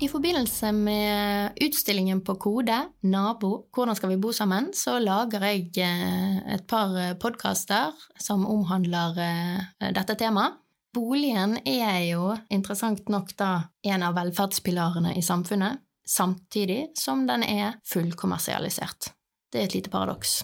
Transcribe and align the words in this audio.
I 0.00 0.08
forbindelse 0.08 0.72
med 0.72 1.52
utstillingen 1.60 2.20
på 2.24 2.34
Kode, 2.34 2.78
Nabo, 3.00 3.66
hvordan 3.68 3.96
skal 3.96 4.08
vi 4.14 4.16
bo 4.16 4.30
sammen, 4.32 4.70
så 4.72 4.94
lager 4.98 5.44
jeg 5.44 5.66
eh, 5.84 6.38
et 6.54 6.64
par 6.64 6.94
podkaster 7.20 7.92
som 8.16 8.46
omhandler 8.48 9.20
eh, 9.20 9.90
dette 9.92 10.16
temaet. 10.22 10.56
Boligen 10.96 11.58
er 11.68 11.98
jo 12.08 12.30
interessant 12.48 13.12
nok 13.12 13.34
da 13.38 13.50
en 13.92 14.02
av 14.02 14.16
velferdspilarene 14.16 15.12
i 15.20 15.22
samfunnet 15.22 15.84
samtidig 16.08 16.96
som 16.98 17.26
den 17.28 17.44
er 17.44 17.76
fullkommersialisert. 17.86 19.12
Det 19.52 19.60
er 19.60 19.68
et 19.68 19.76
lite 19.76 19.92
paradoks. 19.92 20.40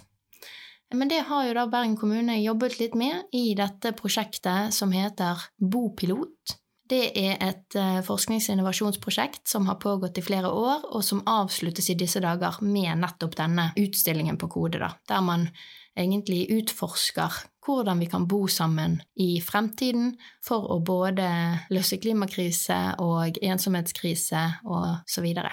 Men 0.95 1.09
det 1.09 1.24
har 1.32 1.48
jo 1.48 1.57
da 1.57 1.65
Bergen 1.66 1.96
kommune 1.98 2.37
jobbet 2.43 2.77
litt 2.79 2.95
med 2.95 3.32
i 3.34 3.57
dette 3.59 3.96
prosjektet 3.96 4.77
som 4.77 4.93
heter 4.95 5.48
Bopilot. 5.57 6.60
Det 6.86 7.10
er 7.18 7.40
et 7.42 7.74
eh, 7.74 7.98
forsknings- 8.06 8.46
og 8.48 8.56
innovasjonsprosjekt 8.56 9.48
som 9.50 9.66
har 9.66 9.80
pågått 9.82 10.20
i 10.20 10.24
flere 10.24 10.52
år, 10.52 10.87
og 10.95 11.02
som 11.04 11.24
avsluttes 11.26 11.90
i 11.90 11.98
disse 11.98 12.23
dager 12.23 12.60
med 12.62 13.02
nettopp 13.02 13.34
denne 13.38 13.73
utstillingen 13.80 14.38
på 14.38 14.48
Kode, 14.52 14.79
da, 14.82 14.92
der 15.10 15.24
man 15.26 15.48
egentlig 15.96 16.45
utforsker 16.52 17.42
hvordan 17.66 17.98
vi 17.98 18.07
kan 18.07 18.26
bo 18.30 18.45
sammen 18.52 19.01
i 19.18 19.40
fremtiden 19.42 20.12
for 20.45 20.68
å 20.70 20.79
både 20.84 21.26
løse 21.73 21.98
klimakrise 21.98 22.79
og 23.02 23.40
ensomhetskrise 23.42 24.42
og 24.68 25.09
så 25.10 25.24
videre. 25.24 25.51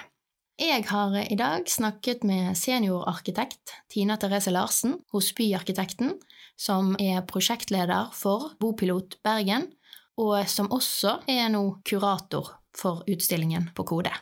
Jeg 0.60 0.84
har 0.86 1.16
i 1.18 1.34
dag 1.34 1.66
snakket 1.66 2.22
med 2.22 2.54
seniorarkitekt 2.54 3.72
Tina 3.90 4.14
Therese 4.20 4.52
Larsen 4.54 5.00
hos 5.10 5.32
Byarkitekten, 5.34 6.12
som 6.54 6.92
er 7.02 7.24
prosjektleder 7.26 8.12
for 8.14 8.52
Bopilot 8.62 9.16
Bergen, 9.26 9.72
og 10.20 10.36
som 10.50 10.70
også 10.72 11.18
er 11.30 11.48
nå 11.52 11.64
kurator 11.86 12.54
for 12.74 13.02
utstillingen 13.10 13.70
på 13.74 13.86
Kode. 13.86 14.12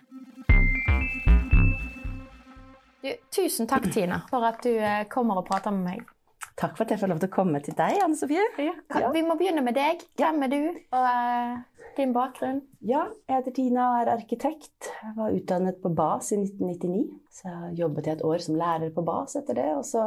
Du, 3.03 3.11
tusen 3.35 3.67
takk, 3.67 3.89
Tina, 3.91 4.21
for 4.31 4.47
at 4.47 4.63
du 4.63 4.77
eh, 4.77 5.05
kommer 5.11 5.41
og 5.41 5.49
prater 5.49 5.75
med 5.75 5.89
meg. 5.89 6.11
Takk 6.59 6.77
for 6.77 6.85
at 6.85 6.93
jeg 6.93 7.01
får 7.01 7.11
lov 7.11 7.21
til 7.23 7.31
å 7.31 7.35
komme 7.35 7.61
til 7.65 7.75
deg, 7.75 7.97
Anne 8.05 8.19
Sofie. 8.19 8.45
Ja. 8.61 8.75
Vi 9.15 9.23
må 9.27 9.35
begynne 9.41 9.65
med 9.65 9.75
deg. 9.75 10.05
Hvem 10.21 10.45
er 10.47 10.53
du, 10.53 10.61
og 10.93 11.07
uh, 11.09 11.89
din 11.97 12.13
bakgrunn? 12.15 12.61
Ja, 12.87 13.07
jeg 13.27 13.41
heter 13.41 13.57
Tina 13.57 13.87
og 13.89 14.03
er 14.03 14.13
arkitekt. 14.13 14.93
Jeg 15.01 15.17
var 15.17 15.35
utdannet 15.35 15.81
på 15.83 15.91
BAS 15.97 16.31
i 16.37 16.39
1999. 16.45 17.03
Så 17.41 17.57
jobbet 17.81 18.07
jeg 18.07 18.21
et 18.21 18.25
år 18.29 18.45
som 18.45 18.61
lærer 18.61 18.95
på 18.95 19.05
BAS 19.07 19.39
etter 19.41 19.59
det. 19.59 19.69
Og 19.81 19.85
så 19.89 20.07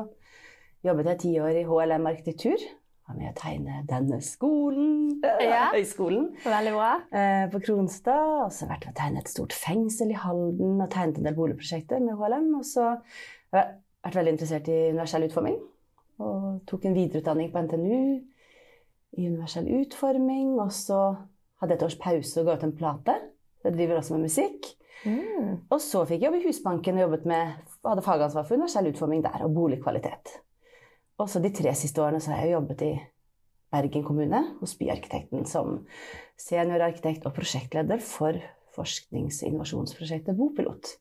jobbet 0.85 1.11
jeg 1.11 1.21
ti 1.25 1.33
år 1.41 1.59
i 1.59 1.65
HLM 1.67 2.09
arkitektur. 2.13 2.67
Var 3.05 3.17
med 3.19 3.29
å 3.29 3.35
tegne 3.37 3.83
denne 3.85 4.17
skolen, 4.25 5.19
ja. 5.43 5.67
høyskolen, 5.75 6.31
Veldig 6.41 6.71
bra. 6.73 6.91
Eh, 7.13 7.43
på 7.53 7.61
Kronstad. 7.67 8.45
Og 8.47 8.53
så 8.55 8.65
vært 8.69 8.87
med 8.87 8.95
å 8.95 8.97
tegne 8.97 9.21
et 9.21 9.29
stort 9.29 9.53
fengsel 9.53 10.13
i 10.13 10.17
Halden 10.17 10.79
og 10.79 10.89
tegnet 10.93 11.19
en 11.21 11.27
del 11.29 11.37
boligprosjekter 11.37 12.01
med 12.01 12.17
HLM. 12.17 12.47
Og 12.57 12.65
så 12.65 12.87
har 12.95 13.59
jeg 13.61 13.75
vært 14.07 14.17
veldig 14.19 14.33
interessert 14.33 14.71
i 14.73 14.79
universell 14.95 15.27
utforming. 15.27 15.59
Og 16.25 16.47
tok 16.69 16.87
en 16.87 16.97
videreutdanning 16.97 17.51
på 17.53 17.61
NTNU 17.67 17.99
i 19.21 19.27
universell 19.27 19.69
utforming. 19.83 20.55
Og 20.63 20.73
så 20.73 21.03
hadde 21.61 21.75
jeg 21.75 21.81
et 21.81 21.87
års 21.89 21.99
pause 22.01 22.41
og 22.41 22.49
ga 22.49 22.57
ut 22.57 22.65
en 22.65 22.75
plate. 22.79 23.19
Jeg 23.65 23.77
driver 23.77 24.01
også 24.01 24.17
med 24.17 24.27
musikk. 24.31 24.71
Mm. 25.05 25.61
Og 25.69 25.77
så 25.83 26.01
fikk 26.09 26.23
jeg 26.23 26.31
jobb 26.31 26.39
i 26.39 26.47
Husbanken 26.47 26.97
og 26.97 27.05
jobbet 27.05 27.29
med, 27.29 27.53
hadde 27.85 28.05
fagansvar 28.05 28.47
for 28.47 28.57
universell 28.57 28.89
utforming 28.89 29.21
der 29.25 29.45
og 29.45 29.53
boligkvalitet. 29.53 30.39
Og 31.21 31.29
så 31.31 31.39
de 31.39 31.51
tre 31.55 31.71
siste 31.77 32.01
årene 32.03 32.19
så 32.23 32.33
har 32.33 32.43
jeg 32.43 32.57
jobbet 32.57 32.81
i 32.83 32.93
Bergen 33.75 34.03
kommune 34.07 34.41
hos 34.59 34.75
Byarkitekten 34.79 35.45
som 35.49 35.81
seniorarkitekt 36.39 37.25
og 37.27 37.35
prosjektleder 37.35 38.03
for 38.03 38.37
forsknings- 38.75 39.41
og 39.43 39.49
innovasjonsprosjektet 39.49 40.37
Bopilot. 40.37 40.91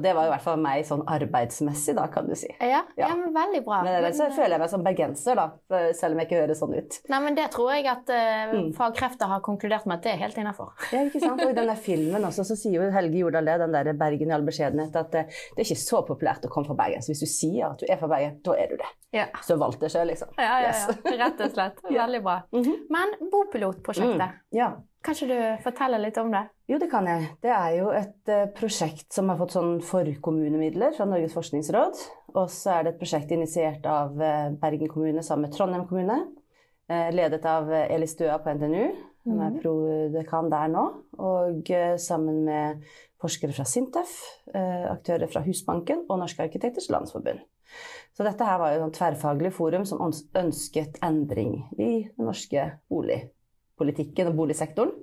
Og 0.00 0.04
det 0.04 0.14
var 0.16 0.30
i 0.30 0.32
hvert 0.32 0.44
fall 0.44 0.60
meg 0.64 0.86
sånn 0.88 1.02
arbeidsmessig, 1.12 1.92
da, 1.98 2.06
kan 2.12 2.24
du 2.24 2.32
si. 2.38 2.48
Ja, 2.56 2.80
ja. 2.96 3.10
ja 3.10 3.10
men 3.18 3.34
veldig 3.34 3.60
bra. 3.66 3.82
Men 3.84 3.98
ellers 3.98 4.16
så 4.16 4.30
føler 4.32 4.56
jeg 4.56 4.62
meg 4.62 4.70
som 4.72 4.84
bergenser, 4.86 5.36
da, 5.36 5.82
selv 5.98 6.16
om 6.16 6.22
jeg 6.22 6.30
ikke 6.30 6.38
høres 6.40 6.62
sånn 6.62 6.72
ut. 6.72 6.96
Nei, 7.12 7.20
men 7.26 7.36
det 7.36 7.50
tror 7.52 7.74
jeg 7.74 7.84
at 7.92 8.12
uh, 8.14 8.54
mm. 8.54 8.70
fagkrefter 8.78 9.28
har 9.28 9.44
konkludert 9.44 9.84
med 9.90 9.98
at 9.98 10.08
det 10.08 10.14
er 10.14 10.22
helt 10.22 10.40
innafor. 10.40 10.72
Ja, 10.94 11.04
ikke 11.04 11.20
sant. 11.20 11.44
Og 11.44 11.52
i 11.52 11.58
denne 11.58 11.76
filmen 11.76 12.24
også 12.30 12.46
så 12.48 12.56
sier 12.56 12.78
jo 12.80 12.88
Helge 12.94 13.20
Jordal 13.20 13.52
det, 13.52 13.58
den 13.66 13.76
der 13.76 13.92
Bergen 14.00 14.32
i 14.32 14.36
all 14.38 14.46
beskjedenhet, 14.48 14.96
at 14.96 15.12
det, 15.12 15.26
eh, 15.28 15.44
det 15.52 15.66
er 15.66 15.68
ikke 15.68 15.82
så 15.84 16.00
populært 16.08 16.48
å 16.48 16.52
komme 16.52 16.70
fra 16.70 16.78
Bergen. 16.80 17.04
Så 17.04 17.12
hvis 17.12 17.24
du 17.26 17.28
sier 17.28 17.68
at 17.68 17.84
du 17.84 17.88
er 17.90 18.00
fra 18.00 18.08
Bergen, 18.08 18.40
da 18.46 18.56
er 18.56 18.72
du 18.72 18.78
det. 18.80 18.90
Ja. 19.12 19.26
Så 19.44 19.58
valgte 19.60 19.88
jeg 19.88 19.98
selv, 19.98 20.12
liksom. 20.14 20.32
Ja, 20.38 20.60
ja, 20.64 20.70
ja. 20.70 20.70
Yes. 20.70 21.02
Rett 21.24 21.42
og 21.44 21.52
slett. 21.52 21.82
Veldig 21.90 22.22
bra. 22.24 22.40
Mm 22.54 22.62
-hmm. 22.62 22.78
Men 22.96 23.30
Bopilotprosjektet. 23.30 24.30
Mm. 24.30 24.38
Ja. 24.56 24.70
Kan 25.04 25.14
ikke 25.14 25.26
du 25.26 25.62
fortelle 25.64 25.98
litt 25.98 26.18
om 26.20 26.30
det? 26.32 26.42
Jo, 26.70 26.76
det 26.78 26.86
kan 26.86 27.06
jeg. 27.08 27.24
Det 27.42 27.50
er 27.50 27.72
jo 27.80 27.88
et 27.90 28.30
uh, 28.30 28.44
prosjekt 28.54 29.08
som 29.10 29.26
har 29.32 29.38
fått 29.40 29.56
sånn 29.56 29.80
forkommunemidler 29.82 30.92
fra 30.94 31.06
Norges 31.08 31.34
forskningsråd. 31.34 32.02
Og 32.36 32.44
så 32.54 32.76
er 32.76 32.84
det 32.86 32.92
et 32.92 33.00
prosjekt 33.00 33.32
initiert 33.34 33.88
av 33.90 34.14
uh, 34.14 34.52
Bergen 34.60 34.90
kommune 34.92 35.24
sammen 35.26 35.48
med 35.48 35.56
Trondheim 35.56 35.88
kommune. 35.90 36.20
Uh, 36.86 37.08
ledet 37.10 37.42
av 37.50 37.72
Elis 37.80 38.14
Døa 38.20 38.38
på 38.38 38.54
NTNU, 38.54 38.84
som 39.24 39.42
er 39.48 39.58
prodekan 39.58 40.52
der 40.52 40.70
nå. 40.70 40.84
Og 41.18 41.74
sammen 41.98 42.44
med 42.46 42.86
forskere 43.20 43.52
fra 43.52 43.66
Sintef, 43.68 44.14
aktører 44.54 45.28
fra 45.28 45.42
Husbanken 45.44 46.06
og 46.06 46.22
Norske 46.22 46.46
arkitekters 46.46 46.88
landsforbund. 46.88 47.42
Så 48.16 48.24
dette 48.24 48.46
her 48.46 48.62
var 48.62 48.72
jo 48.72 48.86
et 48.86 48.96
tverrfaglig 48.96 49.50
forum 49.58 49.84
som 49.86 50.00
ønsket 50.38 51.02
endring 51.04 51.58
i 51.76 51.90
den 52.06 52.30
norske 52.30 52.64
boligpolitikken 52.90 54.30
og 54.30 54.38
boligsektoren 54.40 54.96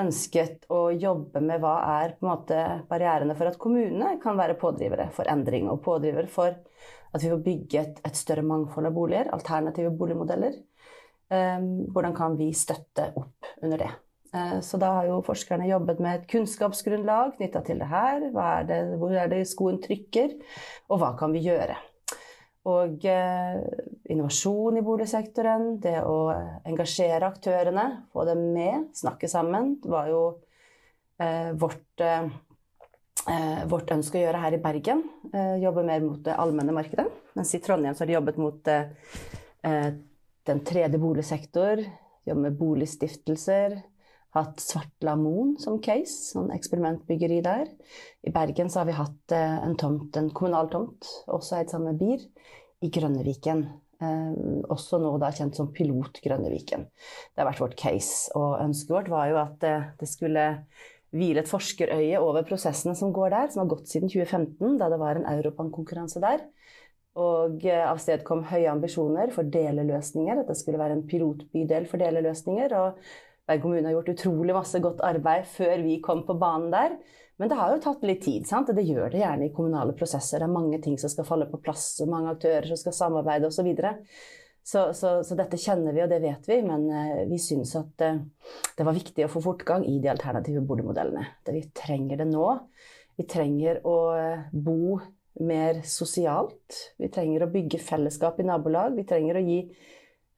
ønsket 0.00 0.66
å 0.72 0.90
jobbe 0.92 1.40
med 1.44 1.60
hva 1.62 1.74
er 2.02 2.14
på 2.16 2.26
en 2.26 2.30
måte 2.30 2.62
barrierene 2.90 3.36
for 3.38 3.48
at 3.48 3.58
kommunene 3.60 4.16
kan 4.22 4.36
være 4.38 4.58
pådrivere 4.60 5.08
for 5.16 5.28
endring, 5.32 5.70
og 5.72 5.82
pådrivere 5.84 6.28
for 6.30 6.52
at 7.16 7.22
vi 7.22 7.30
får 7.32 7.44
bygge 7.44 7.84
et, 8.04 8.16
større 8.16 8.44
mangfold 8.44 8.90
av 8.90 8.96
boliger, 8.96 9.30
alternative 9.32 9.94
boligmodeller. 9.96 10.58
Um, 11.32 11.86
hvordan 11.90 12.14
kan 12.14 12.36
vi 12.38 12.52
støtte 12.54 13.08
opp 13.18 13.48
under 13.64 13.82
det? 13.82 13.90
Uh, 14.34 14.60
så 14.62 14.78
da 14.78 14.92
har 14.98 15.08
jo 15.08 15.22
forskerne 15.26 15.66
jobbet 15.70 16.02
med 16.04 16.20
et 16.20 16.28
kunnskapsgrunnlag 16.30 17.34
knytta 17.38 17.64
til 17.66 17.80
det 17.82 17.88
her. 17.90 18.28
Er 18.30 18.68
det, 18.68 18.80
hvor 19.00 19.16
er 19.16 19.32
det 19.32 19.46
skoen 19.48 19.80
trykker, 19.82 20.36
og 20.90 21.00
hva 21.02 21.14
kan 21.18 21.34
vi 21.34 21.46
gjøre? 21.48 21.78
Og 22.66 23.04
eh, 23.06 23.60
innovasjon 24.08 24.78
i 24.78 24.84
boligsektoren, 24.86 25.76
det 25.82 25.98
å 26.06 26.30
engasjere 26.66 27.26
aktørene, 27.26 27.86
få 28.12 28.26
dem 28.28 28.42
med, 28.54 28.90
snakke 28.96 29.28
sammen, 29.30 29.76
var 29.84 30.10
jo 30.10 30.20
eh, 31.22 31.52
vårt, 31.58 31.88
eh, 32.00 32.28
eh 33.32 33.64
vårt, 33.70 33.90
ønske 33.96 34.20
å 34.20 34.24
gjøre 34.26 34.42
her 34.44 34.56
i 34.58 34.62
Bergen. 34.62 35.02
Eh, 35.32 35.56
jobbe 35.64 35.84
mer 35.86 36.04
mot 36.06 36.22
det 36.24 36.36
allmenne 36.38 36.74
markedet. 36.76 37.08
Mens 37.34 37.54
i 37.54 37.62
Trondheim 37.64 37.96
så 37.96 38.04
har 38.04 38.12
de 38.12 38.18
jobbet 38.18 38.38
mot 38.40 38.72
eh, 38.72 39.90
den 40.46 40.62
tredje 40.64 41.02
boligsektor, 41.02 41.82
jobbe 42.26 42.46
med 42.46 42.58
boligstiftelser, 42.58 43.80
hatt 44.36 44.60
Svartla 44.60 45.16
Moen 45.18 45.54
som 45.60 45.78
case, 45.82 46.32
sånn 46.32 46.52
eksperimentbyggeri 46.54 47.40
der. 47.44 47.66
I 48.26 48.32
Bergen 48.34 48.70
så 48.70 48.82
har 48.82 48.90
vi 48.90 48.98
hatt 48.98 49.34
eh, 49.34 49.58
en 49.64 49.76
tomt, 49.80 50.16
en 50.18 50.30
kommunal 50.36 50.70
tomt, 50.72 51.08
også 51.32 51.60
eid 51.60 51.72
sammen 51.72 51.94
med 51.94 52.02
BIR, 52.02 52.54
i 52.84 52.90
Grønneviken. 52.92 53.64
Eh, 53.96 54.32
også 54.72 54.98
nå 55.00 55.14
da 55.22 55.30
kjent 55.32 55.56
som 55.56 55.70
Pilot 55.72 56.20
Grønneviken. 56.24 56.84
Det 57.32 57.40
har 57.40 57.48
vært 57.48 57.62
vårt 57.64 57.78
case, 57.80 58.28
og 58.36 58.58
ønsket 58.60 58.92
vårt 58.92 59.08
var 59.12 59.30
jo 59.30 59.40
at 59.40 59.64
eh, 59.64 59.88
det 60.00 60.08
skulle 60.10 60.46
hvile 61.16 61.40
et 61.40 61.48
forskerøye 61.48 62.20
over 62.20 62.44
prosessene 62.44 62.96
som 62.98 63.14
går 63.16 63.32
der, 63.32 63.52
som 63.52 63.62
har 63.62 63.70
gått 63.72 63.88
siden 63.88 64.12
2015, 64.12 64.76
da 64.80 64.90
det 64.92 65.00
var 65.00 65.16
en 65.16 65.28
Europan-konkurranse 65.30 66.20
der. 66.24 66.44
Og 67.16 67.64
eh, 67.64 67.84
av 67.88 68.00
sted 68.02 68.24
kom 68.28 68.44
høye 68.50 68.68
ambisjoner 68.68 69.32
for 69.32 69.48
deleløsninger. 69.48 70.42
At 70.42 70.50
det 70.50 70.58
skulle 70.60 70.80
være 70.80 70.98
en 70.98 71.06
pilotbydel 71.08 71.88
for 71.88 72.02
deleløsninger. 72.02 72.76
Og 72.76 73.00
Berg 73.46 73.62
kommune 73.62 73.88
har 73.88 73.94
gjort 73.96 74.12
utrolig 74.12 74.56
masse 74.56 74.80
godt 74.82 75.00
arbeid 75.06 75.46
før 75.48 75.80
vi 75.86 76.00
kom 76.04 76.26
på 76.28 76.36
banen 76.40 76.68
der. 76.74 76.98
Men 77.36 77.50
det 77.52 77.58
har 77.58 77.74
jo 77.74 77.82
tatt 77.84 78.04
litt 78.08 78.22
tid, 78.24 78.46
sant? 78.48 78.70
og 78.72 78.78
det 78.78 78.86
gjør 78.88 79.10
det 79.12 79.20
gjerne 79.20 79.48
i 79.48 79.52
kommunale 79.52 79.92
prosesser. 79.96 80.40
Det 80.40 80.48
er 80.48 80.56
mange 80.56 80.80
ting 80.84 80.96
som 81.00 81.12
skal 81.12 81.26
falle 81.28 81.48
på 81.50 81.60
plass, 81.60 81.90
og 82.00 82.08
mange 82.12 82.32
aktører 82.32 82.68
som 82.70 82.80
skal 82.80 82.96
samarbeide 82.96 83.50
osv. 83.50 83.68
Så. 84.66 84.80
Så, 84.98 85.10
så, 85.22 85.36
dette 85.38 85.60
kjenner 85.62 85.94
vi, 85.94 86.00
og 86.02 86.10
det 86.10 86.16
vet 86.24 86.48
vi, 86.50 86.56
men 86.66 86.88
uh, 86.90 87.20
vi 87.30 87.36
syns 87.38 87.76
at 87.78 88.02
uh, 88.02 88.16
det 88.74 88.86
var 88.88 88.96
viktig 88.96 89.22
å 89.22 89.28
få 89.30 89.38
fortgang 89.44 89.84
i 89.86 90.00
de 90.02 90.10
alternative 90.10 90.64
boligmodellene. 90.66 91.22
Vi 91.54 91.60
trenger 91.70 92.18
det 92.18 92.26
nå. 92.32 92.48
Vi 93.14 93.28
trenger 93.30 93.78
å 93.86 93.94
uh, 94.16 94.48
bo 94.50 94.96
mer 95.46 95.84
sosialt. 95.86 96.80
Vi 96.98 97.12
trenger 97.14 97.44
å 97.46 97.50
bygge 97.52 97.78
fellesskap 97.78 98.40
i 98.42 98.48
nabolag. 98.48 98.96
Vi 98.98 99.06
trenger 99.06 99.38
å 99.38 99.44
gi 99.46 99.60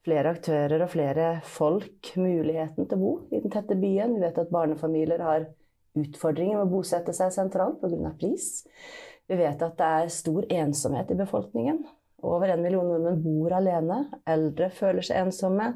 flere 0.05 0.35
aktører 0.37 0.85
og 0.85 0.93
flere 0.93 1.31
folk 1.49 2.13
muligheten 2.21 2.85
til 2.85 2.99
å 2.99 3.01
bo 3.01 3.15
i 3.33 3.41
den 3.41 3.55
tette 3.55 3.81
byen. 3.81 4.13
Vi 4.19 4.27
vet 4.27 4.45
at 4.45 4.53
barnefamilier 4.53 5.25
har 5.25 5.49
utfordringer 5.97 6.59
med 6.59 6.67
å 6.67 6.73
bosette 6.79 7.15
seg 7.17 7.33
sentralt 7.35 7.81
pga. 7.81 8.13
pris. 8.19 8.67
Vi 9.29 9.37
vet 9.37 9.63
at 9.63 9.77
det 9.79 9.89
er 10.03 10.13
stor 10.13 10.47
ensomhet 10.49 11.11
i 11.13 11.19
befolkningen. 11.19 11.83
Over 12.25 12.49
en 12.49 12.63
million 12.63 12.87
nordmenn 12.89 13.23
bor 13.23 13.55
alene. 13.55 13.99
Eldre 14.27 14.71
føler 14.75 15.05
seg 15.07 15.21
ensomme. 15.23 15.75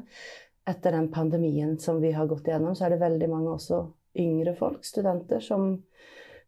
Etter 0.67 0.95
den 0.95 1.09
pandemien 1.11 1.77
som 1.79 1.99
vi 2.01 2.11
har 2.15 2.27
gått 2.27 2.47
igjennom, 2.47 2.75
så 2.75 2.87
er 2.87 2.95
det 2.95 3.03
veldig 3.03 3.29
mange 3.31 3.55
også 3.55 3.83
yngre 4.19 4.53
folk, 4.55 4.83
studenter, 4.85 5.41
som, 5.43 5.75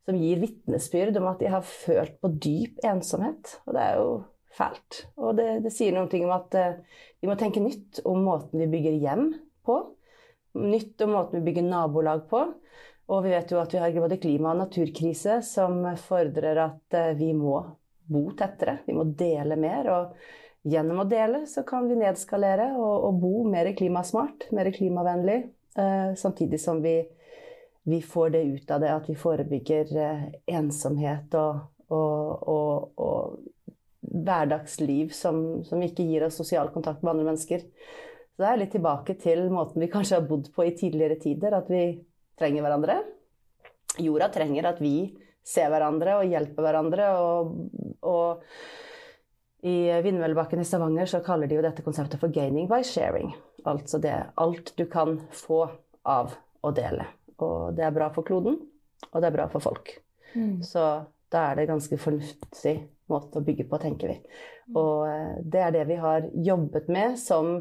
som 0.05 0.17
gir 0.19 0.39
vitnesbyrd 0.43 1.17
om 1.19 1.27
at 1.31 1.41
de 1.41 1.51
har 1.51 1.65
følt 1.67 2.17
på 2.21 2.31
dyp 2.41 2.83
ensomhet. 2.85 3.57
Og 3.65 3.75
det 3.75 3.83
er 3.83 3.99
jo 3.99 4.09
fælt. 4.55 5.05
Og 5.19 5.35
det, 5.39 5.49
det 5.65 5.73
sier 5.75 5.95
noe 5.95 6.21
om 6.23 6.33
at 6.35 6.57
uh, 6.59 7.01
vi 7.21 7.29
må 7.29 7.37
tenke 7.39 7.63
nytt 7.63 8.01
om 8.07 8.23
måten 8.25 8.61
vi 8.63 8.71
bygger 8.71 8.99
hjem 9.03 9.27
på. 9.67 9.79
Nytt 10.55 11.01
om 11.03 11.15
måten 11.17 11.41
vi 11.41 11.49
bygger 11.49 11.67
nabolag 11.67 12.27
på. 12.31 12.45
Og 13.05 13.21
vi 13.25 13.33
vet 13.35 13.51
jo 13.53 13.59
at 13.61 13.73
vi 13.73 13.81
har 13.81 13.97
både 13.99 14.17
klima- 14.17 14.53
og 14.55 14.63
naturkrise 14.63 15.41
som 15.45 15.83
fordrer 16.01 16.57
at 16.63 16.97
uh, 16.97 17.11
vi 17.17 17.33
må 17.37 17.59
bo 18.05 18.23
tettere. 18.37 18.79
Vi 18.85 18.95
må 18.97 19.05
dele 19.17 19.57
mer. 19.59 19.89
Og 19.93 20.69
gjennom 20.69 21.03
å 21.03 21.09
dele 21.09 21.43
så 21.49 21.63
kan 21.67 21.89
vi 21.89 21.97
nedskalere 21.99 22.71
og, 22.77 23.09
og 23.09 23.21
bo 23.21 23.43
mer 23.49 23.71
klimasmart, 23.77 24.49
mer 24.55 24.71
klimavennlig. 24.73 25.43
Eh, 25.75 26.15
samtidig 26.15 26.61
som 26.61 26.81
vi, 26.81 27.01
vi, 27.83 28.01
får 28.01 28.29
det 28.29 28.43
ut 28.43 28.71
av 28.71 28.79
det 28.79 28.91
at 28.93 29.09
vi 29.09 29.17
forebygger 29.19 29.91
eh, 29.99 30.21
ensomhet 30.55 31.35
og, 31.35 31.65
og, 31.91 32.93
og 32.95 33.75
hverdagsliv 33.99 35.11
som, 35.11 35.65
som, 35.67 35.83
ikke 35.83 36.05
gir 36.07 36.27
oss 36.27 36.39
sosial 36.39 36.71
kontakt 36.71 37.03
med 37.03 37.15
andre 37.15 37.27
mennesker. 37.31 37.65
Så 37.65 38.43
det 38.43 38.49
er 38.49 38.61
litt 38.61 38.73
tilbake 38.75 39.17
til 39.19 39.45
måten 39.51 39.83
vi 39.83 39.91
kanskje 39.91 40.21
har 40.21 40.29
bodd 40.29 40.47
på 40.55 40.63
i 40.63 40.75
tidligere 40.77 41.19
tider. 41.19 41.57
At 41.59 41.67
vi 41.71 41.83
trenger 42.39 42.65
hverandre. 42.65 42.99
Jorda 44.01 44.29
trenger 44.33 44.67
at 44.71 44.81
vi 44.83 44.97
ser 45.45 45.69
hverandre 45.71 46.19
og 46.19 46.31
hjelper 46.31 46.65
hverandre. 46.65 47.09
Og, 47.21 47.53
og 48.05 49.65
i 49.65 49.77
Vindmøllebakken 50.05 50.61
i 50.61 50.67
Stavanger 50.67 51.09
så 51.09 51.23
kaller 51.25 51.49
de 51.49 51.57
jo 51.57 51.65
dette 51.65 51.85
konseptet 51.85 52.21
for 52.21 52.33
'gaining 52.33 52.69
by 52.71 52.83
sharing'. 52.85 53.33
Altså 53.65 53.97
det 54.01 54.13
alt 54.37 54.73
du 54.77 54.85
kan 54.85 55.19
få 55.33 55.65
av 56.05 56.35
å 56.61 56.71
dele. 56.71 57.07
Og 57.41 57.75
det 57.75 57.85
er 57.85 57.95
bra 57.95 58.11
for 58.13 58.23
kloden, 58.27 58.59
og 59.11 59.21
det 59.21 59.27
er 59.27 59.37
bra 59.37 59.47
for 59.51 59.63
folk. 59.63 59.89
Mm. 60.35 60.61
Så 60.63 60.83
da 61.31 61.49
er 61.49 61.55
det 61.57 61.69
ganske 61.71 61.97
fornuftig 61.99 62.75
måte 63.11 63.39
å 63.39 63.45
bygge 63.45 63.65
på, 63.69 63.79
tenker 63.81 64.13
vi. 64.13 64.19
Og 64.75 65.07
eh, 65.09 65.41
det 65.41 65.61
er 65.61 65.73
det 65.75 65.83
vi 65.89 65.97
har 66.01 66.29
jobbet 66.33 66.87
med 66.91 67.19
som 67.21 67.57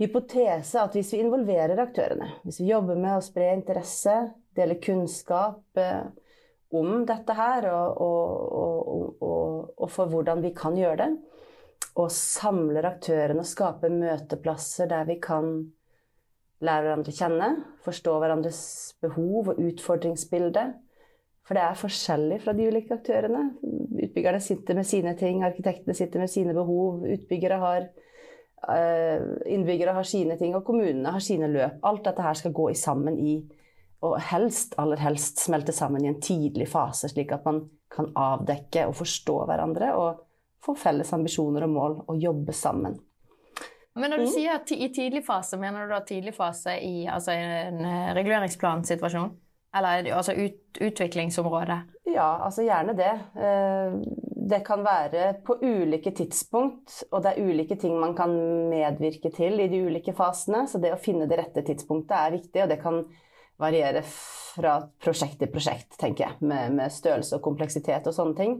hypotese, 0.00 0.82
at 0.82 0.96
hvis 0.96 1.14
vi 1.14 1.22
involverer 1.24 1.80
aktørene, 1.80 2.28
hvis 2.44 2.60
vi 2.60 2.70
jobber 2.70 2.98
med 3.00 3.16
å 3.16 3.24
spre 3.24 3.52
interesse, 3.56 4.16
dele 4.56 4.78
kunnskap, 4.82 5.62
eh, 5.80 6.04
om 6.76 7.04
dette 7.06 7.36
her, 7.36 7.68
og, 7.70 8.00
og, 8.02 9.22
og, 9.22 9.74
og, 9.76 9.88
for 9.92 10.10
hvordan 10.10 10.42
vi 10.44 10.52
kan 10.56 10.76
gjøre 10.76 10.98
det. 11.04 11.10
Og 11.96 12.10
samler 12.12 12.88
aktørene 12.90 13.40
og 13.40 13.48
skaper 13.48 13.92
møteplasser 13.92 14.90
der 14.90 15.06
vi 15.08 15.16
kan 15.22 15.52
lære 16.64 16.88
hverandre 16.88 17.12
å 17.12 17.16
kjenne, 17.16 17.48
forstå 17.84 18.16
hverandres 18.20 18.60
behov 19.04 19.52
og 19.52 19.62
utfordringsbilde. 19.62 20.66
For 21.46 21.56
det 21.56 21.62
er 21.62 21.78
forskjellig 21.78 22.40
fra 22.42 22.56
de 22.58 22.66
ulike 22.66 22.96
aktørene. 22.96 23.44
Utbyggerne 24.02 24.42
sitter 24.42 24.76
med 24.76 24.88
sine 24.88 25.14
ting, 25.16 25.44
arkitektene 25.46 25.94
sitter 25.94 26.24
med 26.24 26.32
sine 26.32 26.56
behov. 26.56 27.04
Utbyggere 27.06 27.60
har 27.62 27.86
Innbyggere 28.66 29.94
har 29.94 30.06
sine 30.08 30.34
ting, 30.40 30.56
og 30.58 30.64
kommunene 30.66 31.12
har 31.14 31.22
sine 31.22 31.46
løp. 31.52 31.78
Alt 31.86 32.04
dette 32.08 32.24
her 32.24 32.38
skal 32.38 32.54
gå 32.56 32.70
sammen 32.74 33.18
i 33.22 33.36
og 34.04 34.18
helst, 34.20 34.74
aller 34.78 35.00
helst 35.00 35.40
smelte 35.40 35.72
sammen 35.72 36.04
i 36.04 36.10
en 36.10 36.20
tidlig 36.22 36.68
fase, 36.68 37.08
slik 37.10 37.32
at 37.32 37.46
man 37.46 37.62
kan 37.92 38.10
avdekke 38.18 38.84
og 38.90 38.96
forstå 38.98 39.36
hverandre 39.48 39.92
og 39.96 40.22
få 40.62 40.74
felles 40.78 41.12
ambisjoner 41.16 41.64
og 41.66 41.72
mål 41.72 41.96
og 42.04 42.20
jobbe 42.20 42.54
sammen. 42.56 42.98
Men 43.96 44.12
når 44.12 44.20
du 44.20 44.26
mm. 44.26 44.32
sier 44.34 44.74
i 44.76 44.90
tidlig 44.92 45.22
fase, 45.24 45.56
mener 45.56 45.86
du 45.86 45.94
da 45.94 46.02
tidlig 46.04 46.34
fase 46.36 46.74
i 46.84 47.06
altså 47.08 47.32
en 47.32 47.80
eh, 47.80 48.12
reguleringsplansituasjon? 48.18 49.30
Eller 49.76 50.08
altså 50.16 50.32
ut, 50.32 50.80
utviklingsområdet? 50.80 51.78
Ja, 52.08 52.28
altså 52.46 52.64
gjerne 52.64 52.94
det. 52.96 53.12
Eh, 53.36 53.96
det 54.46 54.62
kan 54.66 54.84
være 54.86 55.34
på 55.44 55.58
ulike 55.62 56.12
tidspunkt, 56.16 57.02
og 57.10 57.22
det 57.24 57.32
er 57.34 57.48
ulike 57.50 57.76
ting 57.80 57.96
man 58.00 58.14
kan 58.16 58.32
medvirke 58.70 59.32
til 59.34 59.60
i 59.60 59.68
de 59.72 59.82
ulike 59.88 60.14
fasene. 60.16 60.64
Så 60.70 60.80
det 60.82 60.94
å 60.94 61.00
finne 61.02 61.28
det 61.28 61.40
rette 61.40 61.64
tidspunktet 61.66 62.16
er 62.16 62.36
viktig, 62.38 62.62
og 62.62 62.72
det 62.72 62.80
kan 62.82 63.02
variere 63.60 64.02
fra 64.06 64.78
prosjekt 65.02 65.40
til 65.40 65.52
prosjekt, 65.52 65.96
tenker 66.00 66.28
jeg, 66.28 66.40
med, 66.46 66.76
med 66.76 66.92
størrelse 66.92 67.38
og 67.38 67.44
kompleksitet 67.44 68.08
og 68.08 68.16
sånne 68.16 68.38
ting. 68.38 68.58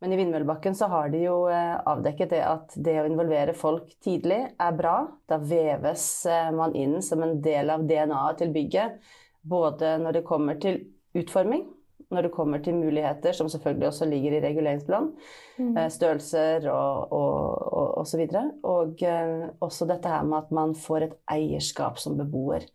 Men 0.00 0.12
i 0.12 0.16
Vindmøllebakken 0.20 0.74
så 0.76 0.90
har 0.92 1.08
de 1.08 1.22
jo 1.22 1.36
eh, 1.48 1.76
avdekket 1.88 2.34
det 2.34 2.42
at 2.44 2.74
det 2.84 2.98
å 3.00 3.06
involvere 3.08 3.56
folk 3.56 3.94
tidlig 4.04 4.42
er 4.60 4.74
bra. 4.76 4.98
Da 5.28 5.38
veves 5.40 6.04
eh, 6.28 6.50
man 6.52 6.76
inn 6.76 6.98
som 7.04 7.24
en 7.24 7.38
del 7.44 7.72
av 7.72 7.86
DNA-et 7.88 8.42
til 8.42 8.52
bygget. 8.52 8.98
Både 9.46 9.96
når 10.02 10.18
det 10.18 10.26
kommer 10.26 10.58
til 10.60 10.80
utforming, 11.16 11.64
når 12.10 12.26
det 12.26 12.32
kommer 12.34 12.62
til 12.62 12.76
muligheter, 12.78 13.34
som 13.34 13.48
selvfølgelig 13.50 13.88
også 13.88 14.06
ligger 14.06 14.36
i 14.36 14.42
reguleringsplan, 14.44 15.08
mm. 15.58 15.76
Eh, 15.76 15.88
størrelser 15.90 16.68
og, 16.70 17.12
og, 17.12 17.62
og, 17.72 17.88
og, 17.98 18.06
så 18.06 18.20
videre. 18.20 18.44
Og 18.62 19.02
også 19.60 19.88
dette 19.90 20.10
her 20.10 20.26
med 20.26 20.38
at 20.38 20.52
man 20.54 20.74
får 20.78 21.06
et 21.08 21.16
eierskap 21.34 21.98
som 21.98 22.18
beboer 22.18 22.66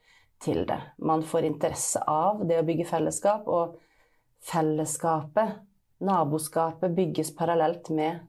til 0.42 0.66
det. 0.68 0.80
Man 0.98 1.24
får 1.24 1.48
interesse 1.48 2.02
av 2.10 2.44
det 2.50 2.60
å 2.60 2.66
bygge 2.68 2.90
fellesskap, 2.90 3.48
og 3.48 3.78
fellesskapet, 4.52 5.62
naboskapet, 6.02 6.96
bygges 6.98 7.32
parallelt 7.38 7.92
med 7.94 8.26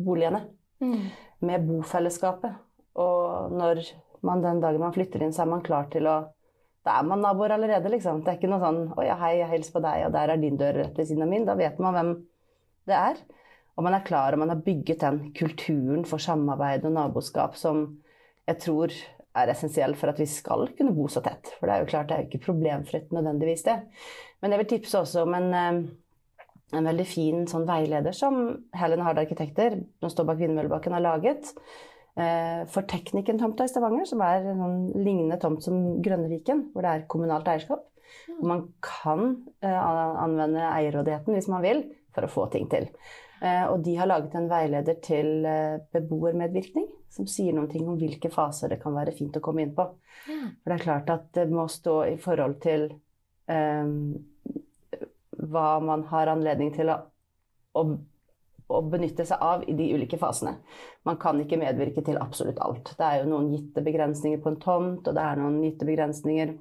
boligene. 0.00 0.46
Mm. 0.80 1.10
Med 1.44 1.66
bofellesskapet. 1.68 2.56
Og 3.00 3.52
når 3.52 3.84
man 4.26 4.42
den 4.42 4.60
dagen 4.60 4.82
man 4.82 4.94
flytter 4.96 5.22
inn, 5.22 5.34
så 5.36 5.44
er 5.44 5.52
man 5.52 5.64
klar 5.64 5.88
til 5.92 6.08
å 6.08 6.16
Da 6.86 6.96
er 6.98 7.04
man 7.04 7.20
naboer 7.20 7.52
allerede, 7.56 7.90
liksom. 7.92 8.22
Det 8.24 8.32
er 8.32 8.38
ikke 8.38 8.50
noe 8.50 8.62
sånn 8.62 8.80
'Å 8.94 9.04
ja, 9.04 9.16
hei, 9.20 9.34
jeg 9.38 9.50
hilser 9.50 9.72
på 9.72 9.82
deg, 9.84 10.06
og 10.06 10.12
der 10.12 10.30
er 10.30 10.36
din 10.40 10.56
dør 10.56 10.74
rett 10.80 10.96
ved 10.96 11.06
siden 11.06 11.22
av 11.22 11.28
min'. 11.28 11.46
Da 11.46 11.54
vet 11.54 11.78
man 11.78 11.94
hvem 11.94 12.12
det 12.86 12.96
er. 12.96 13.16
Og 13.76 13.84
man 13.84 13.94
er 13.94 14.04
klar, 14.04 14.32
og 14.32 14.38
man 14.38 14.48
har 14.48 14.56
bygget 14.64 15.00
den 15.00 15.32
kulturen 15.32 16.04
for 16.04 16.18
samarbeid 16.18 16.84
og 16.84 16.92
naboskap 16.92 17.56
som 17.56 17.98
jeg 18.48 18.58
tror 18.58 18.92
er 19.36 19.52
essensiell 19.52 19.94
for 19.94 20.10
at 20.10 20.18
vi 20.20 20.26
skal 20.26 20.68
kunne 20.76 20.94
bo 20.96 21.06
så 21.08 21.22
tett. 21.22 21.52
For 21.58 21.68
det 21.68 21.74
er 21.74 21.84
jo 21.84 21.90
klart, 21.92 22.08
det 22.08 22.16
er 22.16 22.24
jo 22.24 22.30
ikke 22.30 22.46
problemfritt 22.48 23.12
nødvendigvis, 23.14 23.62
det. 23.68 23.76
Men 24.42 24.50
jeg 24.52 24.62
vil 24.62 24.70
tipse 24.74 24.98
også 24.98 25.22
om 25.22 25.34
en, 25.38 25.54
eh, 25.54 26.76
en 26.78 26.88
veldig 26.90 27.06
fin 27.06 27.46
sånn 27.46 27.66
veileder 27.66 28.12
som 28.16 28.64
Helen 28.74 29.00
Harde 29.06 29.22
Arkitekter, 29.24 29.78
som 30.00 30.10
står 30.10 30.26
bak 30.26 30.38
Vindmøllebakken, 30.38 30.92
har 30.92 31.00
laget. 31.00 31.54
Eh, 32.18 32.66
for 32.72 32.88
Teknikken-tomta 32.90 33.66
i 33.66 33.70
Stavanger, 33.70 34.08
som 34.08 34.22
er 34.26 34.44
en 34.50 34.60
sånn 34.60 34.78
lignende 34.98 35.38
tomt 35.42 35.64
som 35.64 36.02
Grønneviken, 36.02 36.70
hvor 36.74 36.86
det 36.86 36.92
er 36.92 37.08
kommunalt 37.10 37.48
eierskap. 37.50 37.86
Og 38.38 38.46
man 38.50 38.64
kan 38.82 39.26
eh, 39.62 39.80
anvende 39.80 40.66
eierrådigheten 40.72 41.36
hvis 41.36 41.50
man 41.52 41.64
vil, 41.66 41.84
for 42.14 42.26
å 42.26 42.32
få 42.32 42.46
ting 42.50 42.66
til. 42.70 42.90
Og 43.40 43.78
de 43.80 43.94
har 43.96 44.04
laget 44.10 44.34
en 44.36 44.50
veileder 44.50 44.98
til 45.00 45.46
beboermedvirkning 45.94 46.90
som 47.10 47.26
sier 47.30 47.54
noen 47.54 47.70
ting 47.70 47.86
om 47.88 47.98
hvilke 47.98 48.30
faser 48.32 48.70
det 48.72 48.80
kan 48.82 48.94
være 48.94 49.14
fint 49.16 49.36
å 49.36 49.42
komme 49.44 49.64
inn 49.64 49.74
på. 49.74 49.86
For 50.26 50.70
det 50.70 50.76
er 50.76 50.84
klart 50.84 51.10
at 51.12 51.30
det 51.34 51.46
må 51.50 51.66
stå 51.70 51.96
i 52.12 52.16
forhold 52.22 52.58
til 52.62 52.86
um, 53.50 54.14
hva 55.50 55.68
man 55.82 56.04
har 56.10 56.30
anledning 56.30 56.72
til 56.74 56.92
å, 56.92 57.00
å, 57.74 57.84
å, 58.70 58.80
benytte 58.86 59.26
seg 59.28 59.42
av 59.44 59.64
i 59.68 59.74
de 59.76 59.90
ulike 59.94 60.18
fasene. 60.20 60.56
Man 61.08 61.18
kan 61.20 61.40
ikke 61.42 61.58
medvirke 61.60 62.04
til 62.06 62.20
absolutt 62.22 62.60
alt. 62.64 62.94
Det 62.98 63.06
er 63.06 63.22
jo 63.22 63.30
noen 63.32 63.50
gitte 63.54 63.84
begrensninger 63.84 64.42
på 64.42 64.52
en 64.52 64.60
tomt, 64.62 65.06
og 65.06 65.16
det 65.16 65.24
er 65.24 65.40
noen 65.40 65.60
gitte 65.64 65.88
begrensninger 65.88 66.54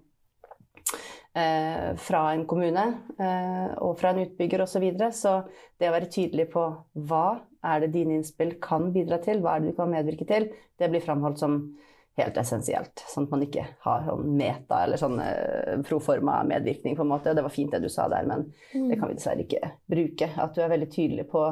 eh, 1.33 1.89
fra 2.09 2.23
en 2.33 2.45
kommune 2.49 2.85
eh, 3.19 3.67
og 3.83 3.99
fra 3.99 4.13
en 4.13 4.23
utbygger 4.25 4.65
osv. 4.65 4.73
Så, 4.73 4.83
videre. 4.83 5.11
så 5.15 5.35
det 5.79 5.91
å 5.91 5.95
være 5.97 6.11
tydelig 6.13 6.49
på 6.53 6.65
hva 7.09 7.27
er 7.69 7.83
det 7.83 7.93
dine 7.95 8.19
innspill 8.19 8.55
kan 8.63 8.91
bidra 8.95 9.19
til, 9.23 9.43
hva 9.43 9.55
er 9.55 9.63
det 9.63 9.73
du 9.73 9.79
kan 9.79 9.91
medvirke 9.91 10.27
til, 10.27 10.49
det 10.79 10.91
blir 10.91 11.03
framholdt 11.03 11.41
som 11.41 11.61
helt 12.19 12.37
essensielt. 12.39 13.03
Sånn 13.07 13.27
at 13.27 13.33
man 13.33 13.43
ikke 13.45 13.65
har 13.85 14.03
sånn 14.07 14.35
meta 14.39 14.83
eller 14.83 14.99
sånn 14.99 15.19
eh, 15.23 15.79
proforma 15.87 16.41
medvirkning, 16.47 16.97
på 16.97 17.05
en 17.05 17.11
måte. 17.13 17.33
Det 17.35 17.45
var 17.45 17.53
fint 17.53 17.71
det 17.73 17.83
du 17.83 17.89
sa 17.91 18.09
der, 18.11 18.27
men 18.29 18.47
mm. 18.73 18.89
det 18.89 18.99
kan 18.99 19.11
vi 19.11 19.17
dessverre 19.17 19.45
ikke 19.45 19.73
bruke. 19.91 20.31
At 20.35 20.55
du 20.55 20.63
er 20.63 20.73
veldig 20.73 20.89
tydelig 20.93 21.27
på 21.31 21.45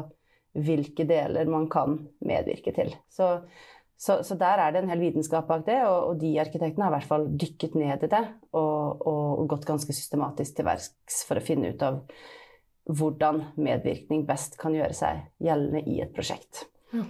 hvilke 0.58 1.06
deler 1.08 1.50
man 1.50 1.68
kan 1.72 2.00
medvirke 2.26 2.74
til. 2.76 2.94
Så 3.10 3.38
Så, 3.98 4.20
så, 4.22 4.36
der 4.38 4.60
er 4.62 4.72
det 4.72 4.84
en 4.84 4.92
hel 4.92 5.00
vitenskap 5.02 5.48
bak 5.50 5.64
det, 5.66 5.80
og, 5.88 6.12
og 6.12 6.20
de 6.22 6.36
arkitektene 6.38 6.86
har 6.86 6.92
i 6.92 7.00
hvert 7.00 7.10
fall 7.10 7.24
dykket 7.34 7.74
ned 7.74 8.04
i 8.06 8.10
det 8.12 8.20
og, 8.54 9.02
og 9.02 9.48
gått 9.50 9.66
ganske 9.66 9.90
systematisk 9.90 10.60
til 10.60 10.68
verks 10.68 11.24
for 11.26 11.40
å 11.40 11.42
finne 11.42 11.72
ut 11.74 11.82
av 11.82 12.04
hvordan 12.86 13.42
medvirkning 13.56 14.22
best 14.28 14.60
kan 14.62 14.76
gjøre 14.78 14.94
seg 14.94 15.24
gjeldende 15.42 15.82
i 15.90 15.98
et 16.06 16.14
prosjekt. 16.14 16.68
Ja. 16.94 17.08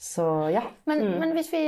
Så 0.00 0.24
ja. 0.54 0.64
Men, 0.88 1.04
mm. 1.04 1.18
men 1.20 1.36
hvis, 1.36 1.52
vi, 1.52 1.62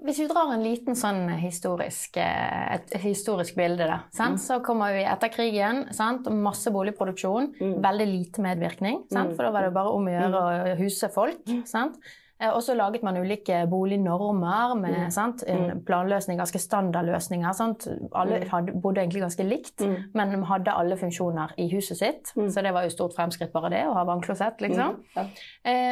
hvis, 0.00 0.18
vi, 0.22 0.26
drar 0.30 0.50
en 0.54 0.64
liten 0.64 0.96
sånn 0.98 1.26
historisk, 1.38 2.16
eh, 2.20 2.78
et, 2.78 2.94
historisk 3.02 3.56
bilde, 3.58 3.86
da, 3.86 4.00
mm. 4.08 4.38
så 4.40 4.58
kommer 4.64 4.94
vi 4.96 5.04
etter 5.06 5.30
krigen. 5.32 5.84
Sant? 5.94 6.26
Masse 6.32 6.72
boligproduksjon. 6.74 7.52
Mm. 7.60 7.76
Veldig 7.84 8.08
lite 8.08 8.44
medvirkning. 8.44 9.04
Sant? 9.12 9.34
Mm. 9.34 9.36
For 9.36 9.46
da 9.46 9.52
var 9.54 9.68
det 9.68 9.76
bare 9.76 9.94
om 9.94 10.08
å 10.08 10.14
gjøre 10.16 10.32
mm. 10.32 10.72
å 10.72 10.76
huse 10.80 11.12
folk. 11.12 11.44
Sant? 11.68 12.00
Eh, 12.42 12.50
og 12.50 12.62
så 12.64 12.74
laget 12.74 13.04
man 13.06 13.16
ulike 13.20 13.62
bolignormer 13.70 14.74
med 14.80 14.98
mm. 15.04 15.10
sant, 15.14 15.44
en 15.46 15.64
mm. 15.68 15.82
planløsning, 15.86 16.40
ganske 16.40 16.58
standardløsninger. 16.58 17.52
Sant? 17.56 17.86
Alle 18.18 18.42
mm. 18.42 18.48
hadde, 18.50 18.74
bodde 18.82 19.02
egentlig 19.02 19.22
ganske 19.22 19.46
likt, 19.46 19.84
mm. 19.86 19.96
men 20.18 20.46
hadde 20.50 20.74
alle 20.74 20.98
funksjoner 20.98 21.54
i 21.62 21.68
huset 21.72 22.00
sitt. 22.00 22.32
Mm. 22.36 22.48
Så 22.50 22.64
det 22.66 22.74
var 22.74 22.86
jo 22.86 22.94
stort 22.94 23.16
fremskritt 23.16 23.52
bare 23.54 23.72
det, 23.74 23.84
å 23.86 23.94
ha 23.96 24.04
vannklosett, 24.08 24.62
liksom. 24.64 24.98
Mm. 24.98 25.06
Ja. 25.14 25.26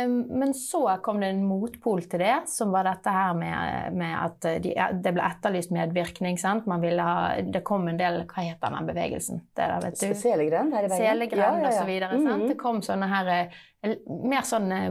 Um, 0.07 0.17
men 0.41 0.55
så 0.57 0.83
kom 1.05 1.23
det 1.23 1.31
en 1.31 1.45
motpol 1.47 2.03
til 2.11 2.25
det, 2.25 2.37
som 2.51 2.75
var 2.75 2.89
dette 2.89 3.15
her 3.15 3.37
med, 3.39 3.97
med 4.01 4.17
at 4.19 4.51
de, 4.65 4.75
det 4.75 5.15
ble 5.15 5.27
etterlyst 5.27 5.75
medvirkning. 5.75 6.39
Sant? 6.41 6.67
Man 6.71 6.83
ville 6.83 7.05
ha, 7.05 7.39
det 7.45 7.63
kom 7.67 7.87
en 7.91 8.01
del 8.01 8.23
Hva 8.31 8.43
heter 8.45 8.75
den 8.75 8.89
bevegelsen? 8.89 9.45
Det 9.55 9.67
der, 9.67 9.81
vet 9.85 10.01
du? 10.01 10.15
Selegrend 10.19 10.75
her 10.75 10.87
i 10.87 10.91
Bergen. 10.91 11.07
Selegrend 11.07 11.45
ja, 11.45 11.51
ja, 11.55 11.63
ja. 11.63 11.71
og 11.71 11.79
så 11.79 11.87
videre. 11.89 12.39
Det 12.51 12.57
kom 12.61 12.81
sånne 12.85 13.09
her 13.11 13.31
mer 13.83 14.45
sånn 14.45 14.73
eh, 14.77 14.91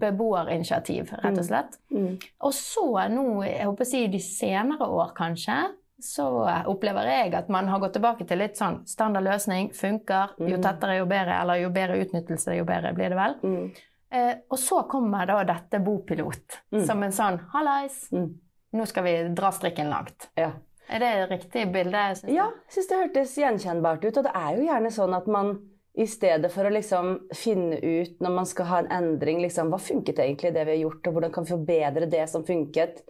beboerinitiativ, 0.00 1.12
rett 1.12 1.34
og 1.34 1.42
mm. 1.42 1.48
slett. 1.48 1.76
Mm. 1.92 2.06
Mm. 2.06 2.16
Og 2.48 2.54
så 2.56 2.86
nå, 3.12 3.26
jeg 3.44 3.68
håper 3.68 3.86
å 3.86 3.90
si 3.90 4.06
de 4.12 4.22
senere 4.24 4.88
år 5.00 5.12
kanskje, 5.16 5.58
så 6.00 6.26
opplever 6.70 7.10
jeg 7.10 7.34
at 7.36 7.50
man 7.52 7.68
har 7.68 7.80
gått 7.82 7.98
tilbake 7.98 8.24
til 8.24 8.40
litt 8.40 8.56
sånn 8.56 8.80
standard 8.88 9.26
løsning, 9.26 9.68
funker. 9.76 10.32
Jo 10.40 10.56
mm. 10.56 10.62
tettere, 10.64 10.96
jo 10.96 11.08
bedre. 11.10 11.36
Eller 11.42 11.60
jo 11.60 11.72
bedre 11.74 11.98
utnyttelse, 12.00 12.56
jo 12.56 12.64
bedre 12.68 12.94
blir 12.96 13.12
det 13.12 13.18
vel. 13.18 13.36
Mm. 13.44 13.66
Eh, 14.10 14.32
og 14.48 14.58
så 14.58 14.80
kommer 14.90 15.28
da 15.28 15.42
dette 15.46 15.82
Bopilot 15.84 16.56
mm. 16.72 16.80
som 16.88 17.04
en 17.04 17.12
sånn 17.14 17.36
Hallais, 17.52 18.00
nå 18.10 18.86
skal 18.88 19.06
vi 19.06 19.14
dra 19.36 19.52
strikken 19.54 19.92
langt. 19.92 20.30
Ja. 20.40 20.54
Er 20.90 21.02
det 21.02 21.10
et 21.10 21.30
riktig 21.30 21.66
bilde? 21.70 22.00
Synes 22.18 22.34
ja, 22.34 22.48
jeg 22.50 22.74
syns 22.74 22.88
det 22.90 22.98
hørtes 22.98 23.36
gjenkjennbart 23.38 24.04
ut. 24.08 24.16
Og 24.16 24.26
det 24.26 24.32
er 24.34 24.56
jo 24.56 24.64
gjerne 24.66 24.90
sånn 24.94 25.14
at 25.14 25.28
man 25.30 25.52
i 25.98 26.06
stedet 26.06 26.52
for 26.54 26.66
å 26.66 26.72
liksom 26.72 27.12
finne 27.34 27.80
ut 27.82 28.20
når 28.22 28.34
man 28.34 28.48
skal 28.48 28.68
ha 28.70 28.80
en 28.82 28.90
endring, 29.00 29.40
liksom, 29.42 29.72
hva 29.72 29.80
funket 29.82 30.22
egentlig 30.22 30.54
det 30.54 30.64
vi 30.68 30.76
har 30.76 30.82
gjort, 30.84 31.06
og 31.06 31.16
hvordan 31.16 31.32
kan 31.34 31.46
vi 31.46 31.54
forbedre 31.56 32.10
det 32.10 32.26
som 32.30 32.44
funket, 32.46 33.02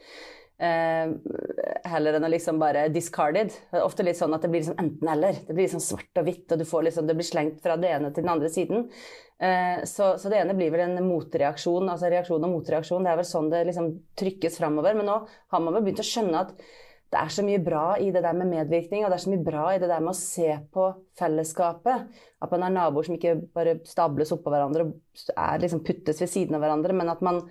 eh, 0.60 1.12
heller 1.92 2.16
enn 2.16 2.26
å 2.26 2.32
liksom 2.32 2.60
bare 2.60 2.88
discarded. 2.92 3.52
Det 3.70 3.80
er 3.80 3.86
ofte 3.86 4.06
litt 4.06 4.18
sånn 4.18 4.34
at 4.36 4.44
det 4.44 4.52
blir 4.52 4.64
liksom 4.64 4.80
enten-eller. 4.80 5.42
Det 5.46 5.54
blir 5.56 5.68
liksom 5.68 5.84
svart 5.84 6.22
og 6.22 6.28
hvitt, 6.28 6.46
og 6.56 6.86
liksom, 6.88 7.08
det 7.08 7.18
blir 7.18 7.28
slengt 7.28 7.60
fra 7.64 7.76
det 7.80 7.92
ene 7.96 8.12
til 8.12 8.24
den 8.24 8.32
andre 8.32 8.52
siden. 8.52 8.88
Eh, 9.40 9.84
så, 9.84 10.14
så, 10.20 10.28
det 10.28 10.42
ene 10.42 10.56
blir 10.56 10.72
vel 10.72 10.84
en 10.84 11.00
motreaksjon, 11.06 11.88
altså 11.88 12.10
reaksjon 12.12 12.44
og 12.44 12.56
motreaksjon. 12.58 13.04
Det 13.04 13.12
er 13.12 13.20
vel 13.22 13.28
sånn 13.28 13.52
det 13.52 13.64
liksom 13.70 13.92
trykkes 14.20 14.60
framover. 14.60 14.96
Men 14.96 15.08
nå 15.08 15.18
har 15.26 15.64
man 15.64 15.76
vel 15.76 15.86
begynt 15.86 16.04
å 16.04 16.10
skjønne 16.10 16.46
at 16.46 16.56
det 17.10 17.18
er 17.18 17.30
så 17.34 17.42
mye 17.42 17.58
bra 17.58 17.84
i 17.98 18.12
det 18.14 18.20
der 18.22 18.36
med 18.38 18.52
medvirkning, 18.52 19.02
og 19.02 19.10
det 19.10 19.16
er 19.16 19.22
så 19.24 19.32
mye 19.32 19.42
bra 19.42 19.64
i 19.74 19.78
det 19.82 19.88
der 19.90 20.02
med 20.04 20.12
å 20.12 20.18
se 20.18 20.52
på 20.70 20.84
fellesskapet. 21.18 22.20
At 22.38 22.52
man 22.54 22.62
er 22.68 22.74
naboer 22.76 23.08
som 23.08 23.16
ikke 23.16 23.34
bare 23.56 23.80
stables 23.88 24.30
oppå 24.36 24.52
hverandre 24.52 24.86
og 24.86 25.32
er, 25.34 25.58
liksom 25.64 25.82
puttes 25.86 26.22
ved 26.22 26.30
siden 26.30 26.54
av 26.54 26.62
hverandre, 26.62 26.94
men 26.94 27.10
at 27.10 27.24
man 27.26 27.42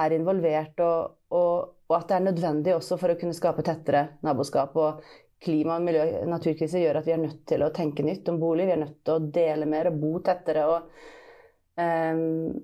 er 0.00 0.16
involvert, 0.16 0.80
og, 0.80 1.18
og, 1.28 1.74
og, 1.90 1.96
at 1.98 2.08
det 2.08 2.16
er 2.16 2.26
nødvendig 2.30 2.76
også 2.78 2.96
for 3.02 3.12
å 3.12 3.18
kunne 3.20 3.36
skape 3.36 3.64
tettere 3.66 4.06
naboskap. 4.24 4.80
Og 4.80 5.04
klima-, 5.44 5.76
miljø- 5.84 6.24
naturkrise 6.32 6.80
gjør 6.80 7.02
at 7.02 7.10
vi 7.10 7.12
er 7.12 7.24
nødt 7.26 7.44
til 7.52 7.66
å 7.66 7.72
tenke 7.76 8.06
nytt 8.06 8.32
om 8.32 8.40
bolig. 8.40 8.70
Vi 8.70 8.76
er 8.78 8.84
nødt 8.86 9.02
til 9.04 9.18
å 9.18 9.32
dele 9.40 9.68
mer 9.68 9.92
og 9.92 10.00
bo 10.00 10.14
tettere. 10.24 10.64
og 10.72 10.88
um, 11.76 12.54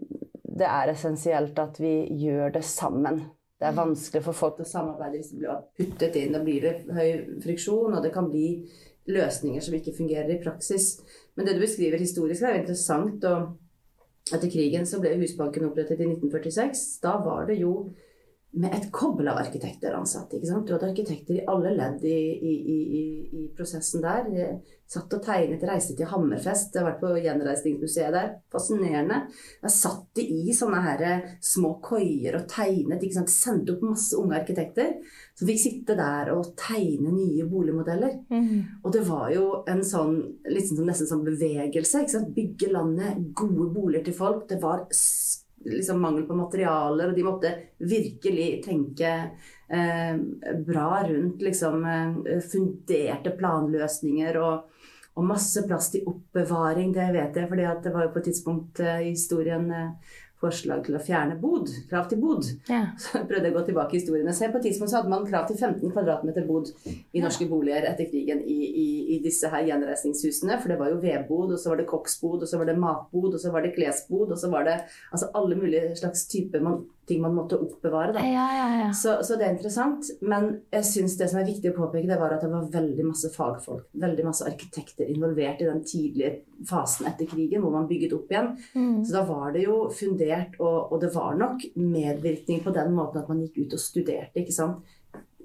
det 0.58 0.66
er 0.66 0.90
essensielt 0.94 1.60
at 1.60 1.76
vi 1.82 1.92
gjør 2.24 2.56
det 2.56 2.64
sammen. 2.66 3.26
Det 3.58 3.66
er 3.66 3.74
vanskelig 3.74 4.22
for 4.22 4.38
folk 4.38 4.60
å 4.62 4.66
samarbeide 4.68 5.18
hvis 5.18 5.32
de 5.32 5.40
blir 5.40 5.62
puttet 5.78 6.18
inn. 6.20 6.34
Da 6.34 6.42
blir 6.44 6.62
det 6.62 6.74
høy 6.94 7.40
friksjon, 7.42 7.96
og 7.96 8.04
det 8.04 8.12
kan 8.14 8.28
bli 8.30 8.50
løsninger 9.10 9.64
som 9.64 9.74
ikke 9.74 9.96
fungerer 9.96 10.30
i 10.34 10.42
praksis. 10.42 10.92
Men 11.34 11.48
det 11.48 11.56
du 11.56 11.64
beskriver 11.64 11.98
historisk, 11.98 12.44
er 12.44 12.54
jo 12.54 12.62
interessant. 12.62 13.24
og 13.24 14.34
Etter 14.34 14.50
krigen 14.52 14.86
så 14.86 15.00
ble 15.02 15.16
Husbanken 15.18 15.66
opprettet 15.70 16.02
i 16.04 16.06
1946. 16.06 16.84
Da 17.02 17.16
var 17.24 17.48
det 17.48 17.58
jo 17.62 17.72
med 18.56 18.72
et 18.72 18.86
kobbel 18.92 19.28
av 19.28 19.38
arkitekter 19.42 19.92
ansatte. 19.92 20.38
ikke 20.38 20.48
sant? 20.48 20.66
Du 20.66 20.72
hadde 20.72 20.88
arkitekter 20.88 21.36
i 21.36 21.44
alle 21.52 21.74
ledd 21.76 22.04
i, 22.08 22.16
i, 22.32 22.54
i, 22.72 23.02
i 23.42 23.42
prosessen 23.56 24.00
der. 24.00 24.24
De 24.24 24.46
satt 24.88 25.12
og 25.12 25.20
tegnet, 25.20 25.66
reiste 25.68 25.92
til 25.98 26.08
Hammerfest, 26.08 26.72
jeg 26.72 26.80
har 26.80 26.88
vært 26.88 27.02
på 27.02 27.10
Gjenreisningsmuseet 27.20 28.14
der. 28.14 28.30
Fascinerende. 28.52 29.18
Jeg 29.66 29.74
satt 29.74 30.06
de 30.16 30.24
i 30.24 30.54
sånne 30.56 30.80
her 30.86 31.04
små 31.44 31.74
koier 31.84 32.38
og 32.40 32.46
tegnet. 32.48 33.04
ikke 33.04 33.18
sant? 33.18 33.34
Sendte 33.34 33.74
opp 33.76 33.84
masse 33.84 34.16
unge 34.16 34.40
arkitekter 34.40 34.96
som 35.36 35.50
fikk 35.50 35.60
sitte 35.60 35.98
der 35.98 36.32
og 36.32 36.54
tegne 36.58 37.12
nye 37.12 37.44
boligmodeller. 37.50 38.16
Mm. 38.32 38.80
Og 38.80 38.96
det 38.96 39.04
var 39.10 39.28
jo 39.34 39.44
en 39.68 39.84
sånn 39.84 40.16
liksom 40.48 40.80
nesten 40.88 41.10
sånn 41.12 41.28
bevegelse. 41.28 42.00
ikke 42.00 42.16
sant? 42.16 42.32
Bygge 42.32 42.72
landet, 42.72 43.20
gode 43.36 43.68
boliger 43.76 44.08
til 44.08 44.16
folk. 44.16 44.48
Det 44.48 44.56
var 44.64 44.88
liksom 45.64 46.00
mangel 46.00 46.26
på 46.26 46.36
materialer, 46.38 47.10
og 47.10 47.16
de 47.16 47.24
måtte 47.26 47.52
virkelig 47.78 48.48
tenke 48.64 49.10
eh, 49.68 50.14
bra 50.66 51.02
rundt 51.08 51.42
liksom 51.42 51.84
eh, 51.84 52.38
funderte 52.52 53.34
planløsninger 53.38 54.38
og, 54.42 54.70
og, 55.14 55.26
masse 55.26 55.64
plass 55.66 55.90
til 55.94 56.06
oppbevaring. 56.08 56.92
Det 56.94 57.10
vet 57.16 57.36
jeg, 57.36 57.50
for 57.50 57.58
det 57.58 57.94
var 57.94 58.06
jo 58.06 58.14
på 58.14 58.22
et 58.22 58.30
tidspunkt 58.30 58.82
eh, 58.84 59.02
i 59.08 59.12
historien 59.12 59.70
eh, 59.74 60.16
forslag 60.42 60.84
til 60.86 60.94
å 60.94 61.00
fjerne 61.02 61.36
bod, 61.40 61.70
krav 61.90 62.08
til 62.10 62.20
bod. 62.22 62.46
Ja. 62.70 62.84
Så 63.00 63.22
prøvde 63.26 63.48
jeg 63.48 63.54
å 63.54 63.58
gå 63.58 63.64
tilbake 63.68 63.96
i 63.96 64.00
historiene. 64.00 64.34
Se 64.36 64.50
på 64.52 64.60
tidspunkt 64.62 64.92
så 64.92 65.00
hadde 65.00 65.12
man 65.12 65.26
krav 65.26 65.48
til 65.48 65.58
15 65.58 65.94
kvadratmeter 65.94 66.46
bod 66.48 66.70
i 66.86 67.22
norske 67.24 67.48
boliger 67.50 67.88
etter 67.90 68.10
krigen 68.10 68.44
i, 68.44 68.58
i, 68.68 68.88
i, 69.16 69.20
disse 69.24 69.50
her 69.52 69.66
gjenreisningshusene. 69.70 70.60
For 70.62 70.72
det 70.72 70.78
var 70.80 70.92
jo 70.92 71.00
vedbod, 71.02 71.56
og 71.56 71.62
så 71.62 71.72
var 71.72 71.82
det 71.82 71.88
koksbod, 71.90 72.44
og 72.44 72.50
så 72.50 72.60
var 72.60 72.70
det 72.70 72.78
matbod, 72.78 73.32
og 73.34 73.42
så 73.42 73.54
var 73.54 73.66
det 73.66 73.74
klesbod, 73.74 74.30
og 74.30 74.38
så 74.38 74.52
var 74.52 74.68
det 74.68 74.78
altså 75.10 75.32
alle 75.38 75.58
mulige 75.58 75.96
slags 75.98 76.26
typer 76.30 76.62
man 76.62 76.84
ting 77.08 77.22
man 77.22 77.34
måtte 77.36 77.58
oppbevare. 77.60 78.12
Da. 78.16 78.24
Ja, 78.26 78.46
ja, 78.56 78.66
ja. 78.82 78.88
Så, 78.96 79.18
så, 79.26 79.36
det 79.38 79.46
er 79.46 79.54
interessant. 79.56 80.10
Men 80.20 80.50
jeg 80.74 80.86
synes 80.88 81.16
det 81.18 81.30
som 81.30 81.40
er 81.40 81.48
viktig 81.48 81.72
å 81.72 81.78
påpeke, 81.78 82.08
det 82.10 82.18
var 82.20 82.34
at 82.36 82.44
det 82.44 82.52
var 82.52 82.68
veldig 82.72 83.08
masse 83.08 83.30
fagfolk, 83.34 83.88
veldig 84.00 84.26
masse 84.28 84.46
arkitekter 84.48 85.08
involvert 85.08 85.62
i 85.62 85.70
den 85.70 85.82
tidlige 85.86 86.34
fasen 86.68 87.08
etter 87.10 87.30
krigen, 87.30 87.64
hvor 87.64 87.74
man 87.74 87.88
bygget 87.90 88.14
opp 88.16 88.30
igjen. 88.32 88.52
Mm. 88.74 89.00
Så 89.06 89.16
da 89.16 89.24
var 89.28 89.50
det 89.56 89.64
jo 89.64 89.80
fundert, 89.94 90.58
og, 90.60 90.92
og, 90.92 91.00
det 91.02 91.12
var 91.14 91.36
nok 91.38 91.66
medvirkning 91.78 92.62
på 92.64 92.74
den 92.76 92.94
måten 92.96 93.22
at 93.22 93.32
man 93.32 93.42
gikk 93.44 93.64
ut 93.64 93.78
og 93.78 93.84
studerte. 93.88 94.42
ikke 94.42 94.56
sant? 94.56 94.94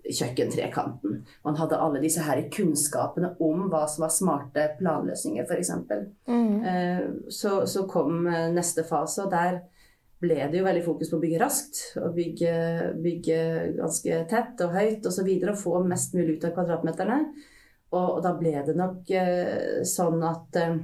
kjøkkentrekanten. 0.03 1.21
Man 1.43 1.55
hadde 1.55 1.79
alle 1.79 2.01
disse 2.03 2.23
her 2.25 2.41
kunnskapene 2.51 3.33
om 3.43 3.67
hva 3.71 3.85
som 3.87 4.03
var 4.03 4.11
smarte 4.11 4.65
planløsninger, 4.79 5.45
f.eks. 5.47 5.71
Mm. 6.27 6.57
Eh, 6.67 7.05
så, 7.31 7.61
så 7.69 7.85
kom 7.89 8.27
eh, 8.27 8.49
neste 8.51 8.83
fase, 8.87 9.23
og 9.23 9.31
der 9.31 9.61
ble 10.23 10.39
det 10.49 10.59
jo 10.59 10.65
veldig 10.65 10.83
fokus 10.85 11.11
på 11.11 11.19
å 11.19 11.23
bygge 11.23 11.41
raskt. 11.41 11.81
Og 12.01 12.15
bygge, 12.17 12.55
bygge 13.03 13.39
ganske 13.77 14.23
tett 14.31 14.63
og 14.65 14.75
høyt 14.77 15.09
osv. 15.09 15.29
Og, 15.35 15.53
få 15.59 15.83
mest 15.87 16.15
mulig 16.17 16.37
ut 16.37 16.47
av 16.49 16.55
kvadratmeterne. 16.57 17.19
Og, 17.93 18.07
og 18.07 18.19
da 18.25 18.33
ble 18.39 18.55
det 18.65 18.75
nok 18.79 19.11
eh, 19.13 19.81
sånn 19.85 20.23
at 20.25 20.59
eh, 20.61 20.77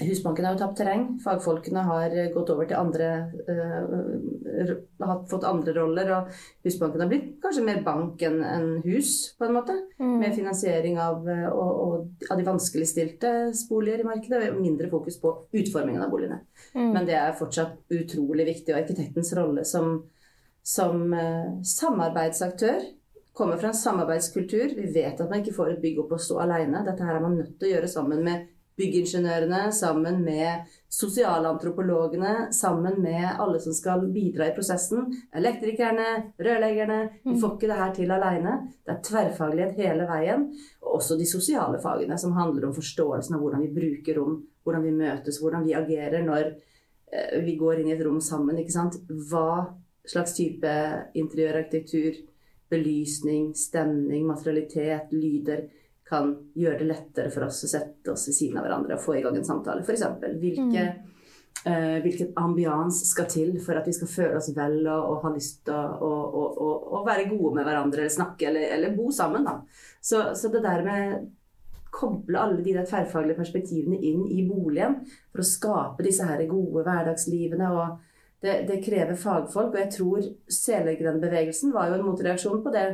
Husbanken 0.00 0.46
har 0.46 0.54
jo 0.54 0.60
tapt 0.62 0.78
terreng. 0.80 1.02
Fagfolkene 1.20 1.82
har 1.84 2.14
gått 2.32 2.50
over 2.54 2.64
til 2.68 2.78
andre 2.78 3.08
uh, 3.44 4.70
Har 5.02 5.18
fått 5.28 5.44
andre 5.44 5.74
roller. 5.76 6.12
Og 6.16 6.30
Husbanken 6.64 7.04
har 7.04 7.10
blitt 7.10 7.34
kanskje 7.42 7.64
mer 7.66 7.82
bank 7.84 8.22
enn 8.24 8.38
en 8.40 8.70
hus, 8.86 9.34
på 9.36 9.44
en 9.44 9.58
måte. 9.58 9.76
Mm. 10.00 10.14
Med 10.22 10.38
finansiering 10.38 10.96
av, 11.02 11.28
og, 11.50 11.82
og, 11.84 12.24
av 12.30 12.40
de 12.40 12.46
vanskeligstiltes 12.46 13.66
boliger 13.68 14.00
i 14.00 14.08
markedet. 14.08 14.48
Og 14.54 14.62
mindre 14.64 14.88
fokus 14.92 15.20
på 15.20 15.34
utformingen 15.60 16.06
av 16.06 16.14
boligene. 16.14 16.40
Mm. 16.72 16.88
Men 16.96 17.10
det 17.10 17.18
er 17.20 17.36
fortsatt 17.36 17.92
utrolig 17.92 18.48
viktig. 18.48 18.72
Og 18.72 18.80
arkitektens 18.80 19.34
rolle 19.36 19.66
som, 19.68 19.98
som 20.64 21.04
uh, 21.12 21.60
samarbeidsaktør 21.68 22.80
kommer 23.36 23.60
fra 23.60 23.74
en 23.74 23.76
samarbeidskultur. 23.76 24.72
Vi 24.76 24.88
vet 24.94 25.20
at 25.20 25.28
man 25.28 25.44
ikke 25.44 25.56
får 25.56 25.74
et 25.74 25.84
bygg 25.84 26.00
opp 26.06 26.16
å 26.16 26.20
stå 26.20 26.40
alene. 26.46 26.84
Dette 26.88 27.04
her 27.04 27.20
er 27.20 27.24
man 27.24 27.36
nødt 27.36 27.58
til 27.58 27.68
å 27.68 27.76
gjøre 27.76 27.92
sammen 27.92 28.24
med 28.24 28.48
byggingeniørene, 28.78 29.66
sammen 29.74 30.22
med 30.24 30.70
sosialantropologene, 30.92 32.52
sammen 32.52 32.98
med 33.02 33.26
alle 33.40 33.60
som 33.60 33.74
skal 33.76 34.06
bidra 34.12 34.48
i 34.48 34.54
prosessen. 34.56 35.10
Elektrikerne, 35.34 36.08
rørleggerne. 36.40 36.98
Vi 37.24 37.36
får 37.40 37.54
ikke 37.56 37.70
det 37.70 37.78
her 37.80 37.94
til 37.96 38.14
aleine. 38.16 38.56
Det 38.84 38.94
er 38.94 39.04
tverrfaglighet 39.08 39.78
hele 39.80 40.08
veien. 40.08 40.48
Og 40.82 40.98
også 41.00 41.18
de 41.20 41.28
sosiale 41.28 41.80
fagene, 41.82 42.18
som 42.18 42.36
handler 42.36 42.68
om 42.68 42.74
forståelsen 42.76 43.36
av 43.36 43.44
hvordan 43.44 43.64
vi 43.66 43.72
bruker 43.76 44.20
rom, 44.20 44.40
hvordan 44.64 44.86
vi 44.88 44.96
møtes, 45.02 45.40
hvordan 45.42 45.68
vi 45.68 45.76
agerer 45.78 46.24
når 46.26 46.50
eh, 46.50 47.38
vi 47.44 47.56
går 47.60 47.82
inn 47.82 47.92
i 47.92 47.96
et 47.96 48.04
rom 48.06 48.20
sammen. 48.24 48.60
Ikke 48.60 48.76
sant? 48.76 49.00
Hva 49.08 49.68
slags 50.08 50.34
type 50.36 50.72
interiørarkitektur, 51.14 52.18
belysning, 52.72 53.52
stemning, 53.56 54.26
materialitet, 54.26 55.12
lyder 55.12 55.68
kan 56.12 56.30
gjøre 56.58 56.82
det 56.82 56.90
lettere 56.90 57.32
for 57.32 57.48
oss 57.48 57.62
å 57.66 57.70
sette 57.70 58.12
oss 58.12 58.28
ved 58.28 58.36
siden 58.36 58.60
av 58.60 58.68
hverandre 58.68 58.98
og 58.98 59.02
få 59.02 59.16
i 59.18 59.24
gang 59.24 59.38
en 59.38 59.48
samtale. 59.48 59.82
F.eks. 59.82 60.04
Hvilke, 60.42 60.84
mm. 60.86 61.18
uh, 61.66 61.98
hvilken 62.04 62.32
ambians 62.42 63.02
skal 63.08 63.28
til 63.32 63.56
for 63.64 63.80
at 63.80 63.88
vi 63.88 63.96
skal 63.96 64.12
føle 64.12 64.40
oss 64.40 64.52
vel 64.56 64.80
og, 64.84 65.10
og 65.10 65.26
ha 65.26 65.34
lyst 65.34 65.64
til 65.68 65.76
å, 65.76 66.12
å, 66.12 66.46
å, 66.52 66.72
å, 66.98 67.04
være 67.08 67.30
gode 67.32 67.56
med 67.58 67.68
hverandre 67.68 68.04
eller 68.04 68.16
snakke 68.16 68.50
eller, 68.52 68.68
eller 68.76 68.96
bo 68.96 69.10
sammen. 69.14 69.48
Da. 69.48 69.58
Så, 70.00 70.28
så 70.38 70.52
det 70.52 70.64
der 70.66 70.84
med 70.86 71.30
koble 71.92 72.40
alle 72.40 72.62
de 72.64 72.72
der 72.72 72.86
tverrfaglige 72.88 73.36
perspektivene 73.36 73.98
inn 74.00 74.24
i 74.32 74.46
boligen 74.48 75.02
for 75.32 75.42
å 75.42 75.46
skape 75.46 76.06
disse 76.06 76.24
her 76.24 76.40
gode 76.48 76.86
hverdagslivene. 76.86 77.68
og 77.68 78.00
det, 78.42 78.64
det 78.66 78.80
krever 78.82 79.14
fagfolk, 79.14 79.70
og 79.70 79.78
jeg 79.78 79.90
tror 79.94 80.24
Selegren-bevegelsen 80.50 81.70
var 81.74 81.90
jo 81.90 81.98
en 81.98 82.06
motreaksjon 82.08 82.62
på 82.64 82.72
det 82.74 82.86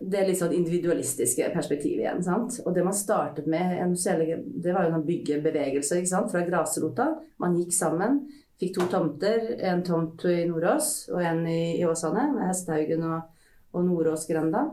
det 0.00 0.22
litt 0.26 0.38
sånn 0.40 0.54
individualistiske 0.56 1.50
perspektivet 1.54 2.04
igjen. 2.04 2.22
sant? 2.24 2.58
Og 2.64 2.74
det 2.74 2.84
man 2.86 2.96
startet 2.96 3.46
med, 3.50 3.74
det 3.92 4.74
var 4.74 4.88
jo 4.88 4.96
å 4.98 5.04
bygge 5.06 5.42
bevegelse 5.44 6.00
ikke 6.00 6.12
sant? 6.12 6.30
fra 6.32 6.44
grasrota. 6.46 7.08
Man 7.42 7.58
gikk 7.58 7.74
sammen. 7.76 8.22
Fikk 8.60 8.76
to 8.76 8.88
tomter. 8.90 9.52
En 9.60 9.82
tomt 9.86 10.24
i 10.30 10.42
Nordås 10.48 11.08
og 11.12 11.22
en 11.22 11.44
i, 11.50 11.78
i 11.80 11.86
Åsane, 11.86 12.28
med 12.34 12.48
Hestehaugen 12.48 13.04
og, 13.08 13.46
og 13.74 13.86
Nordåsgrenda. 13.88 14.66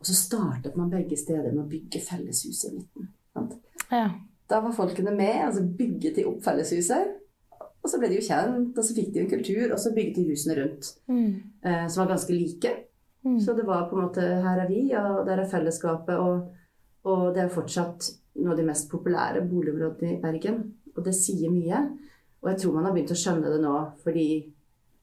Og 0.00 0.08
så 0.08 0.16
startet 0.16 0.76
man 0.80 0.92
begge 0.92 1.18
steder 1.18 1.52
med 1.52 1.64
å 1.66 1.70
bygge 1.70 2.02
felleshus 2.04 2.64
i 2.68 2.74
midten. 2.78 3.10
sant? 3.34 3.56
Ja. 3.90 4.08
Da 4.50 4.58
var 4.64 4.74
folkene 4.74 5.12
med, 5.14 5.44
altså 5.46 5.62
bygget 5.62 6.16
de 6.18 6.26
opp 6.26 6.40
felleshuset. 6.44 7.16
Og 7.80 7.88
så 7.88 8.00
ble 8.00 8.10
de 8.10 8.18
jo 8.18 8.26
kjent, 8.26 8.76
og 8.76 8.84
så 8.84 8.96
fikk 8.96 9.12
de 9.14 9.22
en 9.22 9.30
kultur, 9.30 9.70
og 9.72 9.78
så 9.80 9.92
bygget 9.96 10.18
de 10.18 10.24
husene 10.28 10.56
rundt. 10.58 10.88
Mm. 11.08 11.34
Eh, 11.64 11.84
som 11.88 12.02
var 12.02 12.10
ganske 12.14 12.34
like. 12.34 12.72
Mm. 13.24 13.40
Så 13.40 13.52
det 13.52 13.66
var 13.68 13.88
på 13.90 13.98
en 13.98 14.06
måte 14.06 14.24
Her 14.24 14.62
er 14.62 14.68
vi, 14.70 14.86
og 14.96 15.26
der 15.28 15.42
er 15.42 15.50
fellesskapet. 15.50 16.16
Og, 16.16 16.46
og 17.10 17.26
det 17.34 17.44
er 17.44 17.52
fortsatt 17.52 18.08
noe 18.40 18.54
av 18.54 18.60
de 18.60 18.68
mest 18.68 18.88
populære 18.90 19.44
boligområdene 19.48 20.16
i 20.16 20.20
Bergen. 20.22 20.62
Og 20.96 21.04
det 21.04 21.14
sier 21.16 21.52
mye. 21.52 21.84
Og 22.40 22.52
jeg 22.52 22.62
tror 22.62 22.76
man 22.76 22.88
har 22.88 22.96
begynt 22.96 23.12
å 23.12 23.20
skjønne 23.20 23.52
det 23.52 23.60
nå, 23.62 23.76
fordi 24.00 24.28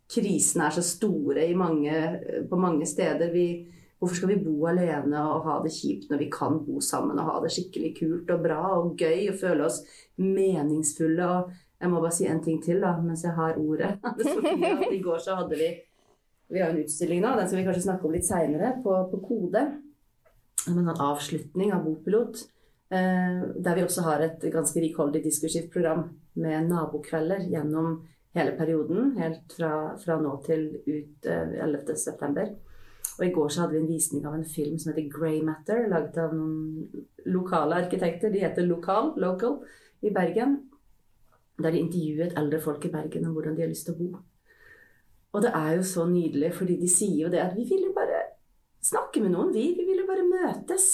krisene 0.10 0.68
er 0.68 0.78
så 0.78 0.84
store 0.86 1.44
mange, 1.60 1.98
på 2.50 2.60
mange 2.60 2.88
steder. 2.90 3.30
Vi, 3.34 3.46
hvorfor 4.00 4.22
skal 4.22 4.32
vi 4.34 4.42
bo 4.42 4.56
alene 4.72 5.22
og 5.22 5.46
ha 5.46 5.60
det 5.64 5.74
kjipt 5.76 6.10
når 6.12 6.24
vi 6.24 6.30
kan 6.34 6.58
bo 6.66 6.82
sammen 6.84 7.20
og 7.20 7.30
ha 7.30 7.38
det 7.44 7.54
skikkelig 7.54 7.94
kult 8.00 8.34
og 8.34 8.44
bra 8.46 8.62
og 8.80 8.98
gøy 8.98 9.28
og 9.34 9.40
føle 9.42 9.68
oss 9.68 9.84
meningsfulle? 10.18 11.28
Og 11.28 11.52
jeg 11.78 11.94
må 11.94 12.02
bare 12.02 12.16
si 12.18 12.26
en 12.26 12.42
ting 12.42 12.58
til 12.64 12.82
da, 12.82 12.96
mens 13.04 13.26
jeg 13.28 13.36
har 13.38 13.60
ordet. 13.62 14.00
I 14.98 15.02
går 15.04 15.22
så 15.22 15.38
hadde 15.38 15.60
vi 15.60 15.70
vi 16.50 16.62
har 16.62 16.70
en 16.70 16.82
utstilling 16.82 17.22
nå, 17.24 17.34
den 17.36 17.48
skal 17.48 17.60
vi 17.60 17.66
kanskje 17.68 17.86
snakke 17.88 18.08
om 18.08 18.14
litt 18.16 18.28
seinere, 18.28 18.76
på, 18.84 18.94
på, 19.12 19.20
Kode. 19.26 19.64
Med 20.68 20.82
en 20.82 20.92
sånn 20.92 21.04
avslutning 21.08 21.74
av 21.76 21.84
Bopilot. 21.88 22.44
Eh, 22.90 23.42
der 23.64 23.76
vi 23.76 23.84
også 23.84 24.06
har 24.06 24.24
et 24.24 24.46
ganske 24.52 24.84
rikholdig 24.84 25.22
diskursivt 25.26 25.74
program 25.74 26.06
med 26.40 26.70
nabokvelder 26.70 27.44
gjennom 27.52 28.00
hele 28.38 28.54
perioden. 28.60 29.12
Helt 29.20 29.58
fra, 29.58 29.74
fra 30.00 30.20
nå 30.24 30.38
til 30.46 30.70
ut 30.88 31.28
eh, 31.28 31.58
11.9. 31.66 32.48
Og 33.18 33.26
i 33.26 33.34
går 33.34 33.52
så 33.52 33.64
hadde 33.64 33.76
vi 33.76 33.82
en 33.82 33.92
visning 33.92 34.26
av 34.30 34.38
en 34.38 34.46
film 34.48 34.78
som 34.80 34.92
heter 34.92 35.10
Grey 35.12 35.42
Matter, 35.44 35.88
laget 35.90 36.20
av 36.22 36.36
noen 36.38 37.06
lokale 37.34 37.82
arkitekter. 37.84 38.32
De 38.32 38.44
heter 38.44 38.68
Lokal, 38.68 39.16
Local, 39.20 39.60
i 40.06 40.14
Bergen. 40.14 40.60
Der 41.58 41.74
de 41.74 41.82
intervjuet 41.82 42.38
eldre 42.38 42.62
folk 42.62 42.86
i 42.86 42.94
Bergen 42.94 43.26
om 43.26 43.34
hvordan 43.34 43.58
de 43.58 43.66
har 43.66 43.72
lyst 43.72 43.88
til 43.90 43.98
å 43.98 44.02
bo. 44.04 44.26
Og 45.38 45.44
det 45.46 45.52
er 45.54 45.76
jo 45.78 45.84
så 45.86 46.08
nydelig, 46.10 46.50
fordi 46.58 46.80
de 46.82 46.88
sier 46.90 47.28
jo 47.28 47.30
det 47.30 47.44
at 47.44 47.54
vi 47.54 47.68
vil 47.70 47.84
jo 47.86 47.94
bare 47.94 48.24
snakke 48.82 49.22
med 49.22 49.36
noen, 49.36 49.52
vi. 49.54 49.70
Vi 49.78 49.86
jo 50.00 50.08
bare 50.08 50.26
møtes. 50.26 50.88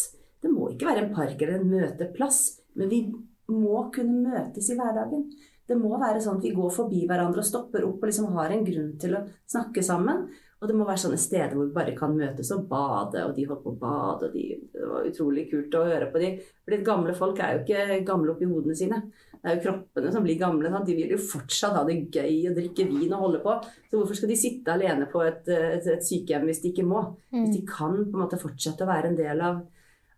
Det 0.44 0.52
må 0.52 0.68
ikke 0.74 0.90
være 0.90 1.06
en 1.06 1.14
park 1.16 1.40
eller 1.40 1.62
en 1.62 1.70
møteplass, 1.72 2.42
men 2.76 2.92
vi 2.92 3.06
må 3.54 3.86
kunne 3.96 4.34
møtes 4.34 4.68
i 4.68 4.76
hverdagen. 4.76 5.30
Det 5.64 5.78
må 5.80 5.96
være 5.96 6.20
sånn 6.20 6.42
at 6.42 6.44
vi 6.44 6.52
går 6.56 6.74
forbi 6.76 7.06
hverandre 7.08 7.40
og 7.40 7.48
stopper 7.48 7.86
opp 7.88 8.02
og 8.02 8.10
liksom 8.10 8.34
har 8.36 8.52
en 8.52 8.66
grunn 8.68 8.92
til 9.00 9.16
å 9.16 9.24
snakke 9.48 9.84
sammen. 9.86 10.26
Og 10.64 10.70
det 10.70 10.78
må 10.80 10.86
være 10.88 11.02
sånne 11.02 11.20
steder 11.20 11.58
hvor 11.58 11.68
vi 11.68 11.76
bare 11.76 11.94
kan 11.98 12.14
møtes 12.16 12.48
og 12.56 12.62
bade, 12.70 13.20
og 13.20 13.34
de 13.36 13.44
holdt 13.50 13.66
på 13.66 13.74
å 13.74 13.80
bade, 13.82 14.30
og 14.30 14.32
de, 14.32 14.44
det 14.72 14.86
var 14.88 15.10
utrolig 15.10 15.44
kult 15.50 15.76
å 15.76 15.82
høre 15.90 16.08
på 16.14 16.22
de. 16.22 16.30
Fordi 16.64 16.78
gamle 16.88 17.16
folk 17.18 17.42
er 17.44 17.58
jo 17.58 17.64
ikke 17.66 17.98
gamle 18.08 18.32
oppi 18.32 18.48
hodene 18.48 18.78
sine. 18.80 19.02
Det 19.34 19.52
er 19.52 19.58
jo 19.58 19.64
kroppene 19.66 20.14
som 20.16 20.24
blir 20.24 20.40
gamle. 20.40 20.72
Sant? 20.72 20.88
De 20.88 20.96
vil 20.96 21.12
jo 21.12 21.20
fortsatt 21.20 21.76
ha 21.76 21.82
det 21.90 21.98
gøy 22.16 22.48
og 22.48 22.56
drikke 22.62 22.88
vin 22.94 23.12
og 23.12 23.26
holde 23.26 23.44
på. 23.44 23.58
Så 23.90 24.00
hvorfor 24.00 24.22
skal 24.22 24.32
de 24.32 24.40
sitte 24.40 24.78
alene 24.78 25.10
på 25.12 25.26
et, 25.28 25.52
et, 25.52 25.92
et 25.98 26.08
sykehjem 26.08 26.48
hvis 26.48 26.64
de 26.64 26.72
ikke 26.72 26.88
må? 26.88 27.04
Hvis 27.34 27.52
de 27.58 27.66
mm. 27.66 27.68
kan 27.74 28.00
på 28.00 28.16
en 28.16 28.24
måte 28.24 28.40
fortsette 28.40 28.88
å 28.88 28.92
være 28.94 29.12
en 29.12 29.20
del 29.20 29.44
av, 29.44 29.60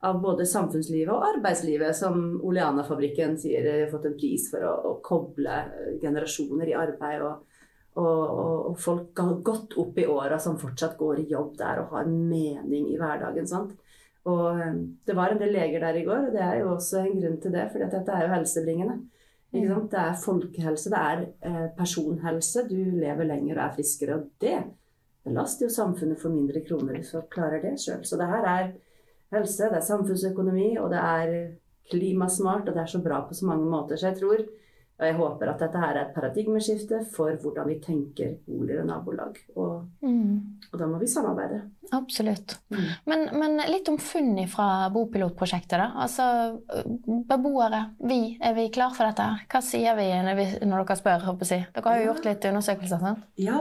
av 0.06 0.22
både 0.22 0.46
samfunnslivet 0.46 1.10
og 1.10 1.26
arbeidslivet, 1.32 1.98
som 1.98 2.22
Oleana-fabrikken 2.46 3.34
sier 3.42 3.66
har 3.72 3.90
fått 3.90 4.06
en 4.12 4.20
pris 4.22 4.46
for 4.54 4.70
å, 4.70 4.78
å 4.92 4.96
koble 5.10 5.58
generasjoner 6.06 6.70
i 6.70 6.78
arbeid. 6.86 7.26
og 7.26 7.55
og, 7.96 8.22
og, 8.70 8.78
folk 8.80 9.20
har 9.22 9.40
gått 9.46 9.78
opp 9.80 9.98
i 10.00 10.08
åra 10.12 10.40
som 10.42 10.58
fortsatt 10.60 10.98
går 11.00 11.22
i 11.22 11.30
jobb 11.32 11.54
der 11.60 11.80
og 11.80 11.94
har 11.96 12.10
mening 12.12 12.90
i 12.92 12.98
hverdagen. 13.00 13.48
sant? 13.48 13.76
Og 14.28 14.60
eh, 14.60 14.80
det 15.08 15.16
var 15.16 15.32
en 15.32 15.40
del 15.40 15.54
leger 15.56 15.84
der 15.84 16.00
i 16.00 16.06
går, 16.08 16.30
og 16.30 16.36
det 16.36 16.44
er 16.44 16.60
jo 16.62 16.74
også 16.74 17.04
en 17.04 17.20
grunn 17.22 17.38
til 17.42 17.54
det, 17.56 17.68
for 17.72 17.84
dette 17.84 18.18
er 18.18 18.26
jo 18.26 18.34
helsebringende. 18.34 18.98
Det 19.56 20.00
er 20.02 20.18
folkehelse, 20.20 20.90
det 20.92 21.00
er 21.00 21.22
eh, 21.48 21.68
personhelse. 21.78 22.66
Du 22.68 22.76
lever 22.76 23.30
lenger 23.30 23.56
og 23.56 23.64
er 23.64 23.76
friskere. 23.78 24.18
Og 24.18 24.26
det 24.42 24.58
belaster 25.24 25.70
jo 25.70 25.72
samfunnet 25.74 26.20
for 26.20 26.34
mindre 26.34 26.64
kroner 26.66 26.98
hvis 26.98 27.14
folk 27.16 27.30
klarer 27.32 27.64
det 27.64 27.78
sjøl. 27.80 28.04
Så 28.04 28.20
det 28.20 28.28
her 28.28 28.50
er 28.52 28.74
helse, 29.36 29.70
det 29.72 29.80
er 29.80 29.88
samfunnsøkonomi, 29.88 30.74
og 30.82 30.92
det 30.92 31.00
er 31.00 31.38
klimasmart, 31.92 32.68
og 32.68 32.76
det 32.76 32.84
er 32.84 32.92
så 32.92 33.02
bra 33.06 33.22
på 33.28 33.38
så 33.38 33.48
mange 33.48 33.70
måter. 33.72 33.96
Så 33.96 34.12
jeg 34.12 34.20
tror 34.20 34.44
og 34.96 35.04
jeg 35.04 35.16
håper 35.18 35.50
at 35.52 35.60
dette 35.60 35.80
her 35.82 35.98
er 35.98 36.06
et 36.06 36.14
paradigmeskifte 36.16 37.02
for 37.12 37.36
hvordan 37.42 37.68
vi 37.68 37.76
tenker 37.84 38.38
boliger 38.48 38.80
og 38.80 38.88
nabolag. 38.88 39.40
Og, 39.60 39.90
mm. 40.00 40.70
og 40.72 40.78
da 40.80 40.88
må 40.88 41.02
vi 41.02 41.10
samarbeide. 41.12 41.58
Absolutt. 41.96 42.56
Mm. 42.72 42.86
Men, 43.12 43.26
men, 43.36 43.58
litt 43.68 43.92
om 43.92 44.00
funn 44.00 44.40
fra 44.48 44.88
bopilotprosjektet. 44.96 45.76
da. 45.82 45.90
Altså, 46.06 46.28
Beboere, 47.28 47.82
vi, 48.08 48.38
er 48.40 48.56
vi 48.56 48.70
klar 48.72 48.96
for 48.96 49.10
dette? 49.10 49.28
Hva 49.52 49.64
sier 49.68 50.00
vi 50.00 50.08
når, 50.16 50.40
vi, 50.40 50.48
når 50.64 50.86
dere 50.86 51.00
spør? 51.02 51.28
Håper 51.28 51.52
jeg. 51.52 51.68
Dere 51.76 51.92
har 51.92 52.00
jo 52.00 52.10
gjort 52.14 52.30
litt 52.30 52.50
undersøkelser? 52.54 53.04
sant? 53.04 53.28
Ja, 53.42 53.60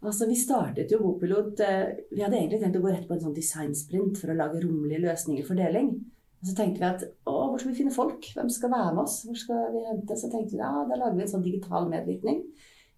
altså 0.00 0.30
Vi 0.30 0.40
startet 0.40 0.92
jo 0.92 1.02
Bopilot 1.04 1.60
eh, 1.64 1.96
Vi 2.14 2.24
hadde 2.24 2.38
egentlig 2.38 2.62
tenkt 2.62 2.80
å 2.80 2.84
gå 2.84 2.92
rett 2.94 3.04
på 3.08 3.16
en 3.16 3.26
sånn 3.28 3.36
designsprint 3.36 4.16
for 4.22 4.32
å 4.32 4.40
lage 4.40 4.64
rommelige 4.64 5.04
løsninger 5.04 5.44
for 5.44 5.60
deling. 5.60 5.98
Og 6.46 6.52
så 6.52 6.60
tenkte 6.60 6.78
vi 6.78 6.86
at 6.86 7.00
å, 7.26 7.32
hvor 7.50 7.58
skal 7.58 7.72
vi 7.72 7.80
finne 7.80 7.90
folk? 7.90 8.28
Hvem 8.36 8.50
skal 8.54 8.70
være 8.70 8.92
med 8.94 9.02
oss? 9.02 9.16
Hvor 9.26 9.38
skal 9.40 9.64
vi 9.74 9.80
hente? 9.88 10.14
Så 10.14 10.28
tenkte 10.30 10.54
vi 10.54 10.60
ja, 10.62 10.68
da 10.86 10.98
lager 11.00 11.16
vi 11.18 11.24
en 11.24 11.32
sånn 11.32 11.42
digital 11.42 11.88
medvirkning. 11.90 12.44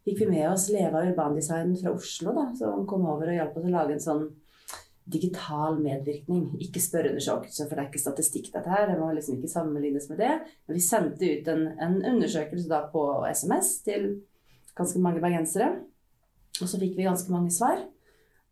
Fikk 0.04 0.20
vi 0.20 0.28
med 0.34 0.50
oss 0.50 0.66
Leva 0.68 1.00
Urbandesign 1.08 1.72
fra 1.80 1.94
Oslo, 1.96 2.34
da, 2.36 2.44
som 2.58 2.84
kom 2.90 3.06
over 3.08 3.32
og 3.32 3.38
hjalp 3.38 3.56
oss 3.56 3.70
å 3.70 3.72
lage 3.72 3.96
en 3.96 4.04
sånn 4.04 4.26
digital 5.08 5.80
medvirkning. 5.80 6.44
Ikke 6.60 6.84
spørreundersøkelse, 6.84 7.64
for 7.64 7.72
det 7.72 7.86
er 7.86 7.88
ikke 7.88 8.04
statistikk, 8.04 8.50
dette 8.52 8.68
her. 8.68 8.84
Det 8.90 9.00
må 9.00 9.08
liksom 9.16 9.38
ikke 9.38 9.54
sammenlignes 9.54 10.10
med 10.12 10.20
det. 10.20 10.34
Men 10.68 10.76
vi 10.76 10.84
sendte 10.84 11.32
ut 11.32 11.48
en, 11.48 11.64
en 11.88 11.96
undersøkelse 12.12 12.68
da 12.68 12.82
på 12.92 13.06
SMS 13.32 13.78
til 13.88 14.10
ganske 14.76 15.00
mange 15.00 15.24
bergensere. 15.24 15.70
Og 16.60 16.68
så 16.68 16.76
fikk 16.76 17.00
vi 17.00 17.08
ganske 17.08 17.32
mange 17.32 17.54
svar. 17.54 17.80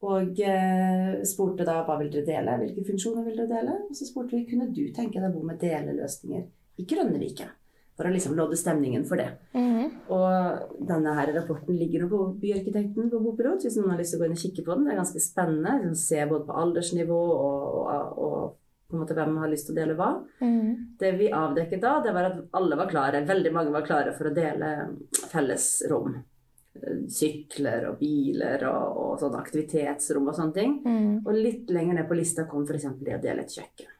Og 0.04 0.40
eh, 0.44 1.22
spurte 1.24 1.64
da 1.64 1.78
hva 1.86 1.96
vil 2.00 2.10
dere 2.12 2.26
dele, 2.26 2.56
hvilke 2.60 2.84
funksjoner 2.84 3.24
vil 3.24 3.38
dere 3.38 3.52
dele. 3.54 3.76
Og 3.88 3.96
så 3.96 4.08
spurte 4.08 4.36
vi 4.36 4.48
kunne 4.48 4.68
du 4.68 4.84
tenke 4.96 5.22
deg 5.22 5.30
å 5.30 5.38
bo 5.38 5.46
med 5.46 5.60
deleløsninger 5.62 6.44
i 6.76 6.84
Grønnevike. 6.88 7.48
For 7.96 8.04
å 8.04 8.12
liksom 8.12 8.34
lodde 8.36 8.58
stemningen 8.60 9.06
for 9.08 9.16
det. 9.16 9.30
Mm 9.54 9.70
-hmm. 9.72 9.88
Og 10.12 10.86
denne 10.88 11.14
her 11.16 11.32
rapporten 11.32 11.78
ligger 11.78 12.02
nå 12.02 12.08
på 12.08 12.38
Byarkitekten 12.42 13.10
på 13.10 13.20
Boperot, 13.20 13.62
hvis 13.62 13.76
noen 13.76 13.90
har 13.90 13.98
lyst 13.98 14.12
til 14.12 14.18
å 14.18 14.20
gå 14.20 14.26
inn 14.26 14.36
og 14.36 14.44
kikke 14.44 14.64
på 14.64 14.74
den. 14.74 14.84
Det 14.84 14.92
er 14.92 15.02
ganske 15.02 15.20
spennende. 15.20 15.78
liksom 15.78 15.94
se 15.94 16.26
både 16.26 16.46
på 16.46 16.52
aldersnivå 16.52 17.20
og, 17.46 17.74
og, 17.74 18.18
og, 18.18 18.56
på 18.88 18.96
en 18.96 19.00
måte 19.00 19.14
hvem 19.14 19.36
har 19.36 19.48
lyst 19.48 19.66
til 19.66 19.74
å 19.74 19.80
dele 19.80 19.94
hva. 19.94 20.22
Mm. 20.40 20.96
Det 20.98 21.12
vi 21.18 21.32
avdekket 21.32 21.80
da, 21.80 22.00
det 22.04 22.12
var 22.12 22.24
at 22.24 22.38
alle 22.52 22.76
var 22.76 22.88
klare, 22.90 23.26
veldig 23.26 23.52
mange 23.52 23.70
var 23.72 23.86
klare 23.86 24.12
for 24.12 24.26
å 24.26 24.34
dele 24.34 24.88
felles 25.32 25.82
rom 25.90 26.14
sykler 27.10 27.90
og 27.90 28.00
biler 28.00 28.64
og, 28.70 29.02
og 29.02 29.20
sånn 29.20 29.36
aktivitetsrom 29.38 30.30
og 30.30 30.38
sånne 30.38 30.56
ting. 30.56 30.78
Mm. 30.86 31.12
Og 31.24 31.36
litt 31.36 31.70
lenger 31.72 32.00
ned 32.00 32.08
på 32.08 32.18
lista 32.18 32.46
kom 32.50 32.66
f.eks. 32.66 32.88
det 33.00 33.18
å 33.18 33.22
dele 33.22 33.46
et 33.46 33.56
kjøkken. 33.58 33.92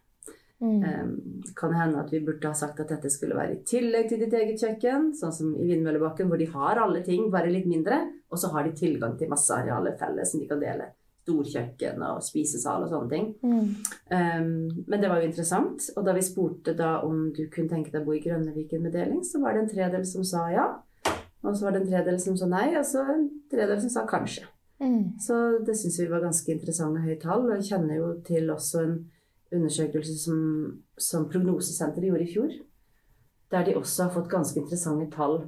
Mm. 0.60 0.84
Um, 0.84 1.42
kan 1.56 1.74
hende 1.76 2.00
at 2.00 2.12
vi 2.12 2.22
burde 2.24 2.48
ha 2.48 2.56
sagt 2.56 2.80
at 2.80 2.88
dette 2.88 3.10
skulle 3.12 3.36
være 3.36 3.58
i 3.58 3.64
tillegg 3.68 4.08
til 4.08 4.22
ditt 4.24 4.36
eget 4.38 4.62
kjøkken, 4.62 5.10
sånn 5.18 5.34
som 5.36 5.50
i 5.52 5.66
Vindmøllebakken, 5.68 6.30
hvor 6.30 6.40
de 6.40 6.48
har 6.48 6.80
alle 6.80 7.02
ting, 7.04 7.26
bare 7.32 7.52
litt 7.52 7.68
mindre, 7.68 7.98
og 8.32 8.40
så 8.40 8.48
har 8.54 8.64
de 8.64 8.72
tilgang 8.76 9.18
til 9.20 9.28
masse 9.28 9.52
arealer 9.52 9.98
felles 10.00 10.32
som 10.32 10.40
de 10.40 10.48
kan 10.48 10.62
dele. 10.62 10.88
Storkjøkken 11.26 12.02
og 12.06 12.22
spisesal 12.22 12.86
og 12.86 12.92
sånne 12.92 13.10
ting. 13.10 13.28
Mm. 13.42 13.70
Um, 14.14 14.50
men 14.86 15.02
det 15.02 15.10
var 15.10 15.20
jo 15.20 15.28
interessant. 15.28 15.88
Og 15.98 16.06
da 16.06 16.14
vi 16.16 16.24
spurte 16.24 16.76
da 16.78 17.00
om 17.04 17.32
du 17.34 17.48
kunne 17.52 17.72
tenke 17.72 17.90
deg 17.90 18.04
å 18.04 18.06
bo 18.06 18.14
i 18.14 18.22
Grønneviken 18.22 18.84
med 18.84 18.94
deling, 18.94 19.24
så 19.26 19.42
var 19.42 19.56
det 19.56 19.64
en 19.64 19.72
tredel 19.72 20.06
som 20.08 20.24
sa 20.24 20.46
ja. 20.54 20.68
Og 21.44 21.56
så 21.56 21.66
var 21.66 21.74
det 21.74 21.82
en 21.82 21.90
tredel 21.90 22.20
som 22.20 22.36
sa 22.38 22.48
nei, 22.50 22.68
og 22.78 22.86
så 22.86 23.04
en 23.12 23.26
tredel 23.52 23.80
som 23.82 23.92
sa 23.92 24.06
kanskje. 24.08 24.46
Mm. 24.80 25.18
Så 25.20 25.58
det 25.66 25.76
syns 25.78 26.00
vi 26.00 26.08
var 26.10 26.24
ganske 26.24 26.52
interessante 26.52 27.02
høye 27.04 27.18
tall. 27.20 27.46
Og 27.46 27.54
jeg 27.58 27.68
kjenner 27.70 28.00
jo 28.00 28.08
til 28.26 28.50
også 28.52 28.82
en 28.84 28.96
undersøkelse 29.54 30.16
som, 30.20 30.40
som 30.98 31.28
Prognosesenteret 31.30 32.10
gjorde 32.10 32.26
i 32.26 32.32
fjor. 32.32 32.56
Der 33.52 33.64
de 33.64 33.76
også 33.78 34.08
har 34.08 34.16
fått 34.16 34.32
ganske 34.32 34.60
interessante 34.60 35.08
tall 35.14 35.44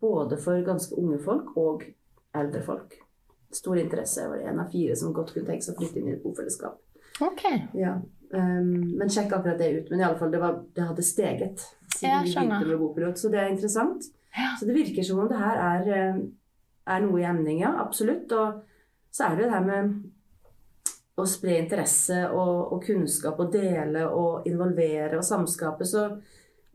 både 0.00 0.36
for 0.42 0.64
ganske 0.66 0.96
unge 0.98 1.20
folk 1.24 1.54
og 1.56 1.86
eldre 2.36 2.62
folk. 2.66 2.98
Stor 3.54 3.78
interesse. 3.80 4.26
Var 4.28 4.50
en 4.50 4.60
av 4.60 4.72
fire 4.72 4.96
som 4.98 5.14
godt 5.14 5.32
kunne 5.34 5.48
tenke 5.48 5.64
seg 5.64 5.76
å 5.76 5.80
flytte 5.80 6.02
inn 6.02 6.10
i 6.10 6.16
et 6.16 6.24
bofellesskap. 6.24 6.82
Ok. 7.24 7.46
Ja. 7.78 7.96
Um, 8.34 8.98
men 8.98 9.08
sjekk 9.08 9.32
akkurat 9.32 9.60
det 9.62 9.70
ut. 9.72 9.90
Men 9.90 10.02
i 10.02 10.06
alle 10.08 10.18
fall, 10.18 10.34
det, 10.34 10.42
var, 10.42 10.58
det 10.74 10.88
hadde 10.90 11.06
steget 11.06 11.64
siden 11.96 12.26
vi 12.26 12.34
begynte 12.34 12.66
med 12.66 12.80
bopilot. 12.82 13.20
Så 13.20 13.30
det 13.32 13.40
er 13.40 13.54
interessant. 13.54 14.10
Så 14.58 14.68
det 14.68 14.76
virker 14.76 15.06
som 15.06 15.22
om 15.22 15.30
det 15.30 15.38
her 15.40 15.62
er, 15.70 15.88
eh, 15.96 16.20
er 16.94 17.04
noe 17.04 17.20
i 17.20 17.26
emning, 17.28 17.60
ja. 17.64 17.72
Absolutt. 17.82 18.32
Og 18.32 18.62
så 19.10 19.30
er 19.30 19.36
det 19.36 19.46
det 19.46 19.54
her 19.54 19.64
med 19.64 19.96
å 21.16 21.24
spre 21.28 21.56
interesse 21.62 22.18
og, 22.28 22.72
og 22.74 22.82
kunnskap 22.84 23.38
og 23.40 23.52
dele 23.54 24.04
og 24.12 24.48
involvere 24.48 25.16
og 25.16 25.24
samskape. 25.24 25.88
Så, 25.88 26.06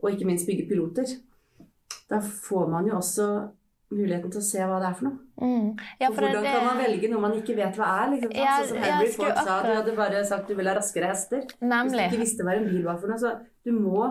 og 0.02 0.10
ikke 0.10 0.26
minst 0.26 0.48
bygge 0.48 0.66
piloter. 0.70 1.12
Da 2.10 2.18
får 2.20 2.70
man 2.72 2.88
jo 2.90 2.98
også 2.98 3.28
muligheten 3.92 4.32
til 4.32 4.40
å 4.40 4.44
se 4.44 4.64
hva 4.64 4.80
det 4.80 4.88
er 4.88 4.96
for 4.98 5.08
noe. 5.08 5.18
Mm. 5.42 5.68
Ja, 6.00 6.08
For 6.08 6.24
hvordan 6.24 6.44
det, 6.46 6.52
kan 6.54 6.66
man 6.66 6.80
velge 6.80 7.10
noe 7.12 7.22
man 7.22 7.34
ikke 7.38 7.56
vet 7.58 7.78
hva 7.78 7.88
er? 8.02 8.12
Liksom, 8.14 8.34
Ja, 8.36 8.52
sånn 8.58 8.70
som 8.70 8.84
Henry 8.86 9.08
Ford 9.14 9.38
sa, 9.38 9.56
du 9.64 9.72
hadde 9.72 9.96
bare 9.98 10.22
sagt 10.28 10.50
du 10.50 10.56
ville 10.58 10.72
ha 10.72 10.78
raskere 10.78 11.10
hester. 11.12 11.44
Hvis 11.46 11.94
du 11.94 12.02
ikke 12.06 12.22
visste 12.22 12.46
hva 12.46 12.56
en 12.56 12.68
bil 12.68 12.86
var 12.86 13.00
for 13.02 13.12
noe. 13.12 13.20
Så 13.20 13.34
du 13.66 13.74
må 13.76 14.06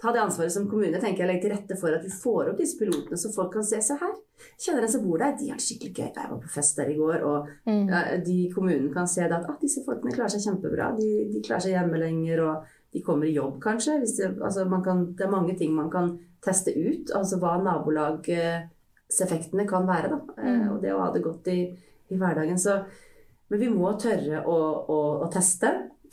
ta 0.00 0.12
det 0.12 0.20
ansvaret 0.20 0.52
som 0.52 0.66
kommune 0.68 0.98
tenker 1.00 1.22
jeg 1.24 1.28
legger 1.30 1.42
til 1.48 1.52
rette 1.54 1.76
for 1.80 1.94
at 1.96 2.02
vi 2.04 2.10
får 2.12 2.48
opp 2.50 2.58
disse 2.58 2.76
pilotene, 2.78 3.16
så 3.16 3.30
folk 3.32 3.52
kan 3.54 3.64
se 3.64 3.78
seg 3.80 3.98
her. 4.02 4.12
Kjenner 4.60 4.82
en 4.84 4.88
som 4.92 5.04
bor 5.06 5.18
der, 5.22 5.32
de 5.38 5.48
har 5.48 5.56
det 5.60 5.64
skikkelig 5.64 5.94
gøy. 5.94 6.10
Jeg 6.16 6.30
var 6.30 6.40
på 6.42 6.48
fest 6.52 6.76
der 6.80 6.90
i 6.90 6.96
går, 6.98 7.22
og 7.24 7.48
Mm. 7.66 7.88
ja, 7.88 8.02
de 8.26 8.50
kommunen 8.54 8.90
kan 8.92 9.06
se 9.08 9.22
at 9.24 9.32
ah, 9.32 9.56
disse 9.60 9.84
folkene 9.86 10.12
klarer 10.12 10.28
seg 10.34 10.42
kjempebra. 10.48 10.90
De, 10.98 11.08
de 11.32 11.40
klarer 11.46 11.60
seg 11.62 11.72
hjemme 11.76 11.98
lenger, 12.02 12.42
og 12.44 12.64
de 12.92 13.00
kommer 13.02 13.26
i 13.26 13.32
jobb, 13.34 13.60
kanskje. 13.62 14.00
Det, 14.02 14.36
altså, 14.42 14.64
man 14.68 14.82
kan, 14.84 15.06
det 15.14 15.24
er 15.26 15.30
mange 15.30 15.56
ting 15.58 15.72
man 15.74 15.90
kan 15.90 16.18
teste 16.44 16.70
ut. 16.76 17.10
Altså 17.14 17.38
hva 17.40 17.56
nabolagseffektene 17.62 19.66
kan 19.68 19.86
være. 19.88 20.08
Da. 20.10 20.18
Eh, 20.42 20.54
Mm. 20.54 20.68
Og 20.74 20.82
det 20.82 20.92
å 20.94 21.00
ha 21.00 21.10
det 21.12 21.22
godt 21.24 21.46
i, 21.48 21.76
i 22.10 22.16
hverdagen. 22.18 22.58
Så, 22.58 22.78
men 23.50 23.60
vi 23.60 23.68
må 23.68 23.92
tørre 23.98 24.44
å, 24.46 24.84
å, 24.88 24.98
å 25.24 25.30
teste. 25.32 25.72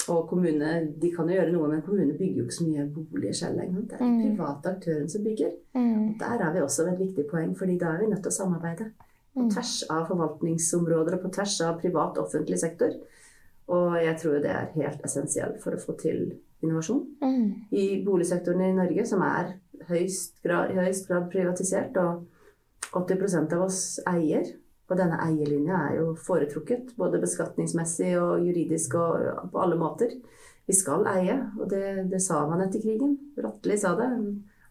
Og 0.10 0.28
kommune, 0.30 0.94
de 1.02 1.12
kan 1.16 1.28
jo 1.30 1.36
gjøre 1.36 1.52
noe, 1.54 1.68
men 1.70 1.82
kommunene 1.86 2.18
bygger 2.18 2.38
jo 2.42 2.44
ikke 2.48 2.56
så 2.58 2.66
mye 2.68 2.86
boliger 2.96 3.34
selv 3.38 3.58
lenger. 3.60 3.82
Det 3.82 3.94
er 3.94 4.06
de 4.06 4.30
Mm. 4.30 4.36
private 4.38 4.70
aktørene 4.76 5.10
som 5.10 5.24
bygger. 5.24 5.52
Og 5.76 6.20
Der 6.20 6.42
er 6.46 6.54
vi 6.54 6.60
også 6.62 6.84
ved 6.86 6.94
et 6.94 7.00
viktig 7.08 7.26
poeng, 7.30 7.56
fordi 7.58 7.78
da 7.78 7.86
er 7.86 8.00
vi 8.00 8.08
nødt 8.10 8.24
til 8.24 8.32
å 8.32 8.40
samarbeide. 8.40 8.92
På 9.36 9.42
Mm. 9.44 9.50
tvers 9.52 9.84
av 9.90 10.08
forvaltningsområder 10.08 11.14
og 11.14 11.22
på 11.22 11.32
tvers 11.32 11.62
av 11.62 11.80
privat 11.80 12.18
og 12.18 12.26
offentlig 12.26 12.60
sektor. 12.60 12.90
Og 13.68 13.94
jeg 14.04 14.18
tror 14.20 14.42
det 14.42 14.52
er 14.52 14.72
helt 14.76 15.02
essensielt 15.06 15.62
for 15.62 15.72
å 15.72 15.80
få 15.80 15.98
til 16.02 16.34
innovasjon. 16.64 17.06
Mm. 17.22 17.54
I 17.72 18.04
boligsektoren 18.06 18.62
i 18.62 18.74
Norge, 18.74 19.06
som 19.08 19.22
er 19.22 19.54
høyst 19.88 20.42
grad, 20.44 20.72
i 20.72 20.74
høyst 20.74 21.08
grad 21.08 21.30
privatisert, 21.32 21.96
og 21.98 22.26
80% 22.94 23.54
av 23.54 23.62
oss 23.62 24.00
eier. 24.08 24.46
Og 24.92 24.98
denne 25.00 25.18
eierlinja 25.24 25.78
er 25.88 25.98
jo 26.02 26.08
foretrukket, 26.20 26.90
både 27.00 27.22
beskatningsmessig 27.24 28.12
og 28.20 28.44
juridisk 28.44 28.98
og 29.00 29.52
på 29.54 29.62
alle 29.64 29.78
måter. 29.80 30.18
Vi 30.68 30.76
skal 30.76 31.06
eie, 31.14 31.38
og 31.60 31.70
det, 31.72 32.10
det 32.12 32.20
sa 32.24 32.42
man 32.50 32.64
etter 32.66 32.84
krigen. 32.84 33.14
Bratteli 33.38 33.78
sa 33.80 33.94
det. 33.96 34.10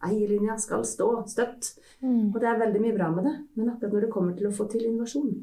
Eierlinja 0.05 0.59
skal 0.61 0.85
stå 0.85 1.07
støtt. 1.29 1.71
Mm. 2.05 2.29
Og 2.31 2.37
det 2.41 2.49
er 2.51 2.61
veldig 2.61 2.81
mye 2.83 2.95
bra 2.95 3.09
med 3.13 3.25
det. 3.27 3.33
Men 3.57 3.73
akkurat 3.73 3.95
når 3.97 4.05
det 4.05 4.11
kommer 4.13 4.37
til 4.37 4.49
å 4.49 4.53
få 4.55 4.67
til 4.69 4.85
innovasjon, 4.87 5.33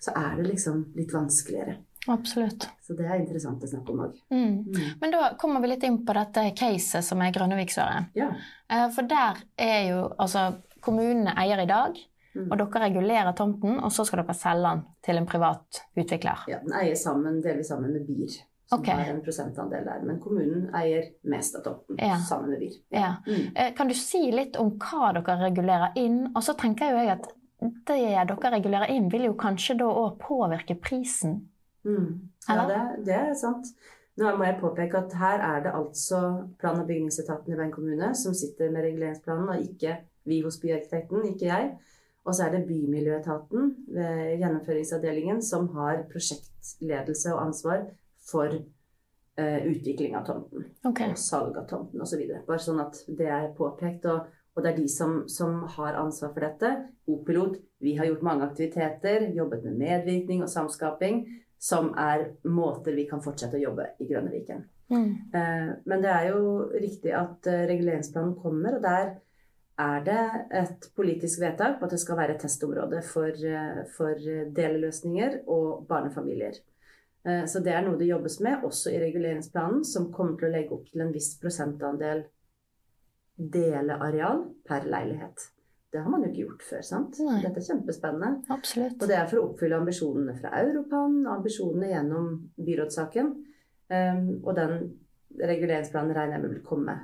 så 0.00 0.14
er 0.16 0.38
det 0.38 0.46
liksom 0.48 0.84
litt 0.98 1.14
vanskeligere. 1.14 1.76
Absolutt. 2.10 2.68
Så 2.86 2.94
det 2.96 3.04
er 3.10 3.18
interessant 3.20 3.62
å 3.66 3.68
snakke 3.68 3.92
om 3.92 4.04
òg. 4.06 4.14
Mm. 4.32 4.94
Men 5.02 5.12
da 5.12 5.32
kommer 5.42 5.60
vi 5.60 5.72
litt 5.74 5.84
inn 5.86 5.98
på 6.06 6.14
dette 6.16 6.46
caset 6.56 7.04
som 7.04 7.20
er 7.20 7.34
Grønneviksøret. 7.34 8.14
Ja. 8.16 8.30
Eh, 8.70 8.86
For 8.94 9.10
der 9.10 9.42
er 9.58 9.82
jo 9.90 10.06
altså 10.16 10.52
Kommunene 10.80 11.34
eier 11.36 11.60
i 11.60 11.68
dag, 11.68 11.98
Mm. 11.98 12.19
Og 12.48 12.56
dere 12.58 12.84
regulerer 12.86 13.32
tomten, 13.36 13.80
og 13.80 13.92
så 13.92 14.04
skal 14.08 14.22
dere 14.22 14.34
selge 14.38 14.68
den 14.68 14.84
til 15.06 15.16
en 15.20 15.26
privat 15.26 15.82
utvikler. 15.96 16.46
ja. 16.48 16.60
Den 16.64 16.72
eier 16.80 16.94
sammen, 16.96 17.42
delvis 17.42 17.68
sammen 17.68 17.92
med 17.92 18.06
BIR, 18.06 18.36
som 18.70 18.80
okay. 18.80 18.94
har 18.94 19.10
en 19.12 19.20
prosentandel 19.24 19.84
der. 19.84 20.02
Men 20.06 20.20
kommunen 20.20 20.70
eier 20.74 21.10
mest 21.24 21.56
av 21.56 21.64
tomten 21.66 21.98
Ja. 21.98 22.16
sammen 22.28 22.50
med 22.50 22.60
BIR. 22.60 22.78
Ja. 22.90 23.12
Mm. 23.26 23.52
Eh, 23.54 23.74
Kan 23.74 23.88
du 23.88 23.94
si 23.94 24.30
litt 24.32 24.56
om 24.56 24.72
hva 24.78 25.12
dere 25.12 25.38
regulerer 25.44 25.92
inn? 25.96 26.26
Og 26.34 26.42
så 26.42 26.54
tenker 26.56 26.90
jo 26.90 26.96
jeg 26.96 27.10
at 27.18 27.30
det 27.60 28.00
dere 28.00 28.50
regulerer 28.56 28.90
inn, 28.90 29.08
vil 29.12 29.24
jo 29.24 29.34
kanskje 29.34 29.76
da 29.78 29.84
òg 29.84 30.18
påvirke 30.18 30.78
prisen. 30.80 31.48
Mm. 31.84 32.30
Ja, 32.48 32.66
det, 32.68 33.04
det 33.06 33.14
er 33.14 33.34
sant. 33.34 33.66
Nå 34.20 34.36
må 34.36 34.44
jeg 34.44 34.58
påpeke 34.60 34.98
at 34.98 35.12
her 35.16 35.40
er 35.40 35.62
det 35.64 35.72
altså 35.72 36.48
plan- 36.60 36.80
og 36.80 36.86
bygningsetaten 36.88 37.52
i 37.52 37.56
Bergen 37.56 37.72
kommune 37.72 38.14
som 38.14 38.34
sitter 38.34 38.70
med 38.70 38.84
reguleringsplanen, 38.84 39.48
og 39.48 39.62
ikke 39.62 39.96
vi 40.28 40.42
hos 40.44 40.58
byarkitekten, 40.60 41.24
ikke 41.32 41.46
jeg. 41.46 41.70
Og 42.28 42.36
så 42.36 42.46
er 42.46 42.54
det 42.54 42.66
Bymiljøetaten 42.68 43.70
ved 43.96 44.18
gjennomføringsavdelingen 44.42 45.40
som 45.42 45.70
har 45.76 46.04
prosjektledelse 46.10 47.32
og 47.34 47.46
ansvar 47.46 47.86
for 48.30 48.52
uh, 49.40 49.60
utvikling 49.70 50.16
av 50.18 50.26
tomten. 50.28 50.66
Okay. 50.84 51.14
og 51.14 51.20
salg 51.20 51.56
av 51.56 51.68
tomten 51.70 52.02
osv. 52.04 52.26
Bare 52.46 52.62
sånn 52.62 52.82
at 52.82 53.00
det 53.08 53.30
er 53.32 53.48
påpekt. 53.56 54.04
Og, 54.10 54.28
og 54.54 54.64
det 54.64 54.72
er 54.72 54.80
de 54.82 54.88
som, 54.92 55.22
som 55.32 55.62
har 55.76 55.96
ansvar 56.00 56.34
for 56.34 56.44
dette. 56.44 56.74
O-pilot, 57.10 57.56
vi 57.80 57.96
har 57.96 58.10
gjort 58.10 58.26
mange 58.26 58.50
aktiviteter, 58.50 59.30
jobbet 59.36 59.64
med 59.64 59.80
medvirkning 59.80 60.44
og 60.44 60.52
samskaping, 60.52 61.24
som 61.60 61.90
er 62.00 62.30
måter 62.48 62.96
vi 62.96 63.06
kan 63.08 63.24
fortsette 63.24 63.58
å 63.58 63.64
jobbe 63.64 63.90
i 64.00 64.08
Grønneviken. 64.08 64.62
Mm. 64.90 65.10
Uh, 65.32 65.72
men 65.88 66.04
det 66.04 66.12
er 66.12 66.30
jo 66.34 66.68
riktig 66.74 67.16
at 67.16 67.48
uh, 67.48 67.64
reguleringsplanen 67.70 68.36
kommer, 68.42 68.76
og 68.76 68.84
der 68.84 69.12
er 69.80 70.02
det 70.04 70.22
et 70.60 70.88
politisk 70.96 71.40
vedtak 71.42 71.78
på 71.78 71.86
at 71.86 71.94
det 71.94 72.00
skal 72.02 72.18
være 72.18 72.36
et 72.36 72.42
testområde 72.44 73.00
for, 73.06 73.28
eh, 73.28 73.84
for 73.96 74.26
deleløsninger 74.56 75.40
og 75.48 75.86
barnefamilier. 75.88 76.58
Eh, 77.26 77.44
Så 77.46 77.62
det 77.64 77.72
er 77.72 77.82
noe 77.84 77.98
det 77.98 78.08
jobbes 78.08 78.40
med, 78.40 78.64
også 78.64 78.92
i 78.92 79.00
reguleringsplanen, 79.00 79.84
som 79.84 80.12
kommer 80.12 80.38
til 80.38 80.48
å 80.48 80.52
legge 80.52 80.72
opp 80.72 80.86
til 80.90 81.00
en 81.00 81.12
viss 81.12 81.38
prosentandel 81.40 82.24
deleareal 83.36 84.44
per 84.68 84.84
leilighet. 84.84 85.50
Det 85.92 86.02
har 86.02 86.10
man 86.10 86.22
jo 86.22 86.28
ikke 86.30 86.44
gjort 86.44 86.62
før, 86.62 86.82
sant? 86.86 87.18
Nei. 87.26 87.40
Dette 87.42 87.58
er 87.58 87.66
kjempespennende. 87.66 88.44
Absolutt. 88.54 89.00
Og 89.02 89.08
det 89.10 89.16
er 89.16 89.26
for 89.26 89.40
å 89.40 89.46
oppfylle 89.48 89.80
ambisjonene 89.80 90.36
fra 90.38 90.52
Europan, 90.60 91.16
ambisjonene 91.26 91.88
gjennom 91.90 92.28
byrådssaken. 92.62 93.32
Um, 93.90 94.28
og 94.44 94.54
den 94.54 94.76
reguleringsplanen 95.40 96.14
regner 96.14 96.36
jeg 96.36 96.44
med 96.44 96.52
vil 96.54 96.62
komme 96.62 96.94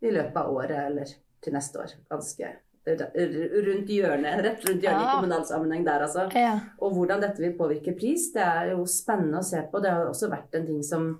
i 0.00 0.14
løpet 0.14 0.38
av 0.40 0.54
året 0.54 0.78
eller 0.86 1.12
til 1.42 1.54
neste 1.56 1.82
år. 1.82 1.96
Ganske 2.10 2.52
rundt 2.86 3.90
hjørnet, 3.94 4.40
rett 4.42 4.64
rundt 4.66 4.82
hjørnet 4.82 5.02
i 5.02 5.06
Ja. 5.06 5.12
kommunal 5.20 5.44
sammenheng 5.46 5.84
der, 5.86 6.02
altså. 6.02 6.28
Ja. 6.34 6.54
Og 6.80 6.94
hvordan 6.96 7.20
dette 7.22 7.38
vil 7.42 7.56
påvirke 7.58 7.94
pris, 7.98 8.32
det 8.34 8.42
er 8.42 8.70
jo 8.72 8.84
spennende 8.86 9.38
å 9.38 9.44
se 9.46 9.62
på. 9.70 9.80
Det 9.82 9.90
har 9.90 10.02
jo 10.02 10.10
også 10.10 10.30
vært 10.30 10.54
en 10.58 10.66
ting 10.66 10.82
som 10.82 11.12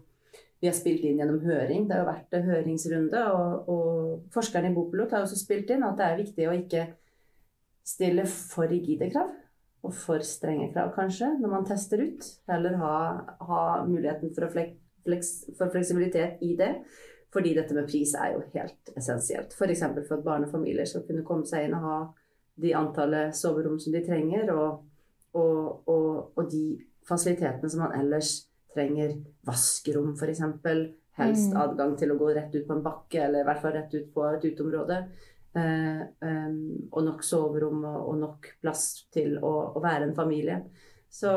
vi 0.60 0.68
har 0.68 0.74
spilt 0.74 1.04
inn 1.04 1.18
gjennom 1.18 1.40
høring. 1.42 1.86
Det 1.88 1.96
har 1.96 2.04
jo 2.04 2.10
vært 2.10 2.34
en 2.38 2.48
høringsrunde, 2.48 3.22
og, 3.34 3.68
og 3.68 4.32
forskerne 4.34 4.70
i 4.70 4.74
Bopilot 4.74 5.10
har 5.10 5.22
også 5.22 5.38
spilt 5.38 5.70
inn 5.70 5.82
at 5.86 5.96
det 5.98 6.06
er 6.06 6.20
viktig 6.22 6.48
å 6.48 6.56
ikke 6.58 6.82
stille 7.84 8.26
for 8.26 8.66
rigide 8.70 9.10
krav. 9.10 9.30
Og 9.82 9.94
for 9.98 10.22
strenge 10.22 10.72
krav, 10.72 10.92
kanskje, 10.94 11.32
når 11.40 11.50
man 11.50 11.64
tester 11.66 11.98
ut. 11.98 12.26
Eller 12.48 12.76
ha, 12.78 12.96
ha 13.40 13.62
muligheten 13.86 14.30
for, 14.34 14.46
fleks, 14.52 15.32
for 15.58 15.70
fleksibilitet 15.74 16.38
i 16.46 16.54
det. 16.56 16.76
Fordi 17.32 17.54
dette 17.56 17.74
med 17.74 17.88
pris 17.88 18.12
er 18.14 18.34
jo 18.34 18.42
helt 18.52 18.92
essensielt. 18.96 19.54
F.eks. 19.56 19.80
For, 19.80 20.02
for 20.08 20.18
at 20.18 20.24
barnefamilier 20.26 20.88
skal 20.88 21.06
kunne 21.08 21.24
komme 21.24 21.48
seg 21.48 21.66
inn 21.66 21.76
og 21.78 21.86
ha 21.86 21.98
de 22.60 22.74
antallet 22.76 23.36
soverom 23.36 23.78
som 23.80 23.94
de 23.94 24.02
trenger, 24.04 24.50
og, 24.52 24.82
og, 25.32 25.88
og, 25.88 26.08
og 26.36 26.50
de 26.52 26.64
fasilitetene 27.08 27.70
som 27.72 27.86
man 27.86 27.96
ellers 27.96 28.34
trenger. 28.74 29.16
Vaskerom, 29.48 30.12
f.eks. 30.18 30.44
Helst 31.12 31.52
Mm. 31.52 31.58
adgang 31.60 31.90
til 32.00 32.12
å 32.12 32.16
gå 32.16 32.30
rett 32.32 32.54
ut 32.54 32.66
på 32.66 32.72
en 32.72 32.84
bakke, 32.84 33.18
eller 33.20 33.42
i 33.42 33.44
hvert 33.44 33.60
fall 33.60 33.74
rett 33.76 33.92
ut 33.94 34.06
på 34.14 34.22
et 34.30 34.44
uteområde. 34.48 34.96
Eh, 35.54 36.00
eh, 36.00 36.54
og 36.88 37.02
nok 37.04 37.24
soverom 37.24 37.82
og, 37.84 37.98
og 38.08 38.16
nok 38.20 38.46
plass 38.62 38.86
til 39.12 39.34
å, 39.36 39.50
å 39.76 39.82
være 39.84 40.08
en 40.08 40.14
familie. 40.16 40.62
Så, 41.12 41.34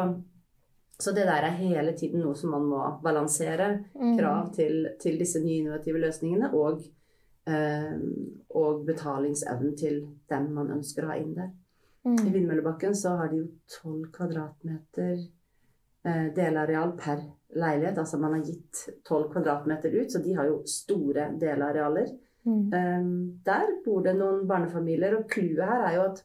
så 0.99 1.12
det 1.12 1.25
der 1.27 1.43
er 1.43 1.58
hele 1.60 1.91
tiden 1.97 2.21
noe 2.23 2.36
som 2.39 2.53
man 2.55 2.67
må 2.69 2.81
balansere. 3.03 3.71
Mm. 3.95 4.15
Krav 4.19 4.53
til, 4.55 4.89
til 5.01 5.19
disse 5.19 5.41
nye 5.43 5.62
innovative 5.63 5.99
løsningene 5.99 6.51
og, 6.55 6.84
em, 7.51 8.05
og 8.55 8.86
betalingsevnen 8.88 9.75
til 9.77 10.01
dem 10.31 10.51
man 10.55 10.71
ønsker 10.77 11.05
å 11.05 11.12
ha 11.12 11.19
inn 11.19 11.36
der. 11.36 11.51
I 12.05 12.08
Mm. 12.08 12.34
Vindmøllebakken 12.34 12.95
så 12.95 13.15
har 13.17 13.31
de 13.31 13.39
jo 13.39 13.45
12 13.81 14.12
kvadratmeter 14.13 15.23
eh, 16.05 16.27
delareal 16.36 16.91
per 16.99 17.23
leilighet. 17.58 17.97
Altså 17.97 18.19
man 18.21 18.36
har 18.36 18.43
gitt 18.45 18.84
12 19.10 19.31
kvadratmeter 19.31 19.89
ut, 19.89 20.12
så 20.12 20.21
de 20.21 20.36
har 20.38 20.45
jo 20.45 20.60
store 20.69 21.31
delarealer. 21.41 22.12
Mm. 22.45 22.73
Eh, 22.73 23.08
der 23.49 23.73
bor 23.86 24.05
det 24.05 24.13
noen 24.19 24.45
barnefamilier, 24.47 25.17
og 25.17 25.25
clouet 25.34 25.65
her 25.65 25.88
er 25.88 25.97
jo 25.97 26.05
at 26.12 26.23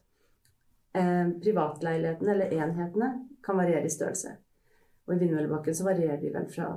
um, 0.93 1.33
privatleilighetene, 1.41 2.31
eller 2.35 2.55
enhetene, 2.61 3.11
kan 3.43 3.57
variere 3.57 3.89
i 3.89 3.93
størrelse. 3.93 4.35
Og 5.07 5.15
i 5.15 5.19
Vindmøllebakken 5.21 5.75
så 5.75 5.85
varierer 5.87 6.19
de 6.21 6.29
vel 6.33 6.47
fra 6.53 6.67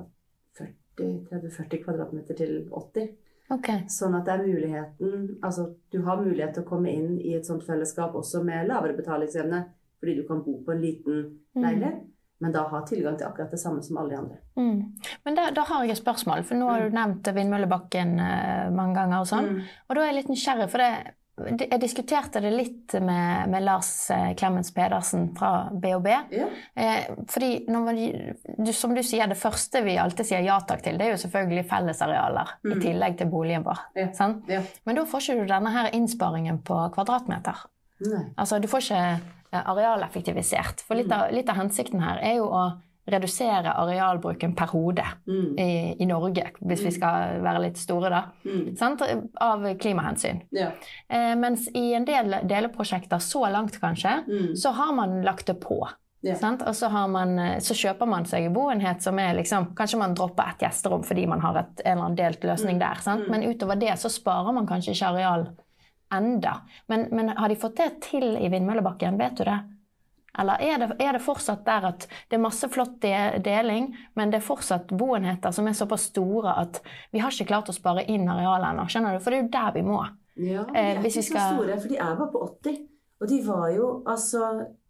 30-40 0.98 1.82
kvadratmeter 1.84 2.36
til 2.38 2.56
80. 2.72 3.08
Okay. 3.54 3.82
Sånn 3.92 4.14
at 4.16 4.24
det 4.24 4.32
er 4.38 4.46
muligheten 4.46 5.24
Altså, 5.44 5.66
du 5.92 5.98
har 6.06 6.16
mulighet 6.22 6.54
til 6.56 6.62
å 6.64 6.68
komme 6.68 6.88
inn 6.88 7.18
i 7.20 7.34
et 7.36 7.44
sånt 7.44 7.66
fellesskap 7.66 8.14
også 8.16 8.40
med 8.46 8.70
lavere 8.70 8.96
betalingsevne, 8.96 9.58
fordi 10.00 10.14
du 10.16 10.22
kan 10.28 10.40
bo 10.46 10.62
på 10.64 10.72
en 10.72 10.80
liten 10.80 11.24
Mm. 11.54 11.62
leilighet, 11.62 11.98
men 12.40 12.52
da 12.52 12.64
ha 12.68 12.80
tilgang 12.82 13.16
til 13.16 13.26
akkurat 13.26 13.50
det 13.50 13.60
samme 13.60 13.82
som 13.82 13.96
alle 13.96 14.10
de 14.10 14.16
andre. 14.16 14.36
Mm. 14.56 14.80
Men 15.24 15.34
da, 15.34 15.50
da 15.54 15.62
har 15.62 15.84
jeg 15.84 15.90
et 15.92 16.00
spørsmål, 16.02 16.42
for 16.42 16.54
nå 16.58 16.66
har 16.68 16.80
du 16.80 16.96
nevnt 16.96 17.28
Vindmøllebakken 17.34 18.18
eh, 18.18 18.70
mange 18.74 18.94
ganger. 18.94 19.20
Og 19.20 19.26
sånn. 19.30 19.44
Mm. 19.52 19.60
Og 19.88 19.94
da 19.94 20.00
er 20.02 20.06
jeg 20.10 20.16
litt 20.16 20.32
nysgjerrig, 20.32 20.66
for 20.72 20.78
det, 20.82 21.14
jeg 21.34 21.80
diskuterte 21.82 22.38
det 22.44 22.50
litt 22.54 22.94
med, 23.02 23.48
med 23.50 23.64
Lars 23.66 23.88
eh, 24.14 24.30
Clemens 24.38 24.70
Pedersen 24.74 25.32
fra 25.34 25.68
BHB. 25.72 26.06
Ja. 26.30 26.46
Eh, 26.78 27.08
fordi 27.28 27.48
man, 27.74 27.88
du, 28.58 28.70
som 28.72 28.94
du 28.94 29.02
sier, 29.02 29.26
det 29.26 29.38
første 29.40 29.82
vi 29.82 29.96
alltid 29.98 30.28
sier 30.28 30.44
ja 30.46 30.60
takk 30.62 30.84
til, 30.86 30.98
det 31.00 31.08
er 31.08 31.14
jo 31.16 31.22
selvfølgelig 31.24 31.66
fellesarealer 31.72 32.54
i 32.64 32.74
Mm. 32.74 32.80
tillegg 32.86 33.18
til 33.18 33.26
boligen 33.34 33.64
vår. 33.66 33.82
Ja. 33.98 34.08
Ja. 34.48 34.62
Men 34.86 34.96
da 34.96 35.04
får 35.10 35.20
ikke 35.26 35.40
du 35.42 35.46
denne 35.50 35.70
her 35.74 35.90
innsparingen 35.94 36.62
på 36.62 36.78
kvadratmeter. 36.94 37.64
Nei. 38.06 38.24
Altså, 38.36 38.60
du 38.62 38.68
får 38.70 38.86
ikke 38.86 39.02
eh, 39.54 39.62
arealeffektivisert. 39.74 40.82
For 40.86 40.94
litt 40.98 41.12
av, 41.12 41.30
litt 41.34 41.48
av 41.50 41.58
hensikten 41.58 42.00
her 42.04 42.22
er 42.22 42.38
jo 42.38 42.46
å 42.50 42.64
redusere 43.06 43.72
arealbruken 43.76 44.54
per 44.56 44.66
hode 44.72 45.04
Mm. 45.26 45.58
i, 45.58 45.96
i 46.00 46.06
Norge, 46.06 46.50
hvis 46.60 46.84
vi 46.84 46.90
skal 46.90 47.40
være 47.44 47.60
litt 47.62 47.76
store, 47.76 48.08
da. 48.10 48.22
Mm. 48.44 49.28
Av 49.40 49.66
klimahensyn. 49.78 50.40
Ja. 50.50 50.70
Eh, 51.08 51.34
mens 51.36 51.68
i 51.74 51.92
en 51.94 52.04
del 52.04 52.36
deleprosjekter, 52.48 53.18
så 53.20 53.44
langt 53.52 53.80
kanskje, 53.80 54.24
Mm. 54.26 54.54
så 54.56 54.72
har 54.72 54.92
man 54.94 55.22
lagt 55.22 55.46
det 55.46 55.60
på. 55.60 55.82
Ja. 56.22 56.34
Sant? 56.34 56.62
Og 56.62 56.72
så, 56.74 56.88
har 56.88 57.06
man, 57.08 57.38
eh, 57.38 57.58
så 57.60 57.74
kjøper 57.74 58.06
man 58.08 58.24
seg 58.24 58.46
en 58.46 58.54
boenhet 58.54 59.02
som 59.02 59.18
er 59.18 59.34
liksom 59.34 59.74
Kanskje 59.76 59.98
man 59.98 60.14
dropper 60.14 60.48
et 60.54 60.58
gjesterom 60.64 61.02
fordi 61.04 61.26
man 61.28 61.40
har 61.40 61.58
et, 61.58 61.82
en 61.84 61.92
eller 61.98 62.04
annen 62.06 62.16
delt 62.16 62.40
løsning 62.40 62.76
Mm. 62.76 62.80
der. 62.80 62.94
Sant? 63.02 63.26
Mm. 63.28 63.30
Men 63.30 63.42
utover 63.52 63.76
det 63.78 63.92
så 63.98 64.08
sparer 64.08 64.54
man 64.54 64.66
kanskje 64.66 64.94
ikke 64.94 65.06
areal 65.12 65.46
enda. 66.12 66.60
Men, 66.88 67.08
men 67.12 67.28
har 67.28 67.48
de 67.48 67.56
fått 67.56 67.76
det 67.76 68.00
til 68.00 68.36
i 68.38 68.48
Vindmøllebakken? 68.48 69.18
Vet 69.18 69.36
du 69.36 69.44
det? 69.44 69.58
Eller 70.38 70.60
er 70.60 70.78
det, 70.82 70.88
er 71.00 71.12
det 71.12 71.22
fortsatt 71.22 71.64
der 71.66 71.84
at 71.92 72.06
det 72.30 72.36
er 72.38 72.42
masse 72.42 72.68
flott 72.68 72.96
de, 73.04 73.12
deling, 73.44 73.90
men 74.16 74.30
det 74.32 74.40
er 74.40 74.46
fortsatt 74.48 74.88
boenheter 74.98 75.52
som 75.54 75.66
er 75.70 75.76
såpass 75.78 76.08
store 76.10 76.56
at 76.64 76.80
vi 77.12 77.20
har 77.22 77.30
ikke 77.30 77.46
klart 77.52 77.70
å 77.70 77.76
spare 77.76 78.04
inn 78.10 78.28
arealet 78.28 78.72
ennå? 78.72 78.88
Skjønner 78.90 79.14
du? 79.14 79.22
For 79.22 79.30
det 79.30 79.38
er 79.38 79.44
jo 79.44 79.52
der 79.54 79.72
vi 79.76 79.82
må. 79.86 80.00
Ja, 80.36 80.64
de 80.64 80.74
Eh, 80.74 80.96
er 80.96 81.00
hvis 81.02 81.16
ikke 81.16 81.22
vi 81.22 81.28
skal- 81.30 81.54
så 81.54 81.62
store, 81.62 81.80
for 81.80 81.88
de 81.88 81.96
er 81.96 82.16
bare 82.18 82.32
på 82.32 82.42
80. 82.48 82.78
Og 83.22 83.28
de 83.30 83.42
var 83.46 83.68
jo 83.70 84.02
altså 84.10 84.40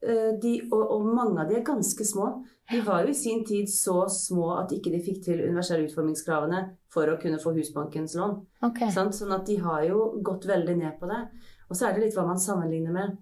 eh, 0.02 0.32
de, 0.42 0.54
og, 0.72 0.90
og 0.90 1.04
mange 1.14 1.40
av 1.42 1.48
de 1.48 1.56
er 1.56 1.62
ganske 1.64 2.04
små. 2.04 2.30
De 2.72 2.80
var 2.80 3.02
jo 3.04 3.08
i 3.12 3.12
sin 3.14 3.44
tid 3.44 3.66
så 3.68 4.06
små 4.08 4.58
at 4.62 4.72
ikke 4.72 4.90
de 4.90 5.02
fikk 5.04 5.22
til 5.26 5.42
universelle 5.44 5.84
utformingskravene 5.86 6.62
for 6.88 7.04
å 7.12 7.18
kunne 7.20 7.36
få 7.38 7.52
Husbankens 7.54 8.16
lån. 8.16 8.38
Okay. 8.64 8.88
Sånn 8.90 9.32
at 9.36 9.44
de 9.46 9.56
har 9.60 9.84
jo 9.84 10.18
gått 10.24 10.46
veldig 10.48 10.76
ned 10.78 10.98
på 10.98 11.06
det. 11.06 11.20
Og 11.68 11.76
så 11.76 11.86
er 11.88 11.92
det 11.94 12.02
litt 12.06 12.16
hva 12.16 12.24
man 12.26 12.40
sammenligner 12.40 12.92
med. 12.96 13.18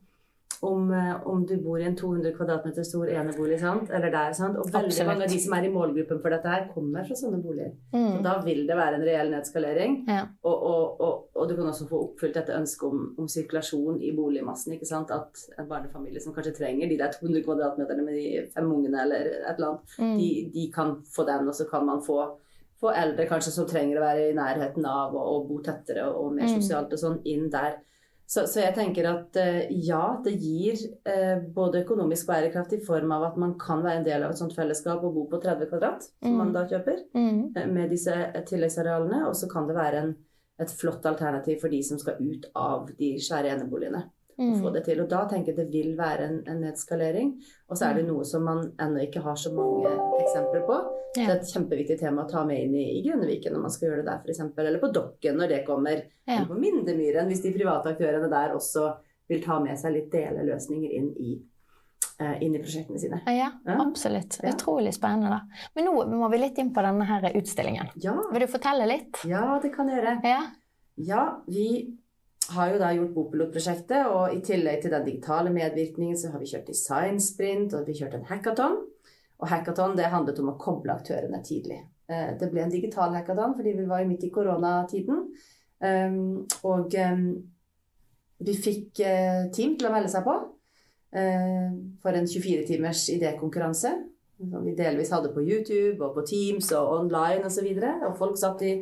Om, 0.64 0.92
eh, 0.94 1.26
om 1.26 1.40
du 1.46 1.56
bor 1.58 1.80
i 1.80 1.84
en 1.88 1.96
200 1.96 2.36
kvadratmeter 2.36 2.84
stor 2.86 3.08
enebolig, 3.10 3.56
sant? 3.58 3.88
eller 3.90 4.10
der. 4.14 4.32
Sant? 4.32 4.56
Og 4.56 4.68
veldig 4.70 4.86
Absolutt. 4.92 5.08
mange 5.08 5.24
av 5.24 5.30
de 5.32 5.38
som 5.42 5.54
er 5.56 5.64
i 5.66 5.70
målgruppen 5.74 6.20
for 6.22 6.30
dette 6.30 6.46
her, 6.52 6.68
kommer 6.74 7.02
fra 7.08 7.16
sånne 7.18 7.40
boliger. 7.42 7.72
Så 7.90 7.98
Mm. 8.18 8.22
da 8.22 8.34
vil 8.44 8.60
det 8.68 8.76
være 8.76 8.94
en 8.94 9.02
reell 9.08 9.30
nedskalering. 9.32 9.96
Ja. 10.06 10.20
Og, 10.44 10.62
og, 10.62 11.00
og, 11.00 11.26
og 11.34 11.48
du 11.48 11.56
kan 11.56 11.66
også 11.66 11.88
få 11.88 11.98
oppfylt 12.04 12.34
dette 12.34 12.54
ønsket 12.54 12.84
om, 12.92 13.14
om 13.18 13.26
sirkulasjon 13.28 14.00
i 14.02 14.12
boligmassen. 14.14 14.72
ikke 14.78 14.86
sant? 14.86 15.10
At 15.10 15.34
en 15.58 15.66
barnefamilie 15.68 16.20
som 16.22 16.32
kanskje 16.32 16.54
trenger 16.60 16.88
de 16.88 16.98
der 16.98 17.10
200 17.10 17.42
kvm 17.42 18.04
med 18.04 18.14
de 18.14 18.46
fem 18.54 18.72
ungene, 18.72 19.02
eller 19.02 19.16
et 19.16 19.54
eller 19.58 19.68
annet, 19.68 19.98
Mm. 19.98 20.16
de, 20.18 20.50
de 20.54 20.70
kan 20.72 20.96
få 21.16 21.26
den, 21.26 21.48
og 21.48 21.54
så 21.54 21.64
kan 21.68 21.84
man 21.86 22.00
få, 22.06 22.22
få 22.80 22.90
eldre 22.94 23.26
kanskje 23.26 23.50
som 23.50 23.66
trenger 23.66 23.98
å 23.98 24.06
være 24.06 24.30
i 24.30 24.34
nærheten 24.34 24.84
av 24.86 25.14
og, 25.16 25.48
bo 25.48 25.58
tettere 25.58 26.06
og, 26.06 26.24
og 26.24 26.32
mer 26.34 26.46
Mm. 26.46 26.60
sosialt 26.62 26.92
og 26.92 26.98
sånn, 26.98 27.20
inn 27.24 27.50
der. 27.50 27.80
Så, 28.32 28.46
så 28.48 28.62
jeg 28.62 28.72
tenker 28.78 29.04
at 29.10 29.36
eh, 29.36 29.66
ja, 29.84 30.00
det 30.24 30.32
gir 30.40 30.78
eh, 31.04 31.42
både 31.52 31.82
økonomisk 31.82 32.26
bærekraft 32.30 32.72
i 32.72 32.78
form 32.86 33.10
av 33.12 33.26
at 33.26 33.36
man 33.36 33.58
kan 33.60 33.82
være 33.84 33.98
en 34.00 34.06
del 34.06 34.22
av 34.24 34.30
et 34.32 34.40
sånt 34.40 34.54
fellesskap 34.56 35.02
og 35.04 35.12
bo 35.18 35.26
på 35.28 35.40
30 35.42 35.68
kvadrat, 35.68 36.06
som 36.22 36.32
Mm. 36.32 36.38
man 36.38 36.52
da 36.54 36.62
kjøper 36.70 37.02
Mm. 37.14 37.52
eh, 37.56 37.66
med 37.66 37.90
disse 37.92 38.14
tilleggsarealene. 38.48 39.26
Og 39.28 39.34
så 39.36 39.50
kan 39.52 39.66
det 39.68 39.76
være 39.76 40.02
en, 40.02 40.14
et 40.58 40.70
flott 40.70 41.04
alternativ 41.04 41.60
for 41.60 41.68
de 41.68 41.82
som 41.82 41.98
skal 41.98 42.14
ut 42.20 42.46
av 42.56 42.88
de 42.98 43.14
svære 43.20 43.52
eneboligene. 43.52 44.04
og 44.38 44.56
Få 44.62 44.68
Mm. 44.68 44.72
det 44.72 44.84
til. 44.84 45.00
Og 45.02 45.08
da 45.10 45.26
tenker 45.28 45.52
jeg 45.52 45.56
det 45.56 45.72
vil 45.72 45.96
være 45.98 46.24
en, 46.30 46.42
en 46.48 46.60
nedskalering. 46.62 47.34
Og 47.68 47.76
så 47.76 47.90
er 47.90 47.94
det 48.00 48.06
noe 48.08 48.24
som 48.24 48.42
man 48.44 48.72
ennå 48.80 49.00
ikke 49.06 49.20
har 49.22 49.34
så 49.36 49.52
mange 49.52 49.92
eksempler 50.24 50.64
på. 50.66 50.80
Så 51.14 51.20
det 51.20 51.28
er 51.28 51.40
et 51.42 51.50
kjempeviktig 51.52 51.98
tema 52.00 52.22
å 52.24 52.28
ta 52.30 52.42
med 52.48 52.56
inn 52.64 52.74
i, 52.74 52.84
i 52.98 53.02
Grønneviken 53.04 53.52
når 53.52 53.60
man 53.66 53.70
skal 53.74 53.88
gjøre 53.90 54.00
det 54.02 54.06
der, 54.08 54.20
f.eks. 54.24 54.40
Eller 54.58 54.78
på 54.80 54.88
Dokken 54.96 55.36
når 55.36 55.48
det 55.52 55.58
kommer. 55.66 56.02
Ja. 56.26 56.38
Eller 56.38 56.46
på 56.48 56.56
Mindemyren 56.62 57.28
hvis 57.28 57.42
de 57.44 57.52
private 57.52 57.92
aktørene 57.92 58.30
der 58.32 58.54
også 58.56 58.86
vil 59.28 59.42
ta 59.44 59.58
med 59.60 59.76
seg 59.78 59.92
litt 59.92 60.08
deleløsninger 60.12 60.90
inn 60.96 61.10
i, 61.20 61.34
eh, 62.18 62.38
inn 62.42 62.54
i 62.56 62.62
prosjektene 62.64 62.98
sine. 62.98 63.20
Ja, 63.26 63.50
Ja. 63.66 63.76
absolutt. 63.84 64.38
Ja. 64.42 64.54
Utrolig 64.54 64.94
spennende. 64.96 65.28
da. 65.28 65.40
Men 65.76 65.84
nå 65.90 66.06
må 66.16 66.30
vi 66.32 66.38
litt 66.38 66.58
inn 66.58 66.72
på 66.72 66.82
denne 66.82 67.04
her 67.04 67.28
utstillingen. 67.34 67.90
Ja, 68.02 68.16
Vil 68.32 68.40
du 68.40 68.46
fortelle 68.46 68.86
litt? 68.88 69.22
ja 69.28 69.58
det 69.62 69.74
kan 69.74 69.88
jeg 69.88 70.00
gjøre. 70.02 70.20
Ja. 70.24 70.40
Ja, 70.96 71.40
vi 71.46 71.94
har 72.52 72.72
jo 72.72 72.78
da 72.78 72.88
gjort 72.92 73.14
Bopilot-prosjektet, 73.14 74.06
og 74.12 74.34
i 74.34 74.40
tillegg 74.40 74.82
til 74.82 74.90
den 74.90 75.04
digitale 75.06 75.50
medvirkningen 75.50 76.16
så 76.16 76.32
har 76.32 76.38
vi 76.40 76.46
kjørt 76.46 76.66
designsprint, 76.66 77.72
og 77.74 77.86
vi 77.86 77.92
har 77.92 78.08
kjørt 78.08 78.14
en 78.18 78.24
hackathon. 78.28 78.76
Og 79.42 79.50
hackathon 79.50 79.96
det 79.98 80.10
handlet 80.12 80.38
om 80.38 80.52
å 80.52 80.58
koble 80.60 80.94
aktørene 80.94 81.42
tidlig. 81.44 81.80
Eh, 82.08 82.36
Det 82.38 82.50
ble 82.50 82.62
en 82.62 82.72
digital 82.72 83.14
hackathon 83.16 83.56
fordi 83.58 83.74
vi 83.80 83.88
var 83.90 84.06
midt 84.06 84.24
i 84.24 84.30
koronatiden. 84.30 85.26
Um, 85.82 86.46
Og 86.62 86.94
um, 86.94 87.26
vi 88.42 88.54
fikk 88.54 89.00
eh, 89.02 89.50
team 89.54 89.76
til 89.78 89.88
å 89.88 89.92
melde 89.94 90.10
seg 90.10 90.24
på 90.26 90.34
eh, 91.14 91.70
for 92.02 92.18
en 92.18 92.26
24-timers 92.26 93.08
idékonkurranse. 93.16 93.92
Som 94.42 94.64
vi 94.66 94.74
delvis 94.74 95.12
hadde 95.14 95.30
på 95.34 95.42
YouTube 95.42 96.02
og 96.02 96.16
på 96.16 96.24
Teams 96.26 96.72
og 96.74 96.88
online 96.96 97.46
osv. 97.46 97.68
Og, 97.76 98.06
og 98.08 98.16
folk 98.18 98.38
satt 98.40 98.62
i 98.66 98.74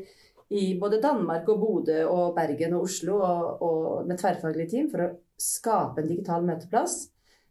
i 0.51 0.75
både 0.81 0.99
Danmark 0.99 1.49
og 1.53 1.61
Bodø 1.62 1.99
og 2.11 2.35
Bergen 2.35 2.73
og 2.75 2.88
Oslo 2.88 3.20
og, 3.23 3.61
og 3.62 4.07
med 4.09 4.18
tverrfaglig 4.18 4.66
team 4.73 4.88
for 4.90 5.05
å 5.05 5.11
skape 5.38 6.03
en 6.03 6.09
digital 6.11 6.42
møteplass 6.46 7.05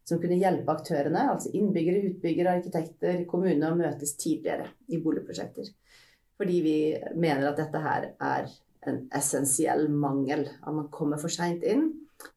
som 0.10 0.20
kunne 0.22 0.40
hjelpe 0.40 0.74
aktørene, 0.74 1.28
altså 1.36 1.52
innbyggere, 1.54 2.02
utbyggere, 2.10 2.56
arkitekter, 2.58 3.24
kommunene, 3.30 3.70
å 3.70 3.78
møtes 3.78 4.16
tidligere 4.18 4.66
i 4.90 5.00
boligprosjekter. 5.04 5.70
Fordi 6.40 6.60
vi 6.66 6.78
mener 7.20 7.50
at 7.50 7.60
dette 7.60 7.82
her 7.84 8.12
er 8.16 8.50
en 8.90 9.02
essensiell 9.16 9.90
mangel. 9.92 10.46
At 10.64 10.74
man 10.74 10.88
kommer 10.94 11.20
for 11.22 11.32
seint 11.34 11.66
inn. 11.68 11.90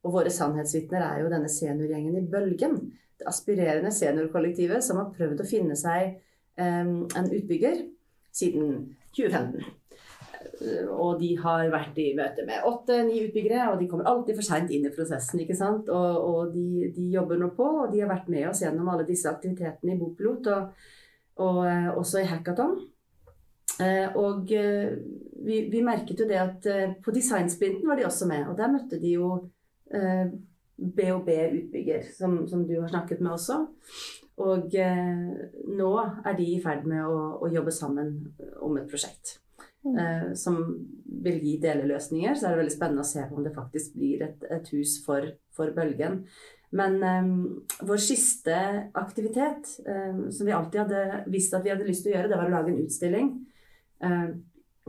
Og 0.02 0.14
våre 0.14 0.30
sannhetsvitner 0.30 1.02
er 1.06 1.22
jo 1.22 1.30
denne 1.32 1.50
seniorgjengen 1.50 2.18
i 2.18 2.26
Bølgen. 2.30 2.76
Det 3.18 3.28
aspirerende 3.30 3.92
seniorkollektivet 3.94 4.84
som 4.84 5.00
har 5.00 5.12
prøvd 5.14 5.42
å 5.42 5.48
finne 5.48 5.78
seg 5.78 6.16
um, 6.58 7.06
en 7.06 7.30
utbygger 7.30 7.86
siden 8.34 8.92
2015. 9.16 9.64
Og 10.92 11.18
de 11.20 11.32
har 11.40 11.70
vært 11.72 11.98
i 11.98 12.12
møte 12.18 12.44
med 12.46 12.66
åtte-ni 12.68 13.22
utbyggere, 13.26 13.70
og 13.72 13.80
de 13.80 13.88
kommer 13.90 14.08
alltid 14.10 14.38
for 14.38 14.46
seint 14.46 14.70
inn 14.70 14.86
i 14.88 14.92
prosessen. 14.94 15.42
ikke 15.42 15.56
sant? 15.58 15.90
Og, 15.90 16.28
og 16.28 16.54
de, 16.54 16.92
de, 16.94 17.08
jobber 17.16 17.40
nå 17.40 17.50
på, 17.56 17.66
og 17.84 17.92
de 17.92 18.02
har 18.04 18.12
vært 18.12 18.30
med 18.32 18.48
oss 18.50 18.62
gjennom 18.64 18.92
alle 18.92 19.08
disse 19.08 19.30
aktivitetene 19.30 19.96
i 19.96 20.00
Bopilot, 20.00 20.52
og, 20.54 20.86
og 21.42 21.60
eh, 21.66 21.90
også 21.90 22.22
i 22.22 22.28
Hackathon. 22.30 22.78
Eh, 23.82 24.14
og 24.20 24.52
eh, 24.54 24.94
vi, 25.42 25.64
vi, 25.72 25.82
merket 25.82 26.22
jo 26.22 26.28
det 26.30 26.38
at 26.38 26.70
på 27.02 27.14
designsprinten 27.14 27.88
var 27.88 27.98
de 27.98 28.06
også 28.06 28.30
med, 28.30 28.46
og 28.46 28.56
der 28.60 28.70
møtte 28.70 29.00
de 29.02 29.16
jo 29.16 29.34
eh, 29.90 30.32
BHB 30.82 31.28
utbygger, 31.28 32.02
som, 32.18 32.48
som, 32.48 32.66
du 32.66 32.80
har 32.80 32.88
snakket 32.88 33.20
med 33.20 33.32
også. 33.32 33.58
Og 34.42 34.74
eh, 34.74 35.28
nå 35.78 35.92
er 36.24 36.36
de 36.38 36.48
i 36.54 36.60
ferd 36.62 36.86
med 36.88 37.04
å, 37.04 37.18
å 37.44 37.50
jobbe 37.52 37.74
sammen 37.74 38.14
om 38.64 38.78
et 38.80 38.88
prosjekt. 38.90 39.36
Mm. 39.82 39.96
Eh, 39.98 40.26
som 40.38 40.58
vil 41.22 41.38
gi 41.42 41.56
deleløsninger. 41.62 42.34
Så 42.34 42.46
er 42.46 42.54
det 42.54 42.62
veldig 42.62 42.74
spennende 42.74 43.04
å 43.04 43.12
se 43.12 43.24
om 43.30 43.42
det 43.44 43.54
faktisk 43.56 43.96
blir 43.98 44.22
et, 44.28 44.44
et 44.50 44.68
hus 44.74 45.00
for, 45.06 45.26
for 45.54 45.74
Bølgen. 45.74 46.22
Men 46.72 47.02
eh, 47.04 47.32
vår 47.88 48.00
siste 48.00 48.54
aktivitet, 48.96 49.74
eh, 49.86 50.22
som 50.30 50.46
vi 50.48 50.54
alltid 50.56 50.84
hadde 50.84 51.24
visst 51.32 51.54
at 51.54 51.66
vi 51.66 51.74
hadde 51.74 51.88
lyst 51.88 52.06
til 52.06 52.14
å 52.14 52.16
gjøre, 52.16 52.30
det 52.30 52.38
var 52.40 52.48
å 52.48 52.54
lage 52.54 52.72
en 52.72 52.86
utstilling 52.86 53.34
eh, 54.06 54.30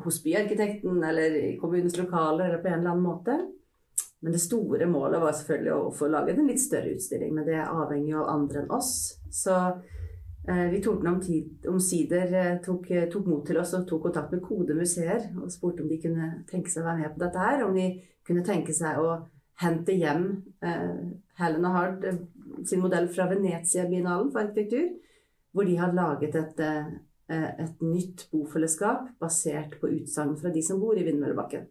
hos 0.04 0.22
byarkitekten 0.24 1.04
eller 1.04 1.36
i 1.42 1.50
kommunens 1.62 1.98
lokaler 2.00 2.48
eller 2.48 2.64
på 2.64 2.72
en 2.72 2.80
eller 2.80 2.94
annen 2.94 3.10
måte. 3.10 3.36
Men 4.24 4.32
det 4.32 4.40
store 4.40 4.88
målet 4.88 5.20
var 5.20 5.36
selvfølgelig 5.36 5.74
å 5.76 5.92
få 5.98 6.08
laget 6.08 6.40
en 6.40 6.48
litt 6.48 6.62
større 6.64 6.94
utstilling, 6.96 7.34
men 7.36 7.44
det 7.44 7.58
er 7.60 7.68
avhengig 7.68 8.16
av 8.16 8.30
andre 8.32 8.62
enn 8.62 8.72
oss. 8.72 8.94
Så 9.28 9.58
vi 10.44 10.80
tok 10.84 11.04
den 11.06 11.22
omsider 11.72 12.34
eh, 12.36 12.56
tok, 12.64 12.90
tok, 13.12 13.28
mot 13.30 13.46
til 13.48 13.62
oss 13.62 13.72
og 13.78 13.86
tok 13.88 14.10
kontakt 14.10 14.34
med 14.34 14.42
Kode 14.44 14.76
museer 14.76 15.30
og 15.40 15.52
spurte 15.54 15.86
om 15.86 15.88
de 15.88 16.02
kunne 16.04 16.32
tenke 16.50 16.72
seg 16.72 16.84
å 16.84 16.90
være 16.90 17.06
med 17.06 17.14
på 17.14 17.24
dette 17.24 17.46
her. 17.46 17.64
Om 17.64 17.78
de 17.78 17.86
kunne 18.28 18.44
tenke 18.44 18.76
seg 18.76 19.00
å 19.00 19.14
hente 19.64 19.96
hjem 19.96 20.26
eh, 20.66 21.00
Helen 21.40 21.70
og 21.70 21.78
Hard 21.78 22.06
eh, 22.10 22.20
sin 22.68 22.84
modell 22.84 23.08
fra 23.12 23.30
Venezia-biennalen 23.32 24.34
for 24.34 24.44
arkitektur, 24.44 24.92
hvor 25.54 25.68
de 25.70 25.78
har 25.80 25.96
laget 25.96 26.36
et, 26.40 26.60
eh, 26.60 26.92
et 27.64 27.86
nytt 27.86 28.28
bofellesskap 28.34 29.14
basert 29.22 29.80
på 29.80 29.92
utsagn 29.96 30.36
fra 30.42 30.52
de 30.54 30.64
som 30.66 30.82
bor 30.82 30.98
i 31.00 31.06
Vindmøllebakken. 31.08 31.70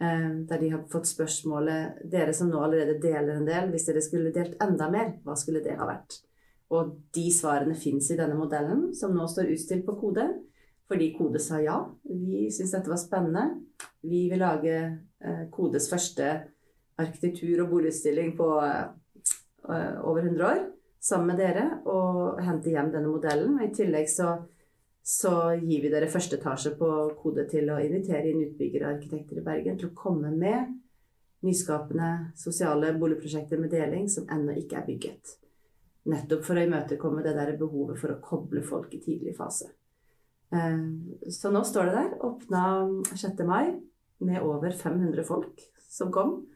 Eh, 0.00 0.30
der 0.50 0.60
de 0.60 0.70
har 0.70 0.84
fått 0.90 1.10
spørsmålet 1.10 2.04
Dere 2.06 2.34
som 2.34 2.50
nå 2.50 2.60
allerede 2.62 3.00
deler 3.02 3.34
en 3.34 3.48
del, 3.48 3.70
hvis 3.72 3.88
dere 3.88 4.02
skulle 4.04 4.34
delt 4.34 4.54
enda 4.62 4.86
mer, 4.92 5.16
hva 5.24 5.34
skulle 5.38 5.62
det 5.64 5.74
ha 5.78 5.88
vært? 5.88 6.20
Og 6.74 6.92
de 7.16 7.28
svarene 7.32 7.76
fins 7.78 8.10
i 8.12 8.18
denne 8.18 8.36
modellen, 8.36 8.90
som 8.94 9.14
nå 9.16 9.24
står 9.30 9.54
utstilt 9.54 9.86
på 9.86 9.96
Kode. 10.00 10.26
Fordi 10.88 11.12
Kode 11.16 11.40
sa 11.40 11.60
ja. 11.60 11.78
Vi 12.04 12.48
syntes 12.52 12.74
dette 12.76 12.92
var 12.92 13.00
spennende. 13.00 13.44
Vi 14.04 14.26
vil 14.30 14.40
lage 14.40 14.74
eh, 14.76 15.44
Kodes 15.52 15.88
første 15.90 16.32
arkitektur- 16.98 17.62
og 17.64 17.72
boligutstilling 17.72 18.34
på 18.36 18.50
eh, 18.64 19.96
over 20.04 20.22
100 20.24 20.44
år 20.48 20.62
sammen 21.00 21.32
med 21.32 21.40
dere 21.40 21.64
og 21.86 22.40
hente 22.42 22.72
hjem 22.72 22.92
denne 22.92 23.10
modellen. 23.10 23.56
Og 23.58 23.64
I 23.64 23.72
tillegg 23.74 24.08
så, 24.12 24.34
så 25.04 25.34
gir 25.62 25.84
vi 25.84 25.92
dere 25.92 26.10
første 26.10 26.38
etasje 26.40 26.74
på 26.80 26.92
Kode 27.22 27.46
til 27.50 27.70
å 27.72 27.80
invitere 27.84 28.28
inn 28.32 28.44
utbyggere 28.48 28.88
og 28.88 28.96
arkitekter 28.96 29.40
i 29.40 29.46
Bergen 29.46 29.80
til 29.80 29.90
å 29.92 29.96
komme 29.96 30.32
med 30.34 30.76
nyskapende 31.46 32.32
sosiale 32.36 32.92
boligprosjekter 32.98 33.60
med 33.62 33.70
deling 33.70 34.08
som 34.10 34.26
ennå 34.32 34.56
ikke 34.58 34.80
er 34.80 34.88
bygget. 34.88 35.36
Nettopp 36.08 36.44
for 36.46 36.56
å 36.56 36.64
imøtekomme 36.64 37.24
det 37.24 37.34
der 37.36 37.56
behovet 37.60 38.00
for 38.00 38.14
å 38.14 38.20
koble 38.24 38.62
folk 38.64 38.94
i 38.96 39.02
tidlig 39.04 39.34
fase. 39.36 39.68
Eh, 40.54 40.78
så 41.30 41.52
nå 41.52 41.64
står 41.64 41.90
det 41.90 41.96
der. 41.98 42.14
Åpna 42.24 42.62
6. 43.12 43.44
mai 43.44 43.74
med 44.24 44.42
over 44.42 44.70
500 44.70 45.24
folk 45.28 45.60
som 45.88 46.12
kom. 46.12 46.46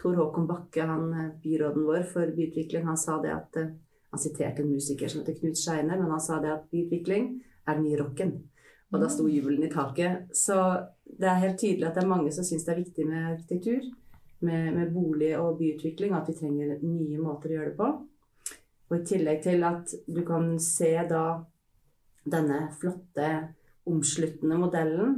Tor 0.00 0.14
Håkon 0.14 0.46
Bakke, 0.46 0.82
han, 0.82 1.12
eh, 1.12 1.30
byråden 1.42 1.84
vår 1.84 2.02
for 2.12 2.26
byutvikling, 2.36 2.86
han 2.86 2.96
sa 2.96 3.20
det 3.22 3.34
at 3.34 3.56
eh, 3.56 3.72
Han 4.10 4.18
siterte 4.18 4.62
en 4.62 4.72
musiker 4.72 5.06
som 5.06 5.20
heter 5.20 5.36
Knut 5.38 5.54
Scheiner, 5.54 5.94
men 5.94 6.10
han 6.10 6.20
sa 6.20 6.40
det 6.42 6.48
at 6.50 6.64
byutvikling 6.72 7.28
er 7.62 7.76
den 7.76 7.84
nye 7.84 7.98
rocken. 8.00 8.32
Og 8.90 8.98
da 8.98 9.06
sto 9.06 9.28
jubelen 9.30 9.62
i 9.62 9.70
taket. 9.70 10.32
Så 10.34 10.56
det 11.06 11.28
er 11.30 11.38
helt 11.44 11.60
tydelig 11.60 11.86
at 11.86 11.94
det 11.94 12.02
er 12.02 12.10
mange 12.10 12.32
som 12.34 12.42
syns 12.42 12.64
det 12.66 12.72
er 12.74 12.80
viktig 12.80 13.06
med 13.06 13.28
arkitektur, 13.36 13.86
med, 14.40 14.74
med 14.74 14.90
bolig 14.90 15.30
og 15.38 15.60
byutvikling, 15.60 16.16
at 16.18 16.26
vi 16.26 16.34
trenger 16.40 16.82
nye 16.82 17.22
måter 17.22 17.52
å 17.52 17.60
gjøre 17.60 17.70
det 17.70 17.78
på. 17.78 17.92
Og 18.90 18.98
i 18.98 19.06
tillegg 19.06 19.42
til 19.44 19.62
at 19.66 19.92
du 20.10 20.20
kan 20.26 20.56
se 20.62 20.90
da 21.10 21.24
denne 22.30 22.64
flotte, 22.80 23.30
omsluttende 23.86 24.58
modellen 24.60 25.14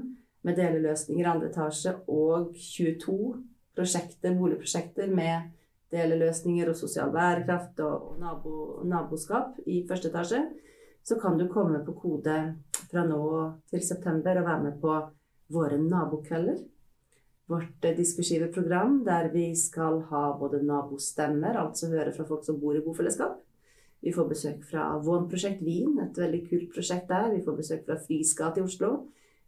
med 0.46 0.58
deleløsninger 0.58 1.24
i 1.24 1.30
andre 1.30 1.48
etasje 1.50 1.94
og 2.11 2.52
22 2.54 3.16
prosjekter, 3.76 4.37
boligprosjekter 4.37 5.11
med 5.12 5.50
deleløsninger 5.92 6.70
og 6.70 6.76
sosial 6.76 7.12
bærekraft 7.12 7.80
og 7.85 8.18
nabo, 8.20 8.82
naboskap 8.88 9.58
i 9.66 9.82
første 9.88 10.12
etasje, 10.12 10.42
så 11.02 11.18
kan 11.20 11.38
du 11.38 11.48
komme 11.50 11.82
på 11.85 11.94
Kode 11.98 12.37
fra 12.90 13.04
nå 13.08 13.22
til 13.70 13.82
september 13.85 14.38
og 14.40 14.46
være 14.46 14.62
med 14.68 14.78
på 14.82 14.98
våre 15.52 15.78
nabokvelder. 15.80 16.61
Vårt 17.50 17.85
eh, 17.85 17.96
diskursive 17.96 18.48
program 18.54 19.00
der 19.04 19.28
vi 19.32 19.50
skal 19.58 20.00
ha 20.12 20.22
både 20.38 20.62
nabostemmer, 20.64 21.58
altså 21.58 21.90
høre 21.92 22.12
fra 22.14 22.28
folk 22.28 22.46
som 22.46 22.61
bor 22.61 22.76
i 22.78 22.85
bofellesskap. 22.85 23.40
Vi 24.02 24.12
får 24.12 24.28
besøk 24.28 24.62
fra 24.66 24.88
Von-prosjekt 24.98 25.62
Wien, 25.62 25.94
et 26.02 26.18
veldig 26.18 26.42
kult 26.48 26.70
prosjekt 26.74 27.10
der. 27.10 27.30
Vi 27.30 27.42
får 27.44 27.58
besøk 27.60 27.84
fra 27.86 27.98
Frisgat 28.02 28.58
i 28.58 28.64
Oslo. 28.64 28.92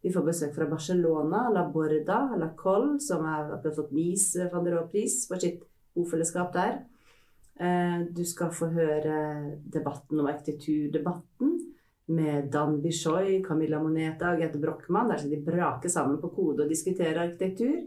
Vi 0.05 0.13
får 0.13 0.27
besøk 0.27 0.55
fra 0.55 0.69
Barcelona, 0.71 1.49
La 1.51 1.65
Borda, 1.73 2.21
La 2.39 2.51
Col, 2.59 2.99
som 3.01 3.25
har 3.27 3.55
fått 3.65 3.95
Mies 3.97 4.35
van 4.53 4.67
der 4.67 4.77
Rohe-pris 4.77 5.25
for 5.31 5.43
sitt 5.43 5.65
bofellesskap 5.97 6.53
der. 6.55 6.83
Eh, 7.57 8.05
du 8.15 8.25
skal 8.27 8.53
få 8.55 8.69
høre 8.75 9.17
debatten 9.65 10.21
om 10.21 10.29
arkitekturdebatten 10.31 11.55
med 12.15 12.51
Dan 12.53 12.81
Bishoy, 12.83 13.41
Camilla 13.43 13.81
Moneta 13.83 14.33
og 14.33 14.43
Grete 14.43 14.61
Brochmann. 14.61 15.11
Der 15.11 15.23
skal 15.23 15.31
de 15.31 15.45
brake 15.47 15.91
sammen 15.91 16.21
på 16.21 16.31
kode 16.37 16.67
og 16.67 16.71
diskutere 16.71 17.25
arkitektur. 17.25 17.81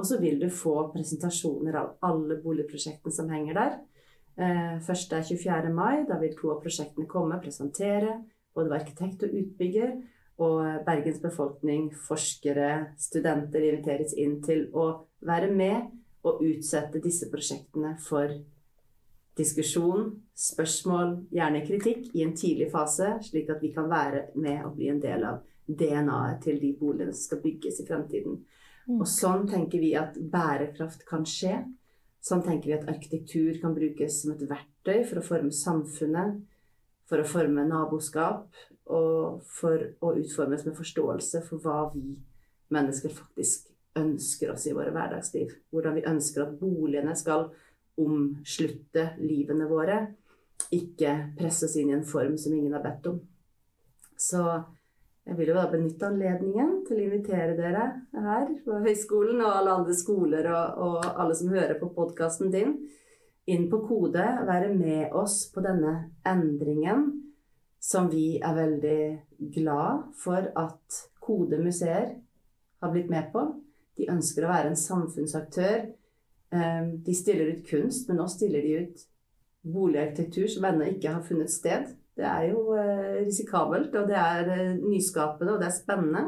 Og 0.00 0.06
så 0.06 0.18
vil 0.20 0.40
du 0.40 0.48
få 0.48 0.88
presentasjoner 0.94 1.76
av 1.76 1.94
alle 2.02 2.40
boligprosjektene 2.42 3.12
som 3.14 3.28
henger 3.30 3.58
der. 3.58 3.78
Eh, 4.36 4.76
første 4.86 5.16
er 5.16 5.26
24. 5.26 5.72
mai. 5.74 6.04
Da 6.08 6.18
vil 6.20 6.36
to 6.38 6.52
av 6.54 6.62
prosjektene 6.62 7.08
komme 7.10 7.36
og 7.36 7.44
presentere. 7.44 8.20
Både 8.54 8.74
arkitekt 8.78 9.24
og 9.26 9.34
utbygger. 9.42 9.96
Og 10.40 10.84
Bergens 10.86 11.20
befolkning, 11.20 11.90
forskere, 12.08 12.94
studenter 12.98 13.60
inviteres 13.60 14.14
inn 14.16 14.38
til 14.42 14.68
å 14.72 14.86
være 15.20 15.50
med 15.52 15.90
og 16.24 16.40
utsette 16.44 17.00
disse 17.02 17.28
prosjektene 17.32 17.96
for 18.00 18.32
diskusjon, 19.36 20.14
spørsmål, 20.36 21.14
gjerne 21.32 21.62
kritikk 21.66 22.10
i 22.16 22.24
en 22.24 22.34
tidlig 22.36 22.70
fase, 22.72 23.14
slik 23.24 23.50
at 23.52 23.62
vi 23.62 23.72
kan 23.74 23.88
være 23.90 24.26
med 24.40 24.64
og 24.66 24.74
bli 24.76 24.90
en 24.92 25.00
del 25.00 25.24
av 25.28 25.40
DNA-et 25.68 26.42
til 26.44 26.58
de 26.60 26.72
boligene 26.76 27.14
som 27.14 27.28
skal 27.28 27.42
bygges 27.44 27.80
i 27.80 27.86
fremtiden. 27.88 28.40
Og 28.96 29.06
sånn 29.08 29.46
tenker 29.48 29.80
vi 29.82 29.92
at 29.98 30.16
bærekraft 30.32 31.04
kan 31.08 31.24
skje. 31.28 31.60
Sånn 32.20 32.42
tenker 32.44 32.68
vi 32.68 32.76
at 32.76 32.88
arkitektur 32.90 33.56
kan 33.62 33.74
brukes 33.76 34.20
som 34.22 34.34
et 34.34 34.44
verktøy 34.48 35.04
for 35.08 35.20
å 35.20 35.24
forme 35.24 35.54
samfunnet, 35.56 36.40
for 37.08 37.22
å 37.22 37.26
forme 37.26 37.64
naboskap, 37.66 38.50
og 38.90 39.40
for 39.46 39.86
å 40.02 40.12
utformes 40.18 40.66
med 40.66 40.76
forståelse 40.76 41.42
for 41.46 41.62
hva 41.62 41.90
vi 41.94 42.18
mennesker 42.74 43.12
faktisk 43.14 43.70
ønsker 43.98 44.52
oss 44.52 44.66
i 44.68 44.74
våre 44.74 44.92
hverdagsliv. 44.94 45.54
Hvordan 45.72 45.96
vi 45.98 46.06
ønsker 46.10 46.44
at 46.44 46.56
boligene 46.60 47.14
skal 47.18 47.48
omslutte 48.00 49.12
livene 49.20 49.66
våre. 49.70 50.00
Ikke 50.74 51.14
presse 51.38 51.66
oss 51.66 51.76
inn 51.80 51.90
i 51.90 51.96
en 51.96 52.06
form 52.06 52.36
som 52.38 52.54
ingen 52.54 52.74
har 52.76 52.84
bedt 52.84 53.08
om. 53.10 53.20
Så 54.20 54.44
jeg 55.28 55.36
vil 55.36 55.50
jo 55.52 55.56
da 55.58 55.66
benytte 55.70 56.08
anledningen 56.08 56.78
til 56.88 56.98
å 56.98 57.04
invitere 57.04 57.56
dere 57.58 57.84
her 58.24 58.48
på 58.64 58.78
høyskolen 58.84 59.42
og 59.44 59.52
alle 59.52 59.74
andre 59.80 59.96
skoler 59.98 60.48
og, 60.50 60.80
og 60.80 61.08
alle 61.10 61.36
som 61.38 61.52
hører 61.52 61.76
på 61.80 61.90
podkasten 61.94 62.50
din, 62.54 62.72
inn 63.50 63.68
på 63.70 63.82
Kode. 63.84 64.24
Være 64.48 64.72
med 64.74 65.14
oss 65.16 65.44
på 65.52 65.62
denne 65.64 65.94
endringen 66.26 67.06
som 67.80 68.10
vi 68.12 68.40
er 68.40 68.56
veldig 68.56 69.02
glad 69.56 70.10
for 70.20 70.50
at 70.58 71.00
Kode 71.20 71.60
museer 71.62 72.16
har 72.80 72.92
blitt 72.92 73.12
med 73.12 73.30
på. 73.32 73.44
De 74.00 74.08
ønsker 74.10 74.44
å 74.44 74.52
være 74.52 74.72
en 74.72 74.82
samfunnsaktør. 74.82 75.90
Ehm, 76.50 76.94
de 77.04 77.14
stiller 77.14 77.52
ut 77.52 77.66
kunst, 77.68 78.08
men 78.08 78.18
nå 78.20 78.26
stiller 78.32 78.64
de 78.64 78.76
ut 78.82 79.02
boligarkitektur 79.62 80.48
som 80.48 80.66
ennå 80.66 80.88
ikke 80.94 81.12
har 81.14 81.26
funnet 81.26 81.52
sted. 81.52 81.92
Det 82.20 82.28
er 82.28 82.46
jo 82.50 82.74
eh, 82.76 83.24
risikabelt, 83.24 83.94
og 83.96 84.08
det 84.10 84.16
er 84.20 84.48
eh, 84.52 84.74
nyskapende, 84.76 85.54
og 85.54 85.62
det 85.62 85.70
er 85.70 85.76
spennende. 85.78 86.24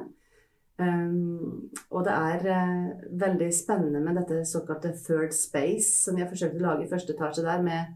Um, 0.81 1.69
og 1.93 2.07
det 2.07 2.13
er 2.13 2.47
uh, 2.49 3.03
veldig 3.21 3.51
spennende 3.55 4.01
med 4.01 4.17
dette 4.17 4.39
såkalte 4.49 4.95
third 4.97 5.35
space, 5.37 5.91
som 6.01 6.17
vi 6.17 6.25
har 6.25 6.31
forsøkt 6.31 6.57
å 6.57 6.63
lage 6.65 6.87
i 6.87 6.91
første 6.91 7.13
etasje 7.13 7.45
der, 7.45 7.61
med 7.63 7.93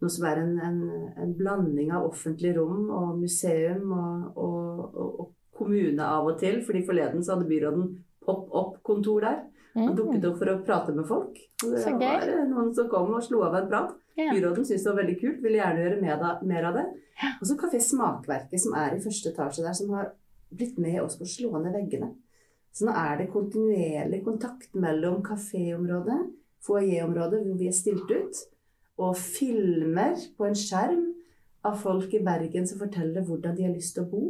noe 0.00 0.10
som 0.10 0.28
er 0.30 0.38
en, 0.44 0.54
en, 0.62 0.78
en 1.18 1.34
blanding 1.38 1.90
av 1.94 2.06
offentlig 2.06 2.54
rom 2.56 2.86
og 2.94 3.18
museum 3.18 3.90
og, 3.90 4.38
og, 4.38 4.86
og, 4.86 5.10
og, 5.10 5.30
kommune 5.52 6.02
av 6.02 6.30
og 6.30 6.38
til. 6.40 6.62
fordi 6.66 6.80
forleden 6.86 7.22
så 7.22 7.36
hadde 7.36 7.50
byråden 7.50 7.90
pop-opp-kontor 8.26 9.26
der. 9.26 9.42
Han 9.74 9.96
dukket 9.96 10.26
opp 10.28 10.40
for 10.40 10.52
å 10.52 10.58
prate 10.66 10.92
med 10.92 11.06
folk. 11.08 11.38
Og 11.64 11.76
det 11.76 11.92
var 11.96 12.26
noen 12.50 12.72
som 12.76 12.90
kom 12.92 13.14
og 13.16 13.24
slo 13.24 13.40
av 13.46 13.56
en 13.56 13.70
prat. 13.70 13.94
Ja. 14.18 14.28
Byråden 14.34 14.66
syntes 14.68 14.84
det 14.84 14.90
var 14.90 14.98
veldig 15.00 15.14
kult, 15.22 15.38
ville 15.40 15.60
gjerne 15.60 15.86
gjøre 15.86 16.34
mer 16.44 16.66
av 16.68 16.76
det. 16.76 16.84
Og 17.38 17.46
så 17.48 17.56
Kafé 17.60 17.80
Smakverket, 17.80 18.60
som 18.60 18.76
er 18.76 18.96
i 18.96 19.00
første 19.00 19.32
etasje 19.32 19.64
der, 19.64 19.76
som 19.76 19.94
har 19.96 20.10
blitt 20.52 20.76
med 20.82 21.00
oss 21.00 21.16
på 21.16 21.24
å 21.24 21.32
slå 21.32 21.62
ned 21.62 21.72
veggene. 21.76 22.10
Så 22.72 22.86
nå 22.88 22.94
er 22.96 23.18
det 23.20 23.30
kontinuerlig 23.32 24.22
kontakt 24.24 24.76
mellom 24.80 25.20
kaféområdet, 25.24 26.20
foajéområdet, 26.64 27.42
hvor 27.44 27.58
vi 27.60 27.68
er 27.68 27.76
stilt 27.76 28.08
ut, 28.12 28.44
og 29.00 29.16
filmer 29.16 30.16
på 30.36 30.46
en 30.48 30.56
skjerm 30.56 31.02
av 31.68 31.76
folk 31.80 32.12
i 32.16 32.22
Bergen 32.24 32.66
som 32.68 32.80
forteller 32.80 33.24
hvordan 33.26 33.56
de 33.56 33.66
har 33.66 33.74
lyst 33.74 33.96
til 33.96 34.06
å 34.06 34.10
bo. 34.12 34.22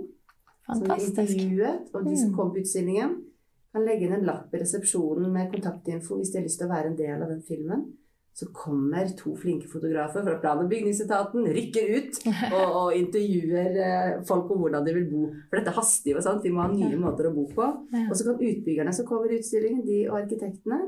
Fantastisk. 0.68 1.14
Som 1.14 1.22
intervjuet, 1.26 1.92
og 1.92 2.06
de 2.06 2.16
som 2.18 2.30
mm. 2.30 2.34
kom 2.38 2.50
på 2.54 2.62
utstillingen, 2.62 3.14
kan 3.72 3.86
legge 3.86 4.06
inn 4.06 4.14
en 4.18 4.28
lapp 4.28 4.52
i 4.52 4.60
resepsjonen 4.60 5.32
med 5.32 5.50
kontaktinfo 5.52 6.18
hvis 6.18 6.32
de 6.32 6.40
har 6.40 6.46
lyst 6.46 6.60
til 6.60 6.68
å 6.68 6.72
være 6.74 6.92
en 6.92 6.96
del 6.98 7.18
av 7.18 7.30
den 7.32 7.42
filmen. 7.46 7.84
Så 8.32 8.46
kommer 8.56 9.10
to 9.16 9.34
flinke 9.36 9.68
fotografer 9.68 10.24
fra 10.24 10.38
plan- 10.40 10.62
og 10.62 10.70
bygningsetaten, 10.70 11.48
rykker 11.52 11.90
ut 11.98 12.20
og, 12.56 12.62
og 12.64 12.94
intervjuer 12.96 13.76
eh, 13.84 14.14
folk 14.28 14.48
om 14.54 14.62
hvordan 14.62 14.86
de 14.86 14.94
vil 14.96 15.08
bo. 15.10 15.26
For 15.50 15.60
dette 15.60 15.74
haster 15.76 16.14
jo, 16.14 16.22
sant? 16.24 16.44
vi 16.44 16.52
må 16.54 16.64
ha 16.64 16.70
nye 16.72 17.00
måter 17.00 17.28
å 17.28 17.34
bo 17.36 17.44
på. 17.52 17.68
Og 18.06 18.14
så 18.16 18.28
kan 18.28 18.40
utbyggerne 18.40 18.96
som 18.96 19.08
kommer 19.08 19.32
i 19.32 19.40
utstillingen, 19.40 19.84
de 19.84 20.00
og 20.08 20.22
arkitektene, 20.22 20.80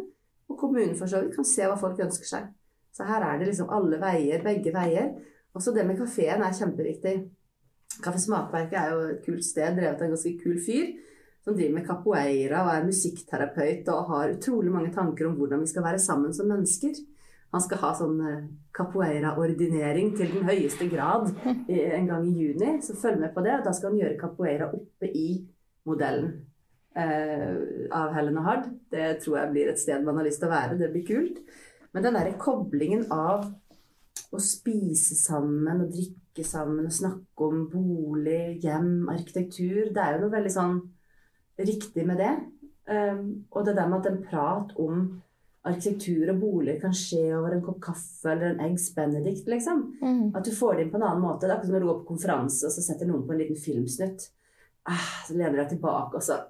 og 0.49 0.61
kommunen 0.61 0.97
for 0.97 1.11
så 1.11 1.21
vidt, 1.21 1.37
kan 1.37 1.49
se 1.49 1.69
hva 1.69 1.77
folk 1.81 2.01
ønsker 2.05 2.31
seg. 2.33 2.49
Så 2.97 3.05
her 3.09 3.25
er 3.29 3.41
det 3.41 3.51
liksom 3.51 3.73
alle 3.77 4.01
veier, 4.01 4.41
begge 4.45 4.73
veier. 4.73 5.13
Også 5.57 5.73
det 5.77 5.85
med 5.85 6.01
kafeen 6.01 6.45
er 6.45 6.57
kjempeviktig. 6.57 7.17
Kaffe 8.01 8.25
Smakverket 8.25 8.81
er 8.81 8.93
jo 8.95 9.05
et 9.13 9.25
kult 9.27 9.45
sted, 9.45 9.77
drevet 9.77 10.01
av 10.01 10.09
en 10.09 10.17
ganske 10.17 10.33
kul 10.41 10.57
fyr 10.65 10.95
som 11.45 11.57
driver 11.57 11.75
med 11.77 11.87
capoeira 11.87 12.63
og 12.65 12.71
er 12.73 12.87
musikkterapeut 12.87 13.89
og 13.93 14.13
har 14.15 14.33
utrolig 14.33 14.73
mange 14.73 14.93
tanker 14.95 15.29
om 15.29 15.37
hvordan 15.37 15.61
vi 15.61 15.69
skal 15.69 15.85
være 15.85 16.01
sammen 16.01 16.33
som 16.37 16.49
mennesker. 16.49 16.97
Han 17.55 17.63
skal 17.63 17.83
ha 17.85 17.91
sånn 17.95 18.23
eh, 18.27 18.47
capoeira-ordinering 18.75 20.15
til 20.19 20.33
den 20.33 20.49
høyeste 20.49 20.89
grad 20.91 21.29
en 21.45 22.09
gang 22.09 22.25
i 22.27 22.33
juni. 22.35 22.79
Så 22.83 22.97
følg 22.99 23.21
med 23.23 23.35
på 23.37 23.45
det. 23.47 23.61
Da 23.63 23.75
skal 23.77 23.93
han 23.93 24.01
gjøre 24.01 24.19
capoeira 24.19 24.71
oppe 24.75 25.11
i 25.13 25.29
modellen 25.87 26.33
eh, 26.99 27.53
av 27.95 28.17
Helen 28.17 28.41
og 28.41 28.49
Hard. 28.49 28.73
Det 28.91 29.21
tror 29.23 29.39
jeg 29.39 29.53
blir 29.53 29.71
et 29.71 29.83
sted 29.83 30.03
man 30.03 30.19
har 30.19 30.27
lyst 30.27 30.43
til 30.43 30.51
å 30.51 30.55
være. 30.57 30.81
Det 30.81 30.91
blir 30.97 31.07
kult. 31.13 31.45
Men 31.95 32.09
den 32.09 32.19
derre 32.19 32.35
koblingen 32.41 33.07
av 33.15 33.47
å 34.35 34.43
spise 34.43 35.15
sammen 35.15 35.85
og 35.85 35.93
drikke 35.95 36.43
sammen 36.43 36.89
og 36.89 36.97
snakke 36.97 37.47
om 37.47 37.69
bolig, 37.71 38.59
hjem, 38.65 39.07
arkitektur 39.13 39.93
Det 39.95 40.03
er 40.03 40.17
jo 40.17 40.25
noe 40.25 40.35
veldig 40.35 40.51
sånn 40.51 40.81
riktig 41.59 42.07
med 42.07 42.21
det. 42.23 42.33
Um, 42.85 43.45
og 43.51 43.65
det 43.65 43.77
der 43.79 43.89
med 43.89 44.03
at 44.03 44.11
en 44.11 44.25
prat 44.25 44.75
om 44.81 45.05
arkitektur 45.65 46.29
og 46.29 46.41
bolig 46.43 46.75
kan 46.83 46.93
skje 46.93 47.23
over 47.33 47.55
en 47.55 47.63
kopp 47.65 47.79
kaffe 47.87 48.29
eller 48.35 48.53
en 48.53 48.65
eggs 48.67 48.91
benedict, 48.97 49.47
liksom. 49.49 49.85
Mm. 50.03 50.35
At 50.37 50.45
du 50.45 50.53
får 50.53 50.77
det 50.77 50.85
inn 50.85 50.91
på 50.93 51.01
en 51.01 51.07
annen 51.09 51.25
måte. 51.25 51.47
Det 51.47 51.53
er 51.53 51.57
akkurat 51.57 51.71
som 51.71 51.77
når 51.79 51.85
du 51.85 51.91
går 51.91 52.01
på 52.03 52.11
konferanse, 52.11 52.67
og 52.69 52.75
så 52.75 52.85
setter 52.85 53.09
noen 53.09 53.25
på 53.25 53.33
en 53.33 53.41
liten 53.41 53.61
filmsnutt. 53.61 54.27
Ah, 54.85 55.09
så 55.25 55.37
lener 55.37 55.57
du 55.57 55.63
deg 55.63 55.73
tilbake, 55.73 56.21
og 56.21 56.27
så 56.27 56.43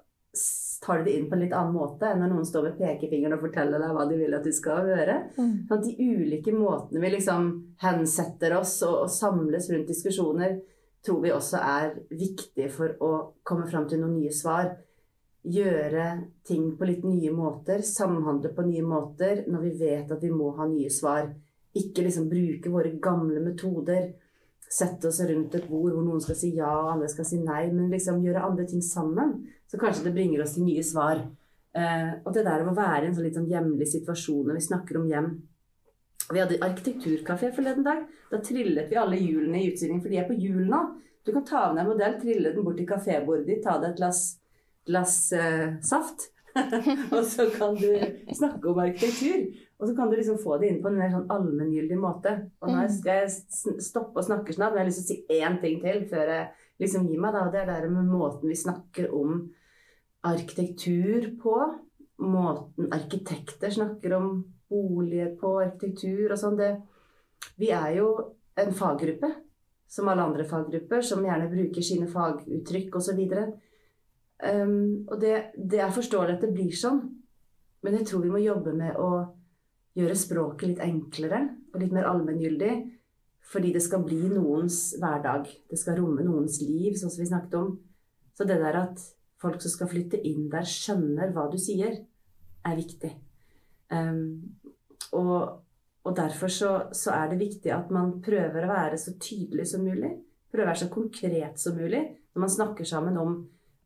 tar 0.83 0.99
du 0.99 1.05
det 1.07 1.15
inn 1.15 1.29
på 1.29 1.37
en 1.37 1.43
litt 1.45 1.53
annen 1.55 1.73
måte 1.73 2.09
enn 2.09 2.19
når 2.19 2.33
noen 2.33 2.47
står 2.47 2.65
med 2.67 2.79
pekefingeren 2.81 3.37
og 3.37 3.45
forteller 3.45 3.79
deg 3.79 3.93
hva 3.95 4.03
de 4.09 4.17
vil 4.19 4.35
at 4.35 4.43
du 4.43 4.51
skal 4.53 4.89
høre. 4.89 5.15
Mm. 5.37 5.53
Sånn 5.69 5.77
at 5.77 5.85
de 5.85 6.09
ulike 6.11 6.53
måtene 6.53 7.03
vi 7.03 7.11
liksom 7.13 7.47
hensetter 7.81 8.57
oss 8.59 8.77
og, 8.83 9.05
og 9.05 9.13
samles 9.13 9.69
rundt 9.71 9.87
diskusjoner, 9.89 10.57
tror 11.05 11.21
vi 11.23 11.31
også 11.31 11.61
er 11.61 11.95
viktig 12.11 12.67
for 12.73 12.97
å 12.99 13.11
komme 13.47 13.69
fram 13.71 13.87
til 13.87 14.01
noen 14.01 14.17
nye 14.19 14.33
svar 14.35 14.73
gjøre 15.51 16.05
ting 16.47 16.71
på 16.77 16.87
litt 16.89 17.03
nye 17.05 17.31
måter, 17.33 17.83
samhandle 17.85 18.51
på 18.55 18.65
nye 18.67 18.83
måter 18.85 19.43
når 19.49 19.65
vi 19.67 19.71
vet 19.79 20.11
at 20.11 20.23
vi 20.23 20.31
må 20.33 20.51
ha 20.57 20.67
nye 20.69 20.91
svar. 20.93 21.29
Ikke 21.75 22.05
liksom 22.05 22.29
bruke 22.31 22.71
våre 22.71 22.93
gamle 23.01 23.41
metoder. 23.43 24.11
Sette 24.65 25.09
oss 25.11 25.21
rundt 25.27 25.55
et 25.55 25.67
bord 25.69 25.93
hvor 25.93 26.03
noen 26.03 26.23
skal 26.23 26.37
si 26.39 26.53
ja 26.57 26.71
og 26.71 26.93
andre 26.95 27.09
skal 27.11 27.27
si 27.27 27.39
nei, 27.41 27.65
men 27.71 27.91
liksom 27.93 28.23
gjøre 28.23 28.45
andre 28.47 28.67
ting 28.69 28.83
sammen. 28.83 29.37
Så 29.69 29.79
kanskje 29.81 30.07
det 30.07 30.15
bringer 30.15 30.43
oss 30.45 30.55
til 30.55 30.65
nye 30.67 30.85
svar. 30.85 31.21
Eh, 31.75 32.11
og 32.23 32.31
det 32.33 32.45
der 32.47 32.63
å 32.63 32.75
være 32.75 33.03
i 33.03 33.09
en 33.09 33.17
sånn 33.17 33.27
litt 33.27 33.37
sånn 33.37 33.51
hjemlig 33.51 33.89
situasjon 33.91 34.47
når 34.47 34.59
vi 34.59 34.67
snakker 34.69 35.01
om 35.01 35.09
hjem. 35.11 35.33
Vi 36.31 36.41
hadde 36.41 36.61
arkitekturkafé 36.65 37.51
forleden 37.53 37.85
dag. 37.85 38.05
Da 38.31 38.39
trillet 38.41 38.89
vi 38.89 38.97
alle 38.97 39.19
hjulene 39.19 39.61
i 39.61 39.67
utstillingen, 39.69 40.01
for 40.01 40.09
de 40.09 40.21
er 40.21 40.29
på 40.29 40.37
hjul 40.39 40.63
nå. 40.71 40.81
Du 41.25 41.33
kan 41.33 41.45
ta 41.45 41.67
med 41.67 41.77
deg 41.77 41.83
en 41.83 41.91
modell, 41.91 42.17
trille 42.21 42.53
den 42.53 42.65
bort 42.65 42.79
til 42.79 42.89
kafébordet 42.89 43.47
ditt, 43.49 43.63
ta 43.65 43.77
deg 43.81 43.93
et 43.93 43.99
glass 43.99 44.23
glass 44.87 45.17
eh, 45.35 45.75
saft. 45.85 46.29
og 47.15 47.23
så 47.27 47.49
kan 47.51 47.75
du 47.75 47.89
snakke 48.31 48.71
om 48.71 48.79
arkitektur. 48.79 49.47
Og 49.75 49.89
så 49.89 49.95
kan 49.95 50.09
du 50.09 50.15
liksom 50.15 50.37
få 50.39 50.57
det 50.61 50.69
inn 50.71 50.81
på 50.83 50.87
en 50.87 50.99
mer 50.99 51.11
sånn 51.11 51.31
allmenngyldig 51.33 51.97
måte. 51.99 52.35
Og 52.63 52.71
nå 52.71 52.85
skal 52.95 53.25
jeg 53.25 53.81
stoppe 53.83 54.21
å 54.21 54.25
snakke 54.25 54.55
snart, 54.55 54.71
men 54.71 54.81
jeg 54.81 54.85
har 54.85 54.91
lyst 54.91 55.01
til 55.01 55.05
å 55.05 55.09
si 55.11 55.41
én 55.41 55.57
ting 55.63 55.81
til 55.83 56.05
før 56.11 56.31
jeg 56.31 56.45
liksom 56.85 57.09
gir 57.09 57.19
meg. 57.23 57.35
Da. 57.35 57.49
Det 57.51 57.63
er 57.65 57.87
det 57.87 57.91
med 57.91 58.07
måten 58.07 58.51
vi 58.51 58.59
snakker 58.59 59.11
om 59.15 59.41
arkitektur 60.25 61.33
på. 61.41 61.57
Måten 62.23 62.93
arkitekter 62.95 63.73
snakker 63.75 64.15
om 64.15 64.29
boliger 64.71 65.35
på, 65.39 65.57
arkitektur 65.65 66.31
og 66.31 66.39
sånn. 66.39 66.61
Vi 67.59 67.73
er 67.75 67.97
jo 67.99 68.09
en 68.55 68.71
faggruppe, 68.75 69.27
som 69.91 70.07
alle 70.09 70.23
andre 70.23 70.47
faggrupper, 70.47 71.03
som 71.03 71.23
gjerne 71.25 71.51
bruker 71.51 71.83
sine 71.83 72.07
faguttrykk 72.09 72.95
osv. 72.95 73.19
Um, 74.43 75.05
og 75.07 75.19
det, 75.21 75.35
det, 75.55 75.79
er 75.79 75.93
forståelig 75.95 76.35
at 76.35 76.43
det 76.43 76.51
blir 76.55 76.73
sånn, 76.75 76.99
men 77.85 77.95
jeg 77.99 78.07
tror 78.09 78.25
vi 78.25 78.33
må 78.33 78.41
jobbe 78.43 78.73
med 78.75 78.97
å 78.99 79.09
gjøre 79.95 80.17
språket 80.19 80.69
litt 80.69 80.83
enklere 80.83 81.41
og 81.71 81.79
litt 81.81 81.93
mer 81.95 82.09
allmenngyldig. 82.09 82.73
Fordi 83.45 83.71
det 83.75 83.83
skal 83.85 84.01
bli 84.01 84.23
noens 84.31 84.95
hverdag. 84.97 85.45
Det 85.69 85.77
skal 85.77 85.99
romme 85.99 86.23
noens 86.25 86.57
liv, 86.65 86.95
sånn 86.97 87.11
som 87.13 87.21
vi 87.21 87.29
snakket 87.29 87.59
om. 87.59 87.75
Så 88.35 88.47
det 88.49 88.57
der 88.59 88.79
at 88.79 89.03
folk 89.41 89.61
som 89.61 89.71
skal 89.71 89.91
flytte 89.91 90.19
inn 90.25 90.47
der, 90.51 90.65
skjønner 90.65 91.29
hva 91.35 91.45
du 91.51 91.59
sier, 91.61 91.99
er 92.65 92.79
viktig. 92.79 93.11
Um, 93.93 94.57
og, 95.13 95.61
og, 96.01 96.11
derfor 96.17 96.49
så, 96.51 96.71
så, 96.89 97.13
er 97.13 97.31
det 97.31 97.43
viktig 97.43 97.69
at 97.75 97.91
man 97.93 98.17
prøver 98.25 98.65
å 98.65 98.71
være 98.71 98.97
så 98.99 99.13
tydelig 99.21 99.67
som 99.69 99.85
mulig. 99.85 100.15
Prøver 100.49 100.65
å 100.65 100.71
være 100.71 100.81
så 100.81 100.91
konkret 100.91 101.61
som 101.61 101.77
mulig 101.77 102.01
når 102.33 102.43
man 102.47 102.51
snakker 102.51 102.87
sammen 102.89 103.19
om 103.21 103.37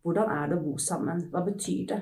hvordan 0.10 0.34
er 0.34 0.50
det 0.50 0.58
å 0.58 0.64
bo 0.64 0.74
sammen? 0.82 1.28
Hva 1.30 1.44
betyr 1.46 1.84
det? 1.94 2.00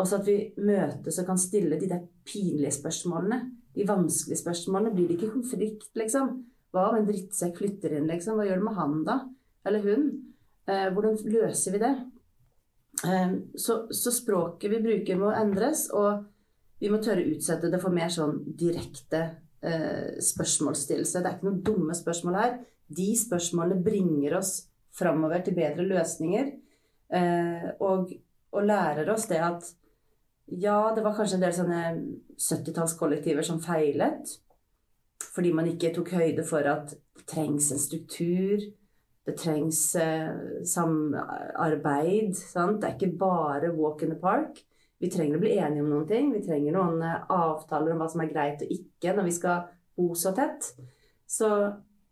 Også 0.00 0.20
at 0.20 0.28
vi 0.28 0.36
møtes 0.62 1.18
og 1.20 1.28
kan 1.28 1.40
stille 1.40 1.76
de 1.80 1.90
der 1.90 2.06
pinlige 2.24 2.72
spørsmålene. 2.78 3.42
De 3.74 3.86
vanskelige 3.88 4.40
spørsmålene. 4.40 4.94
Blir 4.94 5.10
det 5.10 5.18
ikke 5.18 5.34
konflikt, 5.34 5.90
liksom? 5.98 6.32
Hva 6.72 6.88
om 6.88 7.00
en 7.00 7.08
drittsekk 7.08 7.58
flytter 7.60 7.98
inn, 7.98 8.08
liksom? 8.08 8.38
Hva 8.38 8.46
gjør 8.48 8.62
det 8.62 8.68
med 8.68 8.78
han, 8.78 8.98
da? 9.08 9.18
Eller 9.68 9.84
hun? 9.84 10.08
Eh, 10.70 10.88
hvordan 10.94 11.18
løser 11.34 11.74
vi 11.74 11.82
det? 11.82 11.92
Eh, 13.04 13.36
så, 13.58 13.78
så, 13.92 14.12
språket 14.14 14.72
vi 14.72 14.82
bruker 14.84 15.20
må 15.20 15.32
endres, 15.36 15.88
og 15.92 16.24
vi 16.80 16.90
må 16.92 17.00
tørre 17.02 17.26
utsette 17.28 17.70
det 17.72 17.80
for 17.82 17.94
mer 17.94 18.12
sånn 18.12 18.38
direkte 18.58 19.22
eh, 19.60 20.18
spørsmålsstillelse. 20.22 21.20
Det 21.20 21.28
er 21.28 21.36
ikke 21.36 21.50
noen 21.50 21.64
dumme 21.66 21.96
spørsmål 21.98 22.38
her. 22.40 22.58
De 22.92 23.12
spørsmålene 23.18 23.84
bringer 23.84 24.38
oss 24.40 24.56
framover 24.96 25.44
til 25.44 25.56
bedre 25.56 25.86
løsninger. 25.88 26.50
Eh, 27.12 27.68
og, 27.84 28.12
og, 28.52 28.62
lærer 28.64 29.08
oss 29.12 29.28
det 29.28 29.40
at 29.44 29.66
ja, 30.46 30.92
det 30.96 31.04
var 31.04 31.16
kanskje 31.16 31.38
en 31.38 31.44
del 31.44 31.54
sånne 31.56 31.82
70-tallskollektiver 32.40 33.44
som 33.46 33.60
feilet. 33.62 34.36
Fordi 35.32 35.52
man 35.54 35.68
ikke 35.70 35.92
tok 35.94 36.12
høyde 36.16 36.44
for 36.44 36.66
at 36.68 36.94
det 36.94 37.26
trengs 37.30 37.70
en 37.72 37.80
struktur. 37.80 38.64
Det 39.22 39.36
trengs 39.38 39.80
eh, 40.00 40.64
samarbeid. 40.66 42.34
Sant? 42.36 42.80
Det 42.82 42.88
er 42.88 42.96
ikke 42.98 43.18
bare 43.20 43.72
walk 43.76 44.02
in 44.02 44.12
the 44.12 44.18
park. 44.20 44.58
Vi 45.02 45.10
trenger 45.10 45.38
å 45.38 45.42
bli 45.42 45.54
enige 45.58 45.84
om 45.84 45.92
noen 45.92 46.08
ting. 46.08 46.32
Vi 46.34 46.42
trenger 46.44 46.74
noen 46.74 47.00
eh, 47.06 47.22
avtaler 47.32 47.94
om 47.94 48.02
hva 48.02 48.10
som 48.10 48.24
er 48.24 48.32
greit 48.32 48.64
og 48.64 48.74
ikke 48.74 49.14
når 49.16 49.28
vi 49.28 49.36
skal 49.38 49.64
bo 49.98 50.12
så 50.18 50.34
tett. 50.36 50.72
Så, 51.28 51.48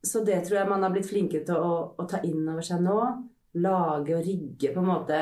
så 0.07 0.24
det 0.24 0.44
tror 0.46 0.62
jeg 0.62 0.70
man 0.70 0.86
har 0.86 0.94
blitt 0.94 1.11
flinkere 1.11 1.44
til 1.48 1.61
å, 1.61 1.74
å 1.98 2.09
ta 2.09 2.22
inn 2.24 2.46
over 2.46 2.64
seg 2.64 2.80
nå 2.84 3.01
lage 3.59 4.16
og 4.16 4.24
rigge 4.26 4.70
på 4.74 4.82
en 4.82 4.88
måte 4.88 5.18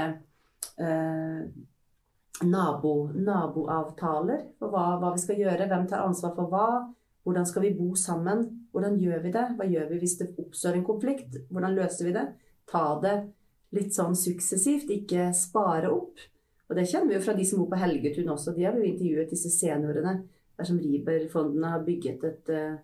eh, 0.79 1.43
nabo, 2.45 2.95
naboavtaler 3.15 4.45
for 4.59 4.73
hva, 4.73 4.85
hva, 5.01 5.13
vi 5.15 5.23
skal 5.23 5.43
gjøre. 5.43 5.69
Hvem 5.71 5.89
tar 5.91 6.07
ansvar 6.07 6.35
for 6.37 6.53
hva? 6.53 6.69
Hvordan 7.27 7.47
skal 7.49 7.67
vi 7.67 7.75
bo 7.77 7.93
sammen? 7.99 8.45
Hvordan 8.73 8.97
gjør 9.01 9.23
vi 9.25 9.33
det? 9.35 9.47
Hva 9.59 9.67
gjør 9.69 9.91
vi 9.93 10.01
hvis 10.03 10.17
det 10.21 10.31
oppstår 10.39 10.79
en 10.79 10.87
konflikt? 10.87 11.39
Hvordan 11.51 11.77
løser 11.77 12.09
vi 12.09 12.17
det? 12.17 12.27
Ta 12.69 12.85
det 13.03 13.17
litt 13.77 13.93
sånn 13.97 14.17
suksessivt, 14.17 14.91
ikke 14.93 15.29
spare 15.37 15.91
opp. 15.93 16.21
Og 16.69 16.77
det 16.77 16.87
kjenner 16.89 17.13
vi 17.13 17.17
jo 17.19 17.25
fra 17.25 17.35
de 17.37 17.45
som 17.49 17.61
bor 17.61 17.71
på 17.73 17.81
Helgetun 17.81 18.33
også. 18.33 18.55
De 18.57 18.65
har 18.65 18.77
jo 18.77 18.85
intervjuet 18.85 19.33
disse 19.33 19.53
seniorene 19.53 20.19
dersom 20.59 20.81
Riber-fondene 20.83 21.73
har 21.75 21.85
bygget 21.87 22.25
et, 22.29 22.51
eh, 22.53 22.79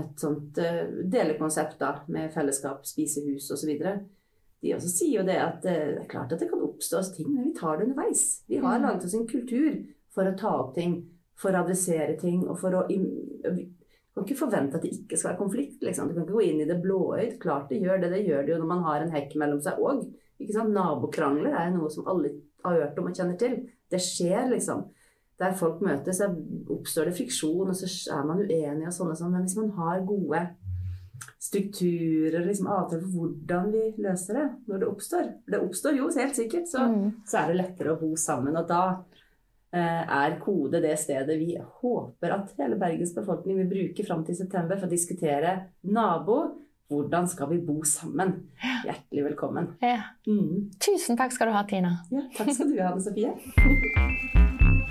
et 0.00 0.18
sånt 0.18 0.58
eh, 0.58 0.86
delekonsept 1.12 1.78
da, 1.82 1.92
med 2.08 2.32
fellesskap, 2.34 2.86
spisehus 2.88 3.50
osv 3.54 3.74
de 4.62 4.74
også 4.76 4.90
sier 4.92 5.18
jo 5.18 5.26
det 5.26 5.38
at 5.42 5.64
eh, 5.66 5.88
det 5.96 6.04
er 6.04 6.10
klart 6.10 6.32
at 6.34 6.42
det 6.42 6.48
kan 6.50 6.62
oppstå 6.62 7.02
ting, 7.16 7.32
men 7.34 7.48
vi 7.48 7.56
tar 7.58 7.78
det 7.78 7.88
underveis. 7.88 8.44
Vi 8.46 8.60
har 8.62 8.78
mm. 8.78 8.86
laget 8.86 9.06
oss 9.08 9.16
en 9.18 9.28
kultur 9.28 9.80
for 10.14 10.28
å 10.28 10.36
ta 10.38 10.52
opp 10.60 10.76
ting, 10.76 11.00
for 11.38 11.54
å 11.54 11.64
adressere 11.64 12.14
ting 12.20 12.44
og 12.46 12.58
for 12.60 12.78
å 12.78 12.86
Du 12.86 14.20
kan 14.20 14.26
ikke 14.26 14.42
forvente 14.42 14.76
at 14.76 14.84
det 14.84 14.92
ikke 14.92 15.16
skal 15.16 15.30
være 15.30 15.40
konflikt. 15.40 15.78
Liksom. 15.82 16.08
Du 16.08 16.14
kan 16.14 16.26
ikke 16.26 16.36
gå 16.36 16.42
inn 16.44 16.58
i 16.60 16.68
det 16.68 16.82
blåøyd. 16.84 17.38
Klart 17.40 17.70
det 17.72 17.78
gjør 17.80 18.02
det. 18.02 18.10
Det 18.12 18.26
gjør 18.26 18.42
det 18.44 18.52
jo 18.52 18.58
når 18.60 18.68
man 18.68 18.82
har 18.84 19.02
en 19.02 19.14
hekk 19.14 19.38
mellom 19.40 19.62
seg 19.64 19.80
òg. 19.80 20.02
Nabokrangler 20.68 21.54
er 21.56 21.70
noe 21.72 21.88
som 21.90 22.04
alle 22.10 22.34
har 22.60 22.76
hørt 22.76 22.98
om 23.00 23.08
og 23.08 23.16
kjenner 23.16 23.38
til. 23.40 23.54
Det 23.90 24.00
skjer, 24.04 24.50
liksom. 24.52 24.84
Der 25.40 25.56
folk 25.56 25.80
møtes, 25.82 26.20
oppstår 26.70 27.08
det 27.08 27.16
friksjon, 27.16 27.72
og 27.72 27.78
så 27.78 27.88
er 28.14 28.28
man 28.28 28.44
uenig 28.44 28.90
og 28.90 28.94
sånne 28.98 29.16
sånn. 29.16 29.32
Men 29.32 29.48
hvis 29.48 29.56
man 29.58 29.72
har 29.80 30.04
gode 30.06 30.44
strukturer, 31.42 32.44
liksom 32.46 32.68
avtaler 32.70 33.02
for 33.02 33.16
hvordan 33.16 33.72
vi 33.72 33.86
løser 34.02 34.38
det 34.38 34.46
når 34.70 34.82
det 34.82 34.90
oppstår. 34.90 35.30
Det 35.52 35.60
oppstår 35.60 35.98
jo 35.98 36.10
helt 36.16 36.38
sikkert, 36.38 36.68
så, 36.70 36.86
mm. 36.88 37.08
så 37.28 37.42
er 37.42 37.50
det 37.50 37.58
lettere 37.60 37.94
å 37.94 38.00
bo 38.00 38.12
sammen. 38.20 38.56
Og 38.58 38.68
da 38.70 38.82
eh, 39.74 40.02
er 40.02 40.38
Kode 40.42 40.82
det 40.84 40.94
stedet 41.02 41.38
vi 41.40 41.54
håper 41.58 42.36
at 42.38 42.54
hele 42.60 42.80
Bergens 42.80 43.14
befolkning 43.16 43.60
vil 43.62 43.70
bruke 43.72 44.06
fram 44.06 44.24
til 44.26 44.38
september 44.38 44.80
for 44.80 44.88
å 44.88 44.94
diskutere 44.94 45.56
nabo. 45.82 46.42
Hvordan 46.92 47.24
skal 47.30 47.48
vi 47.54 47.62
bo 47.64 47.78
sammen? 47.88 48.34
Hjertelig 48.84 49.24
velkommen. 49.30 49.70
Ja. 49.80 50.12
Mm. 50.28 50.68
Tusen 50.76 51.16
takk 51.16 51.32
skal 51.32 51.48
du 51.48 51.56
ha, 51.56 51.64
Tina. 51.68 51.96
Ja, 52.12 52.26
takk 52.36 52.52
skal 52.52 52.68
du 52.68 52.76
ha, 52.82 52.92
Anne 52.92 53.04
Sofie. 53.04 53.32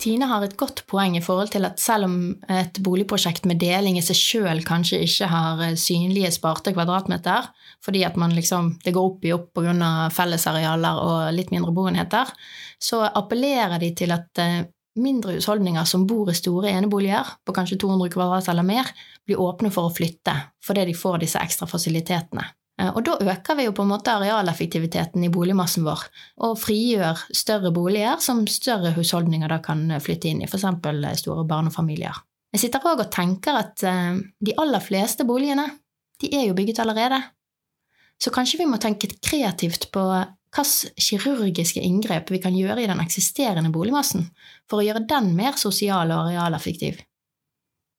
Tine 0.00 0.24
har 0.30 0.44
et 0.44 0.56
godt 0.56 0.86
poeng 0.88 1.12
i 1.18 1.20
forhold 1.20 1.50
til 1.52 1.66
at 1.68 1.80
selv 1.80 2.06
om 2.06 2.14
et 2.48 2.78
boligprosjekt 2.80 3.44
med 3.48 3.60
deling 3.60 3.98
i 4.00 4.04
seg 4.04 4.16
sjøl 4.16 4.62
kanskje 4.64 5.02
ikke 5.04 5.28
har 5.28 5.60
eh, 5.66 5.76
synlige 5.76 6.30
sparte 6.32 6.72
kvadratmeter, 6.72 7.50
fordi 7.84 8.06
at 8.08 8.16
liksom, 8.16 8.78
det 8.84 8.94
går 8.96 9.10
opp 9.10 9.24
i 9.28 9.34
opp 9.36 9.50
pga. 9.54 10.08
fellesarealer 10.08 11.02
og 11.04 11.34
litt 11.36 11.52
mindre 11.52 11.74
boenheter, 11.76 12.32
så 12.80 13.02
appellerer 13.04 13.78
de 13.82 13.92
til 13.94 14.16
at 14.16 14.40
eh, 14.40 14.62
mindre 14.96 15.36
husholdninger 15.36 15.84
som 15.84 16.06
bor 16.08 16.30
i 16.30 16.34
store 16.34 16.72
eneboliger 16.72 17.36
på 17.44 17.52
kanskje 17.52 17.78
200 17.84 18.14
kvadrat 18.14 18.48
eller 18.48 18.64
mer, 18.64 18.88
blir 19.26 19.40
åpne 19.40 19.70
for 19.70 19.90
å 19.90 19.94
flytte 19.94 20.32
fordi 20.64 20.88
de 20.88 20.96
får 20.96 21.20
disse 21.20 21.40
ekstra 21.44 21.68
fasilitetene. 21.68 22.48
Eh, 22.80 22.90
og 22.94 23.04
da 23.04 23.16
øker 23.20 23.58
vi 23.58 23.66
jo 23.68 23.74
på 23.76 23.84
en 23.84 23.92
måte 23.92 24.14
arealeffektiviteten 24.14 25.24
i 25.26 25.32
boligmassen 25.32 25.84
vår, 25.86 26.06
og 26.46 26.56
frigjør 26.60 27.26
større 27.36 27.72
boliger 27.74 28.22
som 28.24 28.46
større 28.48 28.94
husholdninger 28.96 29.52
da 29.52 29.60
kan 29.64 29.84
flytte 30.02 30.30
inn 30.30 30.42
i, 30.44 30.48
f.eks. 30.48 30.66
store 31.20 31.46
barnefamilier. 31.48 32.22
Jeg 32.50 32.64
sitter 32.64 32.86
òg 32.90 33.04
og 33.04 33.12
tenker 33.14 33.60
at 33.60 33.84
eh, 33.86 34.16
de 34.40 34.56
aller 34.58 34.82
fleste 34.82 35.26
boligene, 35.28 35.68
de 36.20 36.32
er 36.36 36.48
jo 36.48 36.56
bygget 36.56 36.82
allerede. 36.82 37.20
Så 38.20 38.32
kanskje 38.34 38.60
vi 38.60 38.68
må 38.68 38.76
tenke 38.80 39.08
kreativt 39.24 39.88
på 39.94 40.02
hvilke 40.10 40.90
kirurgiske 40.98 41.80
inngrep 41.80 42.32
vi 42.34 42.40
kan 42.42 42.56
gjøre 42.56 42.82
i 42.82 42.88
den 42.90 43.00
eksisterende 43.00 43.70
boligmassen 43.72 44.26
for 44.68 44.80
å 44.80 44.84
gjøre 44.84 45.06
den 45.08 45.30
mer 45.38 45.56
sosial 45.60 46.10
og 46.10 46.26
arealeffektiv. 46.26 46.98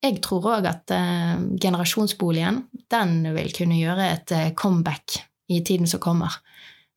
Jeg 0.02 0.18
tror 0.26 0.48
òg 0.56 0.66
at 0.66 0.92
eh, 0.96 1.36
generasjonsboligen 1.62 2.64
den 2.90 3.20
vil 3.36 3.52
kunne 3.54 3.78
gjøre 3.78 4.08
et 4.16 4.34
eh, 4.34 4.50
comeback 4.58 5.20
i 5.52 5.60
tiden 5.62 5.90
som 5.90 6.02
kommer. 6.02 6.40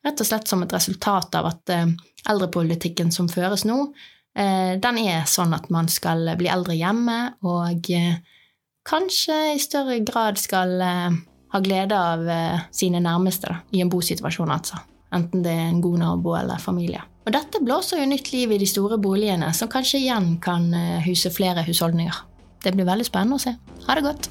Rett 0.05 0.21
og 0.21 0.29
slett 0.29 0.49
som 0.49 0.65
et 0.65 0.73
resultat 0.73 1.37
av 1.37 1.51
at 1.51 1.73
eh, 1.75 1.93
eldrepolitikken 2.33 3.13
som 3.13 3.29
føres 3.29 3.67
nå, 3.69 3.87
den 4.35 4.97
er 4.99 5.29
sånn 5.31 5.53
at 5.55 5.69
man 5.71 5.87
skal 5.87 6.33
bli 6.35 6.49
eldre 6.51 6.75
hjemme, 6.75 7.37
og 7.47 7.87
kanskje 8.83 9.37
i 9.53 9.61
større 9.63 10.01
grad 10.03 10.41
skal 10.43 10.75
ha 10.83 11.61
glede 11.63 11.95
av 11.95 12.25
sine 12.75 12.99
nærmeste 13.05 13.53
da, 13.53 13.61
i 13.71 13.85
en 13.85 13.93
bosituasjon, 13.93 14.51
altså. 14.51 14.81
Enten 15.15 15.47
det 15.47 15.55
er 15.55 15.69
en 15.69 15.79
god 15.85 16.03
nabo 16.03 16.35
eller 16.35 16.59
familie. 16.59 17.05
Og 17.29 17.31
dette 17.37 17.63
blåser 17.63 18.03
jo 18.03 18.11
nytt 18.11 18.33
liv 18.35 18.57
i 18.57 18.59
de 18.65 18.67
store 18.67 18.99
boligene, 18.99 19.55
som 19.55 19.71
kanskje 19.71 20.03
igjen 20.03 20.33
kan 20.43 20.67
huse 21.07 21.31
flere 21.31 21.63
husholdninger. 21.69 22.25
Det 22.65 22.73
blir 22.73 22.89
veldig 22.89 23.07
spennende 23.07 23.37
å 23.37 23.45
se. 23.45 23.55
Ha 23.85 23.97
det 23.99 24.07
godt. 24.07 24.31